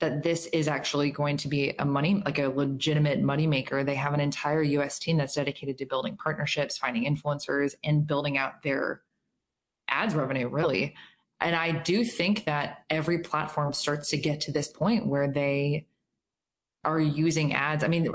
that 0.00 0.22
this 0.22 0.46
is 0.46 0.68
actually 0.68 1.10
going 1.10 1.36
to 1.36 1.48
be 1.48 1.74
a 1.78 1.84
money 1.84 2.22
like 2.24 2.38
a 2.38 2.46
legitimate 2.46 3.20
moneymaker. 3.20 3.84
They 3.84 3.96
have 3.96 4.14
an 4.14 4.20
entire 4.20 4.62
US 4.62 4.98
team 4.98 5.16
that's 5.16 5.34
dedicated 5.34 5.76
to 5.78 5.86
building 5.86 6.16
partnerships, 6.16 6.78
finding 6.78 7.04
influencers, 7.04 7.74
and 7.82 8.06
building 8.06 8.38
out 8.38 8.62
their 8.62 9.02
ads 9.88 10.14
revenue, 10.14 10.48
really. 10.48 10.94
And 11.40 11.56
I 11.56 11.72
do 11.72 12.04
think 12.04 12.44
that 12.44 12.84
every 12.90 13.18
platform 13.18 13.72
starts 13.72 14.10
to 14.10 14.16
get 14.16 14.40
to 14.42 14.52
this 14.52 14.68
point 14.68 15.06
where 15.06 15.28
they 15.28 15.86
are 16.84 17.00
using 17.00 17.54
ads. 17.54 17.82
I 17.82 17.88
mean, 17.88 18.08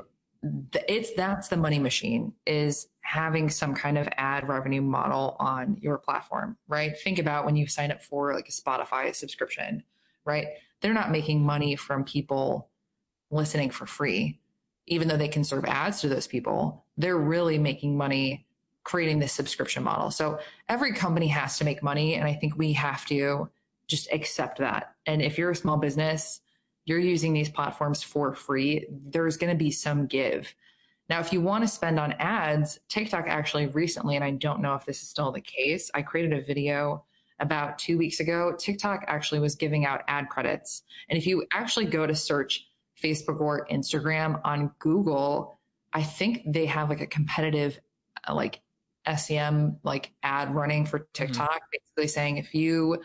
it's 0.87 1.13
that's 1.13 1.47
the 1.47 1.57
money 1.57 1.79
machine 1.79 2.33
is 2.45 2.87
having 3.01 3.49
some 3.49 3.73
kind 3.73 3.97
of 3.97 4.07
ad 4.17 4.47
revenue 4.47 4.81
model 4.81 5.35
on 5.39 5.77
your 5.81 5.97
platform, 5.97 6.57
right? 6.67 6.97
Think 6.97 7.19
about 7.19 7.45
when 7.45 7.55
you 7.55 7.67
sign 7.67 7.91
up 7.91 8.03
for 8.03 8.33
like 8.33 8.49
a 8.49 8.51
Spotify 8.51 9.13
subscription, 9.15 9.83
right? 10.25 10.47
They're 10.81 10.93
not 10.93 11.11
making 11.11 11.45
money 11.45 11.75
from 11.75 12.03
people 12.03 12.69
listening 13.31 13.69
for 13.69 13.85
free, 13.85 14.39
even 14.87 15.07
though 15.07 15.17
they 15.17 15.27
can 15.27 15.43
serve 15.43 15.65
ads 15.65 16.01
to 16.01 16.09
those 16.09 16.27
people. 16.27 16.85
They're 16.97 17.17
really 17.17 17.57
making 17.57 17.97
money 17.97 18.45
creating 18.83 19.19
this 19.19 19.31
subscription 19.31 19.83
model. 19.83 20.11
So 20.11 20.39
every 20.67 20.91
company 20.91 21.27
has 21.27 21.57
to 21.57 21.65
make 21.65 21.81
money. 21.81 22.15
And 22.15 22.25
I 22.25 22.33
think 22.33 22.57
we 22.57 22.73
have 22.73 23.05
to 23.05 23.49
just 23.87 24.11
accept 24.11 24.59
that. 24.59 24.95
And 25.05 25.21
if 25.21 25.37
you're 25.37 25.51
a 25.51 25.55
small 25.55 25.77
business, 25.77 26.41
you're 26.85 26.99
using 26.99 27.33
these 27.33 27.49
platforms 27.49 28.03
for 28.03 28.33
free, 28.33 28.85
there's 28.89 29.37
going 29.37 29.51
to 29.51 29.57
be 29.57 29.71
some 29.71 30.05
give. 30.05 30.53
Now, 31.09 31.19
if 31.19 31.33
you 31.33 31.41
want 31.41 31.63
to 31.63 31.67
spend 31.67 31.99
on 31.99 32.13
ads, 32.13 32.79
TikTok 32.87 33.25
actually 33.27 33.67
recently, 33.67 34.15
and 34.15 34.23
I 34.23 34.31
don't 34.31 34.61
know 34.61 34.73
if 34.75 34.85
this 34.85 35.01
is 35.01 35.09
still 35.09 35.31
the 35.31 35.41
case, 35.41 35.91
I 35.93 36.01
created 36.01 36.33
a 36.33 36.41
video 36.41 37.05
about 37.39 37.77
two 37.77 37.97
weeks 37.97 38.19
ago. 38.19 38.53
TikTok 38.57 39.03
actually 39.07 39.39
was 39.39 39.55
giving 39.55 39.85
out 39.85 40.01
ad 40.07 40.29
credits. 40.29 40.83
And 41.09 41.17
if 41.17 41.27
you 41.27 41.45
actually 41.51 41.85
go 41.85 42.07
to 42.07 42.15
search 42.15 42.67
Facebook 43.01 43.41
or 43.41 43.67
Instagram 43.71 44.39
on 44.45 44.71
Google, 44.79 45.59
I 45.93 46.03
think 46.03 46.41
they 46.45 46.65
have 46.67 46.89
like 46.89 47.01
a 47.01 47.07
competitive, 47.07 47.79
uh, 48.27 48.33
like 48.33 48.61
SEM, 49.17 49.77
like 49.83 50.11
ad 50.23 50.55
running 50.55 50.85
for 50.85 50.99
mm-hmm. 50.99 51.11
TikTok, 51.13 51.51
mm-hmm. 51.51 51.65
basically 51.71 52.07
saying 52.07 52.37
if 52.37 52.55
you 52.55 53.01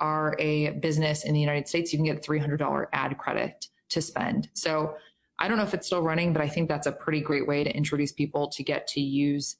are 0.00 0.34
a 0.38 0.70
business 0.70 1.24
in 1.24 1.34
the 1.34 1.40
United 1.40 1.68
States, 1.68 1.92
you 1.92 1.98
can 1.98 2.06
get 2.06 2.18
a 2.18 2.30
$300 2.30 2.86
ad 2.92 3.18
credit 3.18 3.68
to 3.90 4.02
spend. 4.02 4.48
So 4.54 4.96
I 5.38 5.48
don't 5.48 5.56
know 5.56 5.64
if 5.64 5.74
it's 5.74 5.86
still 5.86 6.02
running, 6.02 6.32
but 6.32 6.42
I 6.42 6.48
think 6.48 6.68
that's 6.68 6.86
a 6.86 6.92
pretty 6.92 7.20
great 7.20 7.46
way 7.46 7.64
to 7.64 7.74
introduce 7.74 8.12
people 8.12 8.48
to 8.48 8.62
get 8.62 8.86
to 8.88 9.00
use 9.00 9.56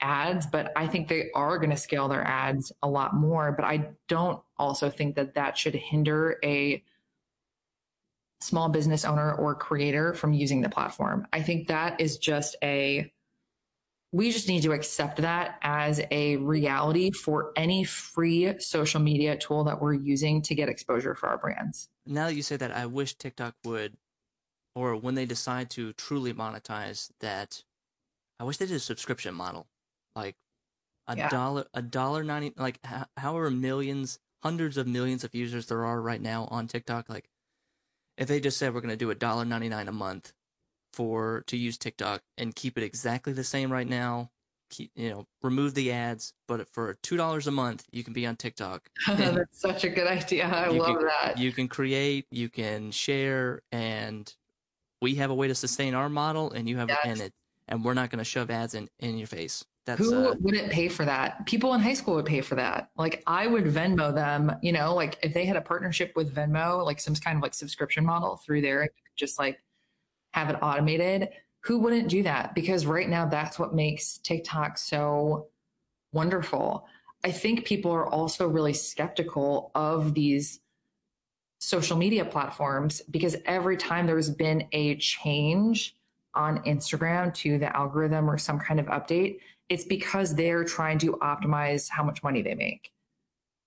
ads. 0.00 0.46
But 0.46 0.72
I 0.76 0.86
think 0.86 1.08
they 1.08 1.30
are 1.34 1.58
going 1.58 1.70
to 1.70 1.76
scale 1.76 2.08
their 2.08 2.26
ads 2.26 2.72
a 2.82 2.88
lot 2.88 3.14
more. 3.14 3.52
But 3.52 3.64
I 3.64 3.88
don't 4.08 4.40
also 4.56 4.90
think 4.90 5.16
that 5.16 5.34
that 5.34 5.58
should 5.58 5.74
hinder 5.74 6.38
a 6.44 6.82
small 8.40 8.68
business 8.68 9.04
owner 9.04 9.32
or 9.34 9.54
creator 9.54 10.12
from 10.12 10.32
using 10.32 10.60
the 10.60 10.68
platform. 10.68 11.26
I 11.32 11.42
think 11.42 11.68
that 11.68 12.00
is 12.00 12.18
just 12.18 12.56
a 12.62 13.10
we 14.14 14.30
just 14.30 14.46
need 14.46 14.62
to 14.62 14.70
accept 14.70 15.16
that 15.16 15.58
as 15.62 16.00
a 16.12 16.36
reality 16.36 17.10
for 17.10 17.50
any 17.56 17.82
free 17.82 18.54
social 18.60 19.00
media 19.00 19.36
tool 19.36 19.64
that 19.64 19.82
we're 19.82 19.92
using 19.92 20.40
to 20.40 20.54
get 20.54 20.68
exposure 20.68 21.16
for 21.16 21.28
our 21.28 21.36
brands. 21.36 21.88
Now 22.06 22.26
that 22.26 22.36
you 22.36 22.42
say 22.42 22.56
that, 22.56 22.70
I 22.70 22.86
wish 22.86 23.14
TikTok 23.16 23.56
would, 23.64 23.94
or 24.76 24.94
when 24.94 25.16
they 25.16 25.26
decide 25.26 25.68
to 25.70 25.92
truly 25.94 26.32
monetize 26.32 27.10
that, 27.18 27.64
I 28.38 28.44
wish 28.44 28.58
they 28.58 28.66
did 28.66 28.76
a 28.76 28.78
subscription 28.78 29.34
model, 29.34 29.66
like 30.14 30.36
a 31.08 31.16
yeah. 31.16 31.28
dollar, 31.28 31.66
a 31.74 31.82
dollar 31.82 32.22
ninety, 32.22 32.52
like 32.56 32.78
however 33.16 33.50
millions, 33.50 34.20
hundreds 34.44 34.76
of 34.76 34.86
millions 34.86 35.24
of 35.24 35.34
users 35.34 35.66
there 35.66 35.84
are 35.84 36.00
right 36.00 36.22
now 36.22 36.46
on 36.52 36.68
TikTok. 36.68 37.08
Like, 37.08 37.28
if 38.16 38.28
they 38.28 38.38
just 38.38 38.58
said 38.58 38.74
we're 38.74 38.80
going 38.80 38.90
to 38.90 38.96
do 38.96 39.10
a 39.10 39.16
dollar 39.16 39.44
ninety 39.44 39.68
nine 39.68 39.88
a 39.88 39.92
month 39.92 40.32
for 40.94 41.42
to 41.48 41.56
use 41.56 41.76
TikTok 41.76 42.22
and 42.38 42.54
keep 42.54 42.78
it 42.78 42.84
exactly 42.84 43.32
the 43.32 43.44
same 43.44 43.72
right 43.72 43.88
now. 43.88 44.30
Keep, 44.70 44.92
you 44.96 45.10
know, 45.10 45.26
remove 45.42 45.74
the 45.74 45.92
ads, 45.92 46.32
but 46.48 46.68
for 46.68 46.96
two 47.02 47.16
dollars 47.16 47.46
a 47.46 47.50
month, 47.50 47.84
you 47.92 48.02
can 48.02 48.12
be 48.12 48.26
on 48.26 48.36
TikTok. 48.36 48.88
That's 49.06 49.60
such 49.60 49.84
a 49.84 49.88
good 49.88 50.06
idea. 50.06 50.46
I 50.46 50.68
love 50.68 50.96
can, 50.96 51.06
that. 51.06 51.38
You 51.38 51.52
can 51.52 51.68
create, 51.68 52.26
you 52.30 52.48
can 52.48 52.90
share, 52.90 53.62
and 53.70 54.32
we 55.02 55.16
have 55.16 55.30
a 55.30 55.34
way 55.34 55.48
to 55.48 55.54
sustain 55.54 55.94
our 55.94 56.08
model, 56.08 56.50
and 56.52 56.68
you 56.68 56.78
have 56.78 56.88
yes. 56.88 56.98
and 57.04 57.20
it, 57.20 57.32
and 57.68 57.84
we're 57.84 57.94
not 57.94 58.10
going 58.10 58.18
to 58.18 58.24
shove 58.24 58.50
ads 58.50 58.74
in 58.74 58.88
in 59.00 59.18
your 59.18 59.28
face. 59.28 59.64
That's, 59.86 60.00
Who 60.00 60.28
uh, 60.28 60.34
wouldn't 60.40 60.72
pay 60.72 60.88
for 60.88 61.04
that? 61.04 61.44
People 61.44 61.74
in 61.74 61.80
high 61.80 61.92
school 61.94 62.14
would 62.14 62.24
pay 62.24 62.40
for 62.40 62.54
that. 62.54 62.88
Like 62.96 63.22
I 63.26 63.46
would 63.46 63.64
Venmo 63.64 64.14
them, 64.14 64.56
you 64.62 64.72
know, 64.72 64.94
like 64.94 65.18
if 65.22 65.34
they 65.34 65.44
had 65.44 65.56
a 65.56 65.60
partnership 65.60 66.14
with 66.16 66.34
Venmo, 66.34 66.82
like 66.84 67.00
some 67.00 67.14
kind 67.14 67.36
of 67.36 67.42
like 67.42 67.52
subscription 67.52 68.04
model 68.04 68.36
through 68.36 68.62
there, 68.62 68.88
just 69.16 69.38
like 69.38 69.60
have 70.34 70.50
it 70.50 70.56
automated, 70.60 71.28
who 71.60 71.78
wouldn't 71.78 72.08
do 72.08 72.24
that? 72.24 72.56
Because 72.56 72.86
right 72.86 73.08
now, 73.08 73.24
that's 73.24 73.56
what 73.56 73.72
makes 73.72 74.18
TikTok 74.18 74.76
so 74.76 75.46
wonderful. 76.12 76.88
I 77.22 77.30
think 77.30 77.64
people 77.64 77.92
are 77.92 78.08
also 78.08 78.48
really 78.48 78.72
skeptical 78.72 79.70
of 79.76 80.12
these 80.12 80.58
social 81.60 81.96
media 81.96 82.24
platforms 82.24 83.00
because 83.12 83.36
every 83.46 83.76
time 83.76 84.08
there's 84.08 84.28
been 84.28 84.66
a 84.72 84.96
change 84.96 85.94
on 86.34 86.58
Instagram 86.64 87.32
to 87.34 87.56
the 87.56 87.74
algorithm 87.74 88.28
or 88.28 88.36
some 88.36 88.58
kind 88.58 88.80
of 88.80 88.86
update, 88.86 89.38
it's 89.68 89.84
because 89.84 90.34
they're 90.34 90.64
trying 90.64 90.98
to 90.98 91.12
optimize 91.22 91.88
how 91.88 92.02
much 92.02 92.24
money 92.24 92.42
they 92.42 92.56
make. 92.56 92.92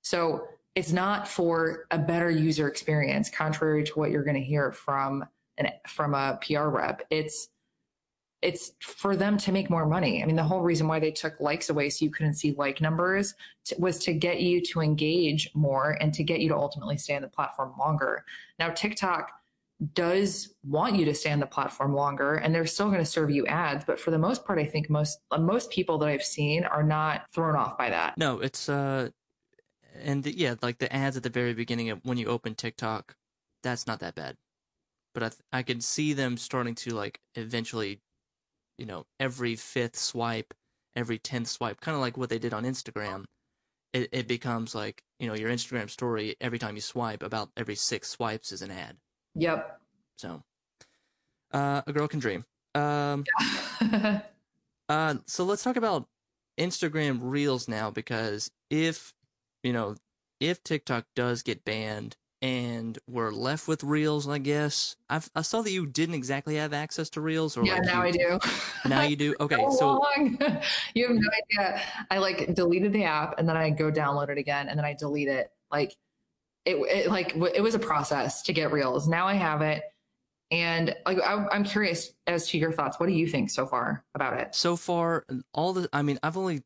So 0.01 0.49
it's 0.75 0.91
not 0.91 1.29
for 1.29 1.87
a 1.91 1.97
better 1.97 2.29
user 2.29 2.67
experience, 2.67 3.29
contrary 3.29 3.85
to 3.85 3.93
what 3.93 4.11
you're 4.11 4.25
going 4.25 4.35
to 4.35 4.43
hear 4.43 4.73
from 4.73 5.25
and 5.57 5.69
from 5.87 6.13
a 6.13 6.39
PR 6.45 6.67
rep. 6.67 7.03
It's 7.09 7.49
it's 8.43 8.73
for 8.81 9.15
them 9.15 9.35
to 9.35 9.51
make 9.51 9.69
more 9.69 9.87
money. 9.87 10.21
I 10.21 10.25
mean, 10.27 10.35
the 10.35 10.43
whole 10.43 10.61
reason 10.61 10.87
why 10.87 10.99
they 10.99 11.09
took 11.09 11.39
likes 11.39 11.71
away 11.71 11.89
so 11.89 12.05
you 12.05 12.11
couldn't 12.11 12.35
see 12.35 12.53
like 12.55 12.79
numbers 12.79 13.33
to, 13.65 13.75
was 13.79 13.97
to 13.99 14.13
get 14.13 14.41
you 14.41 14.61
to 14.61 14.81
engage 14.81 15.49
more 15.55 15.97
and 15.99 16.13
to 16.13 16.23
get 16.23 16.39
you 16.39 16.49
to 16.49 16.55
ultimately 16.55 16.97
stay 16.97 17.15
on 17.15 17.23
the 17.23 17.27
platform 17.27 17.73
longer. 17.79 18.23
Now, 18.59 18.69
TikTok 18.69 19.31
does 19.93 20.55
want 20.63 20.95
you 20.95 21.05
to 21.05 21.13
stay 21.13 21.31
on 21.31 21.39
the 21.39 21.45
platform 21.45 21.93
longer 21.93 22.35
and 22.35 22.53
they're 22.53 22.65
still 22.65 22.87
going 22.87 22.97
to 22.97 23.05
serve 23.05 23.29
you 23.29 23.45
ads 23.45 23.85
but 23.85 23.99
for 23.99 24.09
the 24.09 24.17
most 24.17 24.43
part 24.43 24.57
i 24.57 24.65
think 24.65 24.89
most 24.89 25.19
most 25.37 25.69
people 25.69 25.99
that 25.99 26.09
i've 26.09 26.23
seen 26.23 26.63
are 26.63 26.81
not 26.81 27.25
thrown 27.31 27.55
off 27.55 27.77
by 27.77 27.87
that 27.87 28.17
no 28.17 28.39
it's 28.39 28.69
uh 28.69 29.07
and 30.01 30.23
the, 30.23 30.35
yeah 30.35 30.55
like 30.63 30.79
the 30.79 30.91
ads 30.91 31.15
at 31.15 31.21
the 31.21 31.29
very 31.29 31.53
beginning 31.53 31.91
of 31.91 31.99
when 32.03 32.17
you 32.17 32.25
open 32.25 32.55
tiktok 32.55 33.15
that's 33.61 33.85
not 33.85 33.99
that 33.99 34.15
bad 34.15 34.35
but 35.17 35.23
I, 35.23 35.29
th- 35.29 35.41
I 35.51 35.63
could 35.63 35.83
see 35.83 36.13
them 36.13 36.37
starting 36.37 36.75
to 36.75 36.91
like 36.91 37.19
eventually, 37.33 38.01
you 38.77 38.85
know, 38.85 39.07
every 39.19 39.55
fifth 39.55 39.95
swipe, 39.95 40.53
every 40.95 41.17
tenth 41.17 41.47
swipe, 41.47 41.81
kind 41.81 41.95
of 41.95 42.01
like 42.01 42.17
what 42.17 42.29
they 42.29 42.37
did 42.37 42.53
on 42.53 42.65
Instagram. 42.65 43.25
It, 43.93 44.09
it 44.11 44.27
becomes 44.27 44.75
like 44.75 45.01
you 45.19 45.27
know 45.27 45.33
your 45.33 45.49
Instagram 45.49 45.89
story 45.89 46.35
every 46.39 46.59
time 46.59 46.75
you 46.75 46.81
swipe, 46.81 47.23
about 47.23 47.49
every 47.57 47.73
six 47.73 48.09
swipes 48.09 48.51
is 48.51 48.61
an 48.61 48.69
ad. 48.69 48.97
Yep. 49.33 49.81
So, 50.19 50.43
uh, 51.51 51.81
a 51.87 51.93
girl 51.93 52.07
can 52.07 52.19
dream. 52.19 52.45
Um, 52.75 53.23
uh, 54.87 55.15
so 55.25 55.45
let's 55.45 55.63
talk 55.63 55.77
about 55.77 56.07
Instagram 56.59 57.21
Reels 57.23 57.67
now 57.67 57.89
because 57.89 58.51
if 58.69 59.15
you 59.63 59.73
know 59.73 59.95
if 60.39 60.63
TikTok 60.63 61.05
does 61.15 61.41
get 61.41 61.65
banned 61.65 62.17
and 62.41 62.99
we're 63.09 63.31
left 63.31 63.67
with 63.67 63.83
reels 63.83 64.27
i 64.27 64.37
guess. 64.37 64.95
I've, 65.09 65.29
i 65.35 65.41
saw 65.41 65.61
that 65.61 65.71
you 65.71 65.85
didn't 65.87 66.15
exactly 66.15 66.55
have 66.55 66.73
access 66.73 67.09
to 67.11 67.21
reels 67.21 67.57
or 67.57 67.65
yeah 67.65 67.75
like 67.75 67.83
now 67.83 68.03
you, 68.03 68.07
i 68.07 68.11
do. 68.11 68.39
Now 68.89 69.01
you 69.01 69.15
do? 69.25 69.35
Okay 69.39 69.65
so, 69.71 69.77
so 69.79 70.05
you 70.93 71.07
have 71.07 71.15
no 71.15 71.29
idea. 71.59 71.81
I 72.11 72.19
like 72.19 72.53
deleted 72.53 72.93
the 72.93 73.05
app 73.05 73.39
and 73.39 73.49
then 73.49 73.57
i 73.57 73.69
go 73.69 73.91
download 73.91 74.29
it 74.29 74.37
again 74.37 74.69
and 74.69 74.77
then 74.77 74.85
i 74.85 74.93
delete 74.93 75.27
it. 75.27 75.51
Like 75.71 75.95
it, 76.65 76.75
it 76.75 77.09
like 77.09 77.35
it 77.35 77.61
was 77.61 77.75
a 77.75 77.79
process 77.79 78.43
to 78.43 78.53
get 78.53 78.71
reels. 78.71 79.07
Now 79.07 79.27
i 79.27 79.33
have 79.33 79.61
it 79.61 79.83
and 80.51 80.95
like 81.05 81.19
I, 81.21 81.45
i'm 81.51 81.63
curious 81.63 82.11
as 82.27 82.49
to 82.49 82.57
your 82.57 82.71
thoughts. 82.71 82.99
What 82.99 83.07
do 83.07 83.13
you 83.13 83.27
think 83.27 83.49
so 83.49 83.65
far 83.65 84.05
about 84.15 84.39
it? 84.39 84.53
So 84.55 84.75
far 84.75 85.25
all 85.53 85.73
the 85.73 85.89
i 85.91 86.01
mean 86.01 86.19
i've 86.23 86.37
only 86.37 86.61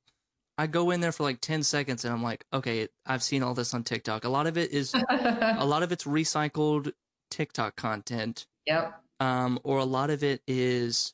I 0.58 0.68
go 0.68 0.92
in 0.92 1.02
there 1.02 1.12
for 1.12 1.24
like 1.24 1.42
10 1.42 1.64
seconds 1.64 2.06
and 2.06 2.14
I'm 2.14 2.22
like, 2.24 2.46
okay, 2.54 2.88
I've 3.06 3.24
seen 3.24 3.42
all 3.44 3.54
this 3.54 3.74
on 3.74 3.84
TikTok. 3.84 4.26
A 4.26 4.30
lot 4.30 4.48
of 4.48 4.58
it 4.58 4.72
is, 4.72 4.94
a 4.94 5.66
lot 5.66 5.84
of 5.84 5.92
it's 5.92 6.04
recycled 6.04 6.92
TikTok 7.30 7.76
content. 7.76 8.46
Yep. 8.66 8.94
Um, 9.20 9.60
or 9.64 9.78
a 9.78 9.86
lot 9.86 10.10
of 10.10 10.24
it 10.24 10.42
is, 10.48 11.14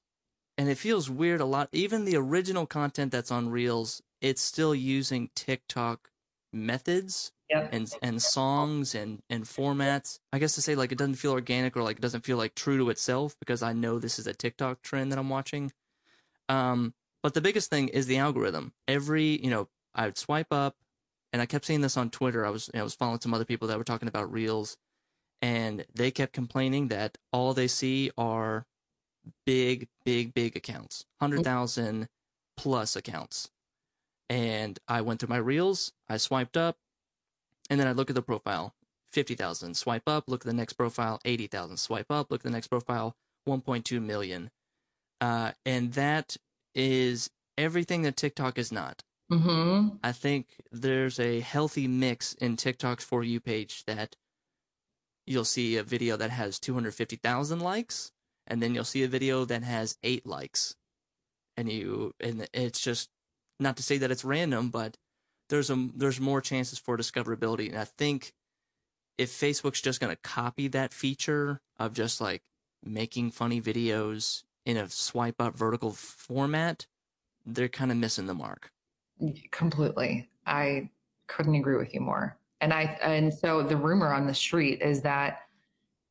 and 0.57 0.69
it 0.69 0.77
feels 0.77 1.09
weird 1.09 1.41
a 1.41 1.45
lot. 1.45 1.69
Even 1.71 2.05
the 2.05 2.15
original 2.15 2.65
content 2.65 3.11
that's 3.11 3.31
on 3.31 3.49
Reels, 3.49 4.01
it's 4.21 4.41
still 4.41 4.73
using 4.73 5.29
TikTok 5.35 6.09
methods 6.53 7.31
Yep. 7.49 7.69
and 7.71 7.93
and 8.01 8.21
songs 8.21 8.93
and 8.93 9.21
and 9.29 9.45
formats. 9.45 10.19
I 10.33 10.39
guess 10.39 10.55
to 10.55 10.61
say 10.61 10.75
like 10.75 10.91
it 10.91 10.97
doesn't 10.97 11.15
feel 11.15 11.31
organic 11.31 11.77
or 11.77 11.83
like 11.83 11.97
it 11.97 12.01
doesn't 12.01 12.25
feel 12.25 12.35
like 12.35 12.55
true 12.55 12.77
to 12.77 12.89
itself 12.89 13.37
because 13.39 13.63
I 13.63 13.71
know 13.71 13.99
this 13.99 14.19
is 14.19 14.27
a 14.27 14.33
TikTok 14.33 14.81
trend 14.81 15.11
that 15.13 15.19
I'm 15.19 15.29
watching. 15.29 15.71
Um, 16.49 16.93
but 17.27 17.33
the 17.33 17.41
biggest 17.41 17.69
thing 17.69 17.89
is 17.89 18.07
the 18.07 18.19
algorithm. 18.19 18.71
Every 18.87 19.43
you 19.43 19.49
know, 19.49 19.67
I 19.93 20.05
would 20.05 20.17
swipe 20.17 20.53
up, 20.53 20.77
and 21.33 21.41
I 21.41 21.45
kept 21.45 21.65
seeing 21.65 21.81
this 21.81 21.97
on 21.97 22.09
Twitter. 22.09 22.45
I 22.45 22.49
was 22.49 22.69
you 22.73 22.77
know, 22.77 22.83
I 22.83 22.85
was 22.85 22.95
following 22.95 23.19
some 23.19 23.33
other 23.33 23.43
people 23.43 23.67
that 23.67 23.77
were 23.77 23.83
talking 23.83 24.07
about 24.07 24.31
reels, 24.31 24.77
and 25.41 25.85
they 25.93 26.09
kept 26.09 26.31
complaining 26.31 26.87
that 26.87 27.17
all 27.33 27.53
they 27.53 27.67
see 27.67 28.11
are 28.17 28.65
big, 29.45 29.89
big, 30.05 30.33
big 30.33 30.55
accounts, 30.55 31.03
hundred 31.19 31.43
thousand 31.43 32.07
plus 32.55 32.95
accounts. 32.95 33.51
And 34.29 34.79
I 34.87 35.01
went 35.01 35.19
through 35.19 35.27
my 35.27 35.35
reels. 35.35 35.91
I 36.07 36.15
swiped 36.15 36.55
up, 36.55 36.77
and 37.69 37.77
then 37.77 37.89
I 37.89 37.91
look 37.91 38.09
at 38.09 38.15
the 38.15 38.21
profile, 38.21 38.73
fifty 39.11 39.35
thousand. 39.35 39.75
Swipe 39.75 40.07
up, 40.07 40.29
look 40.29 40.43
at 40.43 40.47
the 40.47 40.53
next 40.53 40.75
profile, 40.75 41.19
eighty 41.25 41.47
thousand. 41.47 41.75
Swipe 41.75 42.09
up, 42.09 42.31
look 42.31 42.39
at 42.39 42.45
the 42.45 42.51
next 42.51 42.67
profile, 42.67 43.17
one 43.43 43.59
point 43.59 43.83
two 43.83 43.99
million. 43.99 44.49
Uh, 45.19 45.51
and 45.65 45.91
that 45.91 46.37
is 46.77 47.31
everything 47.57 48.03
that 48.03 48.15
TikTok 48.15 48.57
is 48.57 48.71
not. 48.71 49.03
Mm-hmm. 49.31 49.97
I 50.03 50.11
think 50.13 50.47
there's 50.71 51.19
a 51.19 51.41
healthy 51.41 51.87
mix 51.87 52.33
in 52.35 52.55
TikTok's 52.55 53.03
For 53.03 53.23
You 53.23 53.41
page 53.41 53.83
that 53.85 54.15
you'll 55.25 55.43
see 55.43 55.75
a 55.75 55.83
video 55.83 56.15
that 56.15 56.29
has 56.29 56.59
250,000 56.59 57.59
likes, 57.59 58.11
and 58.45 58.63
then 58.63 58.73
you'll 58.73 58.85
see 58.85 59.03
a 59.03 59.09
video 59.09 59.43
that 59.43 59.63
has 59.63 59.97
eight 60.03 60.25
likes. 60.25 60.75
And 61.57 61.69
you, 61.69 62.13
and 62.21 62.47
it's 62.53 62.79
just 62.79 63.09
not 63.59 63.75
to 63.77 63.83
say 63.83 63.97
that 63.97 64.11
it's 64.11 64.23
random, 64.23 64.69
but 64.69 64.95
there's 65.49 65.69
a, 65.69 65.89
there's 65.95 66.21
more 66.21 66.39
chances 66.39 66.79
for 66.79 66.95
discoverability. 66.95 67.67
And 67.67 67.79
I 67.79 67.85
think 67.85 68.33
if 69.17 69.31
Facebook's 69.31 69.81
just 69.81 69.99
going 69.99 70.15
to 70.15 70.21
copy 70.21 70.67
that 70.69 70.93
feature 70.93 71.59
of 71.77 71.93
just 71.93 72.21
like 72.21 72.43
making 72.85 73.31
funny 73.31 73.59
videos 73.59 74.43
in 74.67 74.75
a 74.75 74.89
swipe 74.89 75.39
up 75.41 75.55
vertical 75.55 75.93
format, 75.93 76.87
they're 77.45 77.69
kind 77.69 77.89
of 77.89 77.97
missing 77.97 78.25
the 78.25 78.33
mark. 78.33 78.69
Completely. 79.49 80.29
I 80.45 80.89
couldn't 81.27 81.55
agree 81.55 81.77
with 81.77 81.93
you 81.93 82.01
more. 82.01 82.37
And 82.59 82.73
I 82.73 82.97
and 83.01 83.33
so 83.33 83.63
the 83.63 83.77
rumor 83.77 84.13
on 84.13 84.27
the 84.27 84.33
street 84.33 84.81
is 84.81 85.01
that 85.03 85.39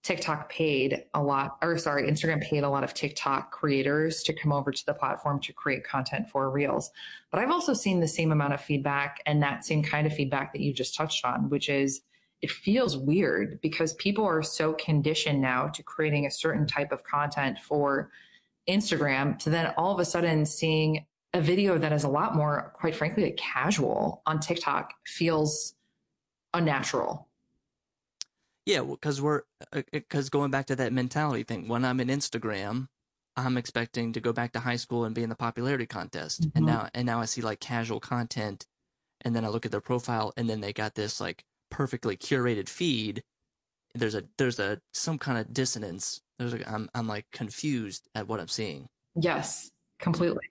TikTok 0.04 0.48
paid 0.48 1.04
a 1.12 1.22
lot, 1.22 1.59
or 1.61 1.76
sorry, 1.76 2.11
Instagram 2.11 2.40
paid 2.40 2.62
a 2.62 2.70
lot 2.70 2.82
of 2.82 2.94
TikTok 2.94 3.50
creators 3.50 4.22
to 4.22 4.32
come 4.32 4.52
over 4.52 4.72
to 4.72 4.86
the 4.86 4.94
platform 4.94 5.38
to 5.40 5.52
create 5.52 5.84
content 5.84 6.30
for 6.30 6.48
Reels. 6.48 6.90
But 7.30 7.40
I've 7.40 7.50
also 7.50 7.74
seen 7.74 8.00
the 8.00 8.09
same 8.09 8.32
amount 8.32 8.54
of 8.54 8.61
feedback 8.62 9.20
and 9.26 9.42
that 9.42 9.66
same 9.66 9.82
kind 9.82 10.07
of 10.07 10.14
feedback 10.14 10.54
that 10.54 10.62
you 10.62 10.72
just 10.72 10.94
touched 10.94 11.26
on, 11.26 11.50
which 11.50 11.68
is 11.68 12.00
it 12.40 12.50
feels 12.50 12.96
weird 12.96 13.61
because 13.61 13.92
people 13.94 14.24
are 14.24 14.42
so 14.42 14.72
conditioned 14.74 15.42
now 15.42 15.68
to 15.68 15.82
creating 15.82 16.24
a 16.24 16.30
certain 16.30 16.66
type 16.66 16.92
of 16.92 17.04
content 17.04 17.59
for 17.59 18.11
Instagram 18.68 19.38
to 19.40 19.50
then 19.50 19.72
all 19.76 19.92
of 19.92 20.00
a 20.00 20.04
sudden 20.04 20.44
seeing 20.46 21.06
a 21.34 21.40
video 21.40 21.78
that 21.78 21.92
is 21.92 22.04
a 22.04 22.08
lot 22.08 22.34
more, 22.34 22.72
quite 22.74 22.94
frankly, 22.94 23.24
like 23.24 23.36
casual 23.36 24.22
on 24.26 24.40
TikTok 24.40 24.92
feels 25.06 25.74
unnatural. 26.54 27.28
Yeah, 28.64 28.82
because 28.82 29.22
we're 29.22 29.42
because 29.92 30.28
going 30.28 30.50
back 30.50 30.66
to 30.66 30.76
that 30.76 30.92
mentality 30.92 31.44
thing. 31.44 31.68
When 31.68 31.84
I'm 31.84 32.00
in 32.00 32.08
Instagram, 32.08 32.88
I'm 33.36 33.56
expecting 33.56 34.12
to 34.14 34.20
go 34.20 34.32
back 34.32 34.52
to 34.52 34.60
high 34.60 34.76
school 34.76 35.04
and 35.04 35.14
be 35.14 35.22
in 35.22 35.28
the 35.28 35.36
popularity 35.36 35.86
contest, 35.86 36.42
Mhm. 36.42 36.52
and 36.56 36.66
now 36.66 36.88
and 36.92 37.06
now 37.06 37.20
I 37.20 37.26
see 37.26 37.42
like 37.42 37.60
casual 37.60 38.00
content, 38.00 38.66
and 39.20 39.36
then 39.36 39.44
I 39.44 39.48
look 39.48 39.64
at 39.66 39.70
their 39.72 39.80
profile, 39.80 40.32
and 40.36 40.48
then 40.50 40.60
they 40.62 40.72
got 40.72 40.94
this 40.96 41.20
like 41.20 41.44
perfectly 41.70 42.16
curated 42.16 42.68
feed. 42.68 43.22
There's 43.94 44.14
a 44.16 44.24
there's 44.36 44.58
a 44.58 44.80
some 44.92 45.18
kind 45.18 45.38
of 45.38 45.52
dissonance. 45.52 46.22
There's 46.39 46.55
a, 46.55 46.70
I'm 46.70 46.89
I'm 46.95 47.07
like 47.07 47.26
confused 47.32 48.09
at 48.14 48.28
what 48.28 48.41
I'm 48.41 48.49
seeing. 48.49 48.89
Yes, 49.14 49.70
completely. 49.99 50.45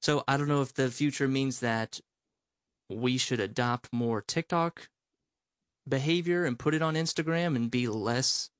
So 0.00 0.24
I 0.26 0.36
don't 0.36 0.48
know 0.48 0.62
if 0.62 0.74
the 0.74 0.90
future 0.90 1.28
means 1.28 1.60
that 1.60 2.00
we 2.88 3.18
should 3.18 3.40
adopt 3.40 3.92
more 3.92 4.22
TikTok 4.22 4.88
behavior 5.86 6.44
and 6.44 6.58
put 6.58 6.74
it 6.74 6.82
on 6.82 6.94
Instagram 6.94 7.56
and 7.56 7.70
be 7.70 7.88
less 7.88 8.50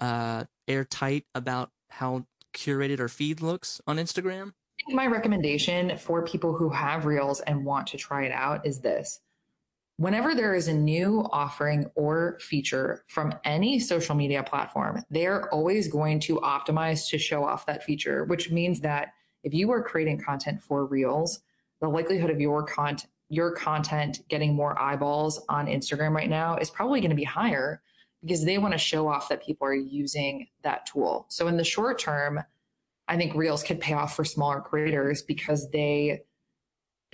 uh, 0.00 0.44
airtight 0.68 1.24
about 1.34 1.70
how 1.90 2.26
curated 2.54 3.00
our 3.00 3.08
feed 3.08 3.42
looks 3.42 3.80
on 3.86 3.96
Instagram. 3.96 4.52
My 4.88 5.06
recommendation 5.06 5.96
for 5.98 6.24
people 6.24 6.54
who 6.54 6.68
have 6.70 7.06
Reels 7.06 7.40
and 7.40 7.64
want 7.64 7.88
to 7.88 7.96
try 7.96 8.24
it 8.24 8.32
out 8.32 8.66
is 8.66 8.80
this. 8.80 9.20
Whenever 9.96 10.34
there 10.34 10.54
is 10.54 10.66
a 10.66 10.74
new 10.74 11.24
offering 11.30 11.86
or 11.94 12.36
feature 12.40 13.04
from 13.08 13.32
any 13.44 13.78
social 13.78 14.14
media 14.14 14.42
platform, 14.42 15.02
they're 15.10 15.48
always 15.54 15.86
going 15.86 16.18
to 16.18 16.36
optimize 16.40 17.08
to 17.08 17.18
show 17.18 17.44
off 17.44 17.66
that 17.66 17.84
feature, 17.84 18.24
which 18.24 18.50
means 18.50 18.80
that 18.80 19.12
if 19.44 19.54
you 19.54 19.70
are 19.70 19.82
creating 19.82 20.20
content 20.20 20.60
for 20.60 20.84
Reels, 20.86 21.40
the 21.80 21.88
likelihood 21.88 22.30
of 22.30 22.40
your 22.40 22.62
content 22.64 23.10
your 23.30 23.52
content 23.52 24.20
getting 24.28 24.54
more 24.54 24.80
eyeballs 24.80 25.42
on 25.48 25.66
Instagram 25.66 26.12
right 26.12 26.28
now 26.28 26.56
is 26.56 26.70
probably 26.70 27.00
going 27.00 27.10
to 27.10 27.16
be 27.16 27.24
higher 27.24 27.82
because 28.20 28.44
they 28.44 28.58
want 28.58 28.72
to 28.72 28.78
show 28.78 29.08
off 29.08 29.28
that 29.28 29.42
people 29.42 29.66
are 29.66 29.74
using 29.74 30.46
that 30.62 30.86
tool. 30.86 31.26
So 31.30 31.48
in 31.48 31.56
the 31.56 31.64
short 31.64 31.98
term, 31.98 32.40
I 33.08 33.16
think 33.16 33.34
Reels 33.34 33.62
could 33.62 33.80
pay 33.80 33.94
off 33.94 34.14
for 34.14 34.24
smaller 34.24 34.60
creators 34.60 35.22
because 35.22 35.70
they 35.70 36.22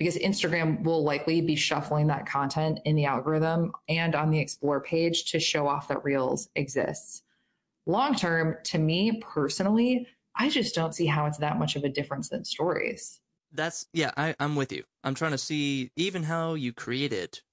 because 0.01 0.17
Instagram 0.17 0.81
will 0.83 1.03
likely 1.03 1.41
be 1.41 1.55
shuffling 1.55 2.07
that 2.07 2.25
content 2.25 2.79
in 2.85 2.95
the 2.95 3.05
algorithm 3.05 3.71
and 3.87 4.15
on 4.15 4.31
the 4.31 4.39
explore 4.39 4.81
page 4.81 5.25
to 5.25 5.39
show 5.39 5.67
off 5.67 5.87
that 5.89 6.03
Reels 6.03 6.49
exists. 6.55 7.21
Long 7.85 8.15
term, 8.15 8.57
to 8.63 8.79
me 8.79 9.21
personally, 9.21 10.07
I 10.35 10.49
just 10.49 10.73
don't 10.73 10.95
see 10.95 11.05
how 11.05 11.27
it's 11.27 11.37
that 11.37 11.59
much 11.59 11.75
of 11.75 11.83
a 11.83 11.89
difference 11.89 12.29
than 12.29 12.43
stories. 12.45 13.19
That's 13.51 13.85
yeah, 13.93 14.09
I, 14.17 14.33
I'm 14.39 14.55
with 14.55 14.71
you. 14.71 14.85
I'm 15.03 15.13
trying 15.13 15.33
to 15.33 15.37
see 15.37 15.91
even 15.95 16.23
how 16.23 16.55
you 16.55 16.73
create 16.73 17.13
it 17.13 17.43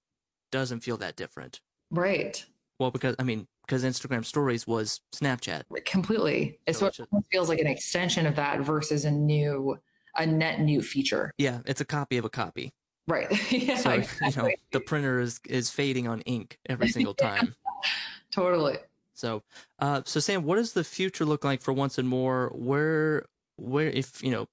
doesn't 0.50 0.80
feel 0.80 0.96
that 0.96 1.16
different. 1.16 1.60
Right. 1.90 2.46
Well, 2.78 2.90
because 2.90 3.14
I 3.18 3.24
mean, 3.24 3.46
because 3.66 3.84
Instagram 3.84 4.24
Stories 4.24 4.66
was 4.66 5.02
Snapchat. 5.14 5.64
Completely. 5.84 6.60
It's 6.66 6.78
So 6.78 6.86
what 6.86 6.94
just- 6.94 7.10
feels 7.30 7.50
like 7.50 7.58
an 7.58 7.66
extension 7.66 8.24
of 8.24 8.36
that 8.36 8.60
versus 8.60 9.04
a 9.04 9.10
new, 9.10 9.76
a 10.18 10.26
net 10.26 10.60
new 10.60 10.82
feature. 10.82 11.32
Yeah, 11.38 11.60
it's 11.64 11.80
a 11.80 11.84
copy 11.84 12.18
of 12.18 12.24
a 12.24 12.30
copy. 12.30 12.72
Right. 13.06 13.26
yeah, 13.52 13.76
So 13.76 13.94
you 13.94 14.32
know, 14.36 14.50
the 14.72 14.80
printer 14.80 15.20
is 15.20 15.40
is 15.48 15.70
fading 15.70 16.06
on 16.06 16.20
ink 16.22 16.58
every 16.68 16.88
single 16.96 17.14
time. 17.14 17.54
Totally. 18.30 18.76
So, 19.14 19.42
uh, 19.80 20.02
so 20.04 20.20
Sam, 20.20 20.44
what 20.44 20.56
does 20.56 20.74
the 20.74 20.84
future 20.84 21.24
look 21.24 21.42
like 21.42 21.60
for 21.60 21.72
Once 21.72 21.98
and 21.98 22.08
More? 22.08 22.52
Where, 22.54 23.24
where, 23.56 23.88
if 23.88 24.22
you 24.22 24.30
know, 24.30 24.46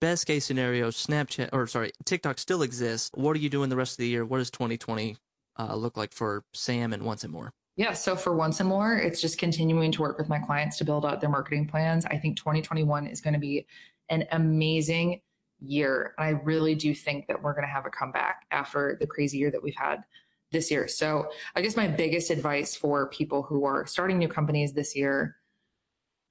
best 0.00 0.26
case 0.26 0.46
scenario, 0.46 0.88
Snapchat 0.88 1.50
or 1.52 1.66
sorry, 1.66 1.92
TikTok 2.04 2.38
still 2.38 2.62
exists. 2.62 3.10
What 3.14 3.36
are 3.36 3.38
you 3.40 3.50
doing 3.50 3.68
the 3.68 3.76
rest 3.76 3.92
of 3.92 3.98
the 3.98 4.08
year? 4.08 4.24
What 4.24 4.38
does 4.38 4.50
2020 4.50 5.16
uh, 5.58 5.74
look 5.74 5.96
like 5.96 6.14
for 6.14 6.44
Sam 6.54 6.92
and 6.94 7.02
Once 7.02 7.22
and 7.22 7.32
More? 7.32 7.52
Yeah. 7.76 7.92
So 7.92 8.16
for 8.16 8.34
once 8.34 8.58
and 8.58 8.68
more, 8.68 8.96
it's 8.96 9.20
just 9.20 9.38
continuing 9.38 9.92
to 9.92 10.00
work 10.00 10.18
with 10.18 10.28
my 10.28 10.38
clients 10.38 10.78
to 10.78 10.84
build 10.84 11.06
out 11.06 11.20
their 11.20 11.30
marketing 11.30 11.66
plans. 11.66 12.04
I 12.06 12.16
think 12.16 12.36
2021 12.36 13.06
is 13.06 13.20
going 13.20 13.34
to 13.34 13.40
be 13.40 13.66
an 14.10 14.24
amazing 14.32 15.20
year. 15.60 16.14
And 16.18 16.26
I 16.26 16.30
really 16.30 16.74
do 16.74 16.94
think 16.94 17.26
that 17.26 17.42
we're 17.42 17.52
going 17.52 17.66
to 17.66 17.72
have 17.72 17.86
a 17.86 17.90
comeback 17.90 18.46
after 18.50 18.96
the 19.00 19.06
crazy 19.06 19.38
year 19.38 19.50
that 19.50 19.62
we've 19.62 19.74
had 19.74 20.04
this 20.50 20.70
year. 20.70 20.88
So 20.88 21.28
I 21.54 21.60
guess 21.60 21.76
my 21.76 21.88
biggest 21.88 22.30
advice 22.30 22.74
for 22.74 23.08
people 23.08 23.42
who 23.42 23.64
are 23.64 23.86
starting 23.86 24.18
new 24.18 24.28
companies 24.28 24.72
this 24.72 24.96
year, 24.96 25.36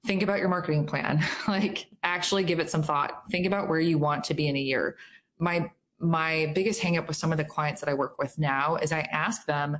think 0.06 0.22
about 0.22 0.38
your 0.38 0.48
marketing 0.48 0.86
plan. 0.86 1.24
like 1.48 1.86
actually 2.02 2.44
give 2.44 2.58
it 2.58 2.70
some 2.70 2.82
thought. 2.82 3.24
Think 3.30 3.46
about 3.46 3.68
where 3.68 3.80
you 3.80 3.98
want 3.98 4.24
to 4.24 4.34
be 4.34 4.48
in 4.48 4.56
a 4.56 4.60
year. 4.60 4.96
My 5.38 5.70
my 6.00 6.52
biggest 6.54 6.80
hangup 6.80 7.08
with 7.08 7.16
some 7.16 7.32
of 7.32 7.38
the 7.38 7.44
clients 7.44 7.80
that 7.80 7.90
I 7.90 7.94
work 7.94 8.18
with 8.18 8.38
now 8.38 8.76
is 8.76 8.92
I 8.92 9.00
ask 9.00 9.46
them, 9.46 9.78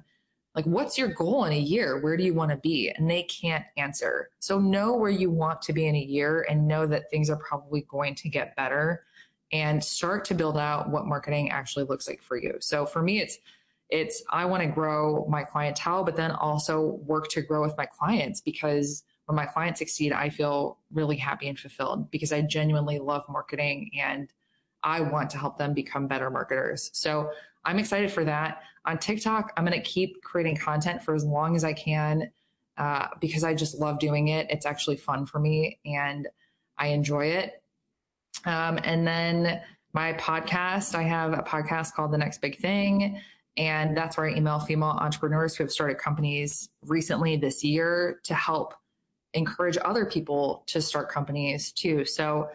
like, 0.55 0.65
what's 0.65 0.99
your 0.99 1.09
goal 1.09 1.45
in 1.45 1.53
a 1.53 1.59
year? 1.59 2.01
Where 2.01 2.17
do 2.17 2.25
you 2.25 2.35
want 2.35 2.51
to 2.51 2.57
be? 2.57 2.91
And 2.91 3.09
they 3.09 3.23
can't 3.25 3.65
answer. 3.77 4.31
So 4.39 4.59
know 4.59 4.97
where 4.97 5.11
you 5.11 5.31
want 5.31 5.63
to 5.63 5.73
be 5.73 5.87
in 5.87 5.95
a 5.95 6.01
year 6.01 6.47
and 6.49 6.67
know 6.67 6.87
that 6.87 7.11
things 7.11 7.31
are 7.31 7.37
probably 7.37 7.83
going 7.83 8.15
to 8.17 8.29
get 8.29 8.57
better 8.57 9.05
and 9.53 9.83
start 9.83 10.25
to 10.27 10.35
build 10.35 10.59
out 10.59 10.91
what 10.91 11.07
marketing 11.07 11.51
actually 11.51 11.85
looks 11.85 12.09
like 12.09 12.23
for 12.23 12.37
you. 12.37 12.55
So 12.61 12.87
for 12.87 13.03
me, 13.03 13.21
it's 13.21 13.39
it's 13.91 14.23
I 14.31 14.45
want 14.45 14.63
to 14.63 14.69
grow 14.69 15.27
my 15.31 15.45
clientele, 15.45 16.05
but 16.05 16.17
then 16.17 16.33
also 16.33 17.01
work 17.07 17.29
to 17.29 17.41
grow 17.41 17.63
with 17.63 17.77
my 17.79 17.87
clients 17.87 18.41
because 18.41 19.05
when 19.25 19.37
my 19.37 19.47
clients 19.47 19.79
succeed, 19.79 20.13
I 20.13 20.29
feel 20.29 20.79
really 20.93 21.17
happy 21.17 21.49
and 21.49 21.59
fulfilled 21.59 22.11
because 22.11 22.33
I 22.33 22.43
genuinely 22.43 22.99
love 22.99 23.25
marketing 23.29 23.91
and 23.99 24.33
I 24.83 25.01
want 25.01 25.31
to 25.31 25.39
help 25.39 25.57
them 25.57 25.73
become 25.73 26.07
better 26.07 26.31
marketers. 26.31 26.91
So 26.93 27.31
I'm 27.65 27.79
excited 27.79 28.11
for 28.11 28.25
that. 28.25 28.63
On 28.89 28.99
TikTok, 28.99 29.53
I'm 29.57 29.65
going 29.65 29.81
to 29.81 29.89
keep 29.89 30.21
creating 30.23 30.57
content 30.57 31.03
for 31.05 31.15
as 31.15 31.25
long 31.25 31.55
as 31.55 31.63
I 31.63 31.75
can. 31.75 32.33
uh, 32.79 33.09
because 33.21 33.45
I 33.45 33.55
just 33.55 33.75
love 33.79 33.99
doing 33.99 34.29
it. 34.29 34.47
It's 34.51 34.65
actually 34.65 34.97
fun 34.97 35.27
for 35.27 35.41
me 35.41 35.79
and 35.85 36.29
I 36.79 36.89
enjoy 36.89 37.27
it. 37.27 37.61
Um, 38.45 38.79
and 38.85 39.07
then 39.07 39.61
my 39.93 40.13
podcast, 40.13 40.95
I 40.95 41.03
have 41.03 41.33
a 41.33 41.43
podcast 41.43 41.95
called 41.95 42.13
The 42.13 42.19
Next 42.19 42.41
Big 42.41 42.59
Thing. 42.59 43.21
And 43.57 43.97
that's 43.97 44.17
where 44.17 44.29
I 44.29 44.35
email 44.35 44.61
female 44.61 44.91
entrepreneurs 44.91 45.57
who 45.57 45.65
have 45.65 45.73
started 45.73 45.99
companies 45.99 46.69
recently 46.87 47.37
this 47.37 47.65
year 47.65 48.21
to 48.23 48.35
help 48.35 48.75
encourage 49.35 49.77
other 49.85 50.07
people 50.07 50.63
to 50.69 50.81
start 50.81 51.11
companies 51.11 51.73
too. 51.73 52.05
So, 52.05 52.49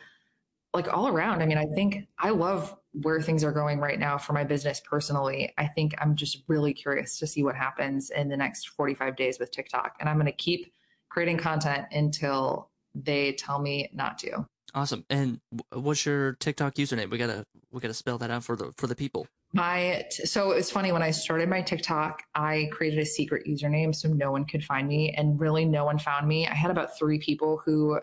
like 0.74 0.92
all 0.92 1.10
around, 1.10 1.42
I 1.42 1.46
mean, 1.46 1.58
I 1.58 1.66
think 1.66 2.08
I 2.18 2.30
love 2.30 2.76
where 2.94 3.22
things 3.22 3.44
are 3.44 3.52
going 3.52 3.80
right 3.80 4.00
now 4.00 4.18
for 4.18 4.34
my 4.34 4.44
business 4.44 4.82
personally. 4.88 5.52
I 5.58 5.68
think 5.68 5.96
I'm 6.00 6.16
just 6.16 6.44
really 6.48 6.74
curious 6.74 7.18
to 7.20 7.28
see 7.28 7.44
what 7.44 7.56
happens 7.56 8.12
in 8.12 8.30
the 8.30 8.38
next 8.38 8.70
45 8.70 9.16
days 9.16 9.39
with 9.39 9.52
TikTok. 9.52 9.96
And 10.00 10.08
I'm 10.08 10.16
going 10.16 10.28
to 10.28 10.32
keep 10.32 10.72
creating 11.10 11.38
content 11.38 11.88
until 11.91 12.70
they 12.94 13.34
tell 13.34 13.60
me 13.60 13.89
not 13.94 14.18
to. 14.20 14.46
Awesome. 14.76 15.06
And 15.10 15.39
what's 15.72 16.06
your 16.06 16.34
TikTok 16.34 16.76
username? 16.76 17.12
We 17.12 17.20
gotta 17.20 17.46
we 17.72 17.80
gotta 17.80 17.94
spell 17.94 18.18
that 18.18 18.32
out 18.32 18.44
for 18.44 18.56
the 18.56 18.72
for 18.78 18.88
the 18.88 18.96
people. 18.96 19.28
My 19.54 20.06
so 20.10 20.52
it's 20.52 20.72
funny 20.72 20.91
when 20.91 21.04
I 21.04 21.12
started 21.12 21.48
my 21.48 21.62
TikTok, 21.62 22.24
I 22.34 22.70
created 22.72 22.98
a 22.98 23.06
secret 23.06 23.46
username 23.46 23.94
so 23.94 24.10
no 24.10 24.32
one 24.32 24.46
could 24.46 24.64
find 24.64 24.88
me, 24.88 25.14
and 25.16 25.39
really 25.39 25.64
no 25.64 25.86
one 25.86 26.00
found 26.00 26.28
me. 26.28 26.48
I 26.48 26.56
had 26.56 26.72
about 26.72 26.98
three 26.98 27.20
people 27.20 27.62
who 27.64 28.00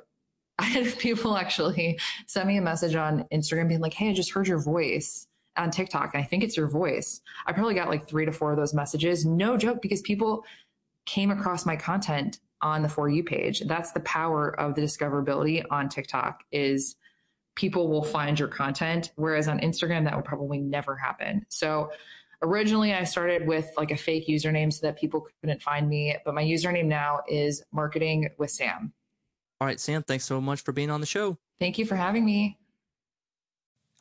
I 0.62 0.64
had 0.64 0.98
people 0.98 1.36
actually 1.36 1.98
send 2.26 2.46
me 2.48 2.58
a 2.58 2.62
message 2.62 2.94
on 2.94 3.24
Instagram 3.32 3.68
being 3.68 3.80
like, 3.80 3.94
"Hey, 3.94 4.10
I 4.10 4.12
just 4.12 4.30
heard 4.30 4.46
your 4.46 4.62
voice." 4.62 5.26
on 5.56 5.70
TikTok. 5.70 6.12
I 6.14 6.22
think 6.22 6.44
it's 6.44 6.56
your 6.56 6.68
voice. 6.68 7.20
I 7.44 7.52
probably 7.52 7.74
got 7.74 7.88
like 7.88 8.08
three 8.08 8.24
to 8.24 8.32
four 8.32 8.52
of 8.52 8.56
those 8.56 8.72
messages. 8.72 9.26
No 9.26 9.56
joke, 9.56 9.82
because 9.82 10.00
people 10.00 10.44
came 11.06 11.30
across 11.30 11.66
my 11.66 11.76
content 11.76 12.40
on 12.62 12.82
the 12.82 12.88
For 12.88 13.08
You 13.08 13.24
page. 13.24 13.60
That's 13.66 13.92
the 13.92 14.00
power 14.00 14.58
of 14.60 14.74
the 14.74 14.82
discoverability 14.82 15.64
on 15.70 15.88
TikTok 15.88 16.44
is 16.52 16.96
people 17.56 17.88
will 17.88 18.04
find 18.04 18.38
your 18.38 18.48
content. 18.48 19.12
Whereas 19.16 19.48
on 19.48 19.58
Instagram, 19.60 20.04
that 20.04 20.14
would 20.14 20.24
probably 20.24 20.60
never 20.60 20.96
happen. 20.96 21.44
So 21.48 21.90
originally 22.42 22.94
I 22.94 23.04
started 23.04 23.46
with 23.46 23.68
like 23.76 23.90
a 23.90 23.96
fake 23.96 24.28
username 24.28 24.72
so 24.72 24.86
that 24.86 24.98
people 24.98 25.26
couldn't 25.40 25.62
find 25.62 25.88
me. 25.88 26.16
But 26.24 26.34
my 26.34 26.44
username 26.44 26.86
now 26.86 27.20
is 27.28 27.62
marketing 27.72 28.30
with 28.38 28.50
Sam. 28.50 28.92
All 29.60 29.66
right, 29.66 29.78
Sam, 29.78 30.02
thanks 30.02 30.24
so 30.24 30.40
much 30.40 30.62
for 30.62 30.72
being 30.72 30.90
on 30.90 31.00
the 31.00 31.06
show. 31.06 31.36
Thank 31.58 31.76
you 31.78 31.84
for 31.84 31.94
having 31.94 32.24
me. 32.24 32.56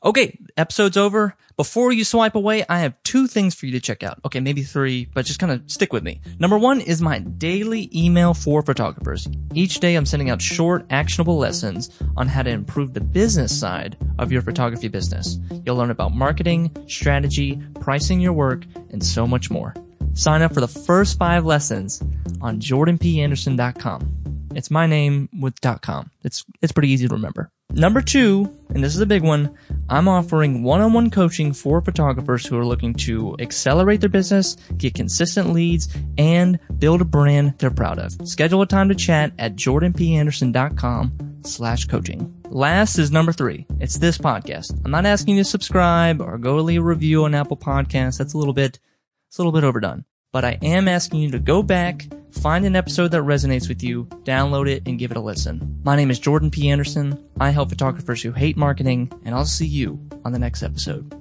Okay, 0.01 0.39
episode's 0.55 0.95
over. 0.95 1.35
Before 1.57 1.91
you 1.91 2.05
swipe 2.05 2.35
away, 2.35 2.63
I 2.69 2.79
have 2.79 3.03
two 3.03 3.27
things 3.27 3.53
for 3.53 3.65
you 3.65 3.73
to 3.73 3.81
check 3.81 4.01
out. 4.01 4.21
Okay, 4.23 4.39
maybe 4.39 4.63
three, 4.63 5.09
but 5.13 5.25
just 5.25 5.39
kind 5.39 5.51
of 5.51 5.69
stick 5.69 5.91
with 5.91 6.03
me. 6.03 6.21
Number 6.39 6.57
one 6.57 6.79
is 6.79 7.01
my 7.01 7.19
daily 7.19 7.89
email 7.93 8.33
for 8.33 8.61
photographers. 8.61 9.27
Each 9.53 9.81
day 9.81 9.95
I'm 9.95 10.05
sending 10.05 10.29
out 10.29 10.41
short, 10.41 10.85
actionable 10.89 11.37
lessons 11.37 11.89
on 12.15 12.29
how 12.29 12.43
to 12.43 12.49
improve 12.49 12.93
the 12.93 13.01
business 13.01 13.59
side 13.59 13.97
of 14.19 14.31
your 14.31 14.41
photography 14.41 14.87
business. 14.87 15.37
You'll 15.65 15.75
learn 15.75 15.91
about 15.91 16.15
marketing, 16.15 16.71
strategy, 16.87 17.61
pricing 17.81 18.21
your 18.21 18.31
work, 18.31 18.63
and 18.91 19.05
so 19.05 19.27
much 19.27 19.51
more. 19.51 19.75
Sign 20.13 20.41
up 20.41 20.53
for 20.53 20.61
the 20.61 20.67
first 20.69 21.17
five 21.17 21.43
lessons 21.43 22.01
on 22.39 22.61
jordanpanderson.com. 22.61 24.38
It's 24.55 24.71
my 24.71 24.87
name 24.87 25.29
with 25.39 25.59
.com. 25.81 26.11
It's, 26.23 26.45
it's 26.61 26.71
pretty 26.71 26.89
easy 26.89 27.07
to 27.07 27.13
remember. 27.13 27.51
Number 27.71 28.01
two, 28.01 28.51
and 28.69 28.83
this 28.83 28.95
is 28.95 29.01
a 29.01 29.05
big 29.05 29.21
one, 29.21 29.55
I'm 29.89 30.07
offering 30.07 30.63
one-on-one 30.63 31.11
coaching 31.11 31.53
for 31.53 31.81
photographers 31.81 32.45
who 32.45 32.57
are 32.57 32.65
looking 32.65 32.95
to 32.95 33.35
accelerate 33.39 34.01
their 34.01 34.09
business, 34.09 34.55
get 34.77 34.95
consistent 34.95 35.53
leads, 35.53 35.87
and 36.17 36.59
build 36.79 37.01
a 37.01 37.05
brand 37.05 37.59
they're 37.59 37.69
proud 37.69 37.99
of. 37.99 38.11
Schedule 38.27 38.63
a 38.63 38.65
time 38.65 38.89
to 38.89 38.95
chat 38.95 39.33
at 39.37 39.55
jordanpanderson.com 39.55 41.41
slash 41.43 41.85
coaching. 41.85 42.35
Last 42.49 42.97
is 42.97 43.11
number 43.11 43.31
three. 43.31 43.67
It's 43.79 43.99
this 43.99 44.17
podcast. 44.17 44.81
I'm 44.83 44.89
not 44.89 45.05
asking 45.05 45.37
you 45.37 45.43
to 45.43 45.49
subscribe 45.49 46.21
or 46.21 46.39
go 46.39 46.55
leave 46.55 46.81
a 46.81 46.83
review 46.83 47.25
on 47.25 47.35
Apple 47.35 47.57
Podcasts. 47.57 48.17
That's 48.17 48.33
a 48.33 48.37
little 48.39 48.53
bit, 48.53 48.79
it's 49.27 49.37
a 49.37 49.41
little 49.41 49.51
bit 49.51 49.63
overdone. 49.63 50.05
But 50.31 50.43
I 50.43 50.57
am 50.63 50.87
asking 50.87 51.19
you 51.21 51.31
to 51.31 51.39
go 51.39 51.61
back, 51.61 52.07
find 52.31 52.65
an 52.65 52.75
episode 52.75 53.11
that 53.11 53.21
resonates 53.21 53.67
with 53.67 53.83
you, 53.83 54.05
download 54.23 54.69
it, 54.69 54.83
and 54.85 54.99
give 54.99 55.11
it 55.11 55.17
a 55.17 55.21
listen. 55.21 55.79
My 55.83 55.95
name 55.95 56.11
is 56.11 56.19
Jordan 56.19 56.51
P. 56.51 56.69
Anderson. 56.69 57.23
I 57.39 57.49
help 57.51 57.69
photographers 57.69 58.21
who 58.21 58.31
hate 58.31 58.57
marketing, 58.57 59.11
and 59.25 59.35
I'll 59.35 59.45
see 59.45 59.67
you 59.67 59.99
on 60.25 60.31
the 60.31 60.39
next 60.39 60.63
episode. 60.63 61.13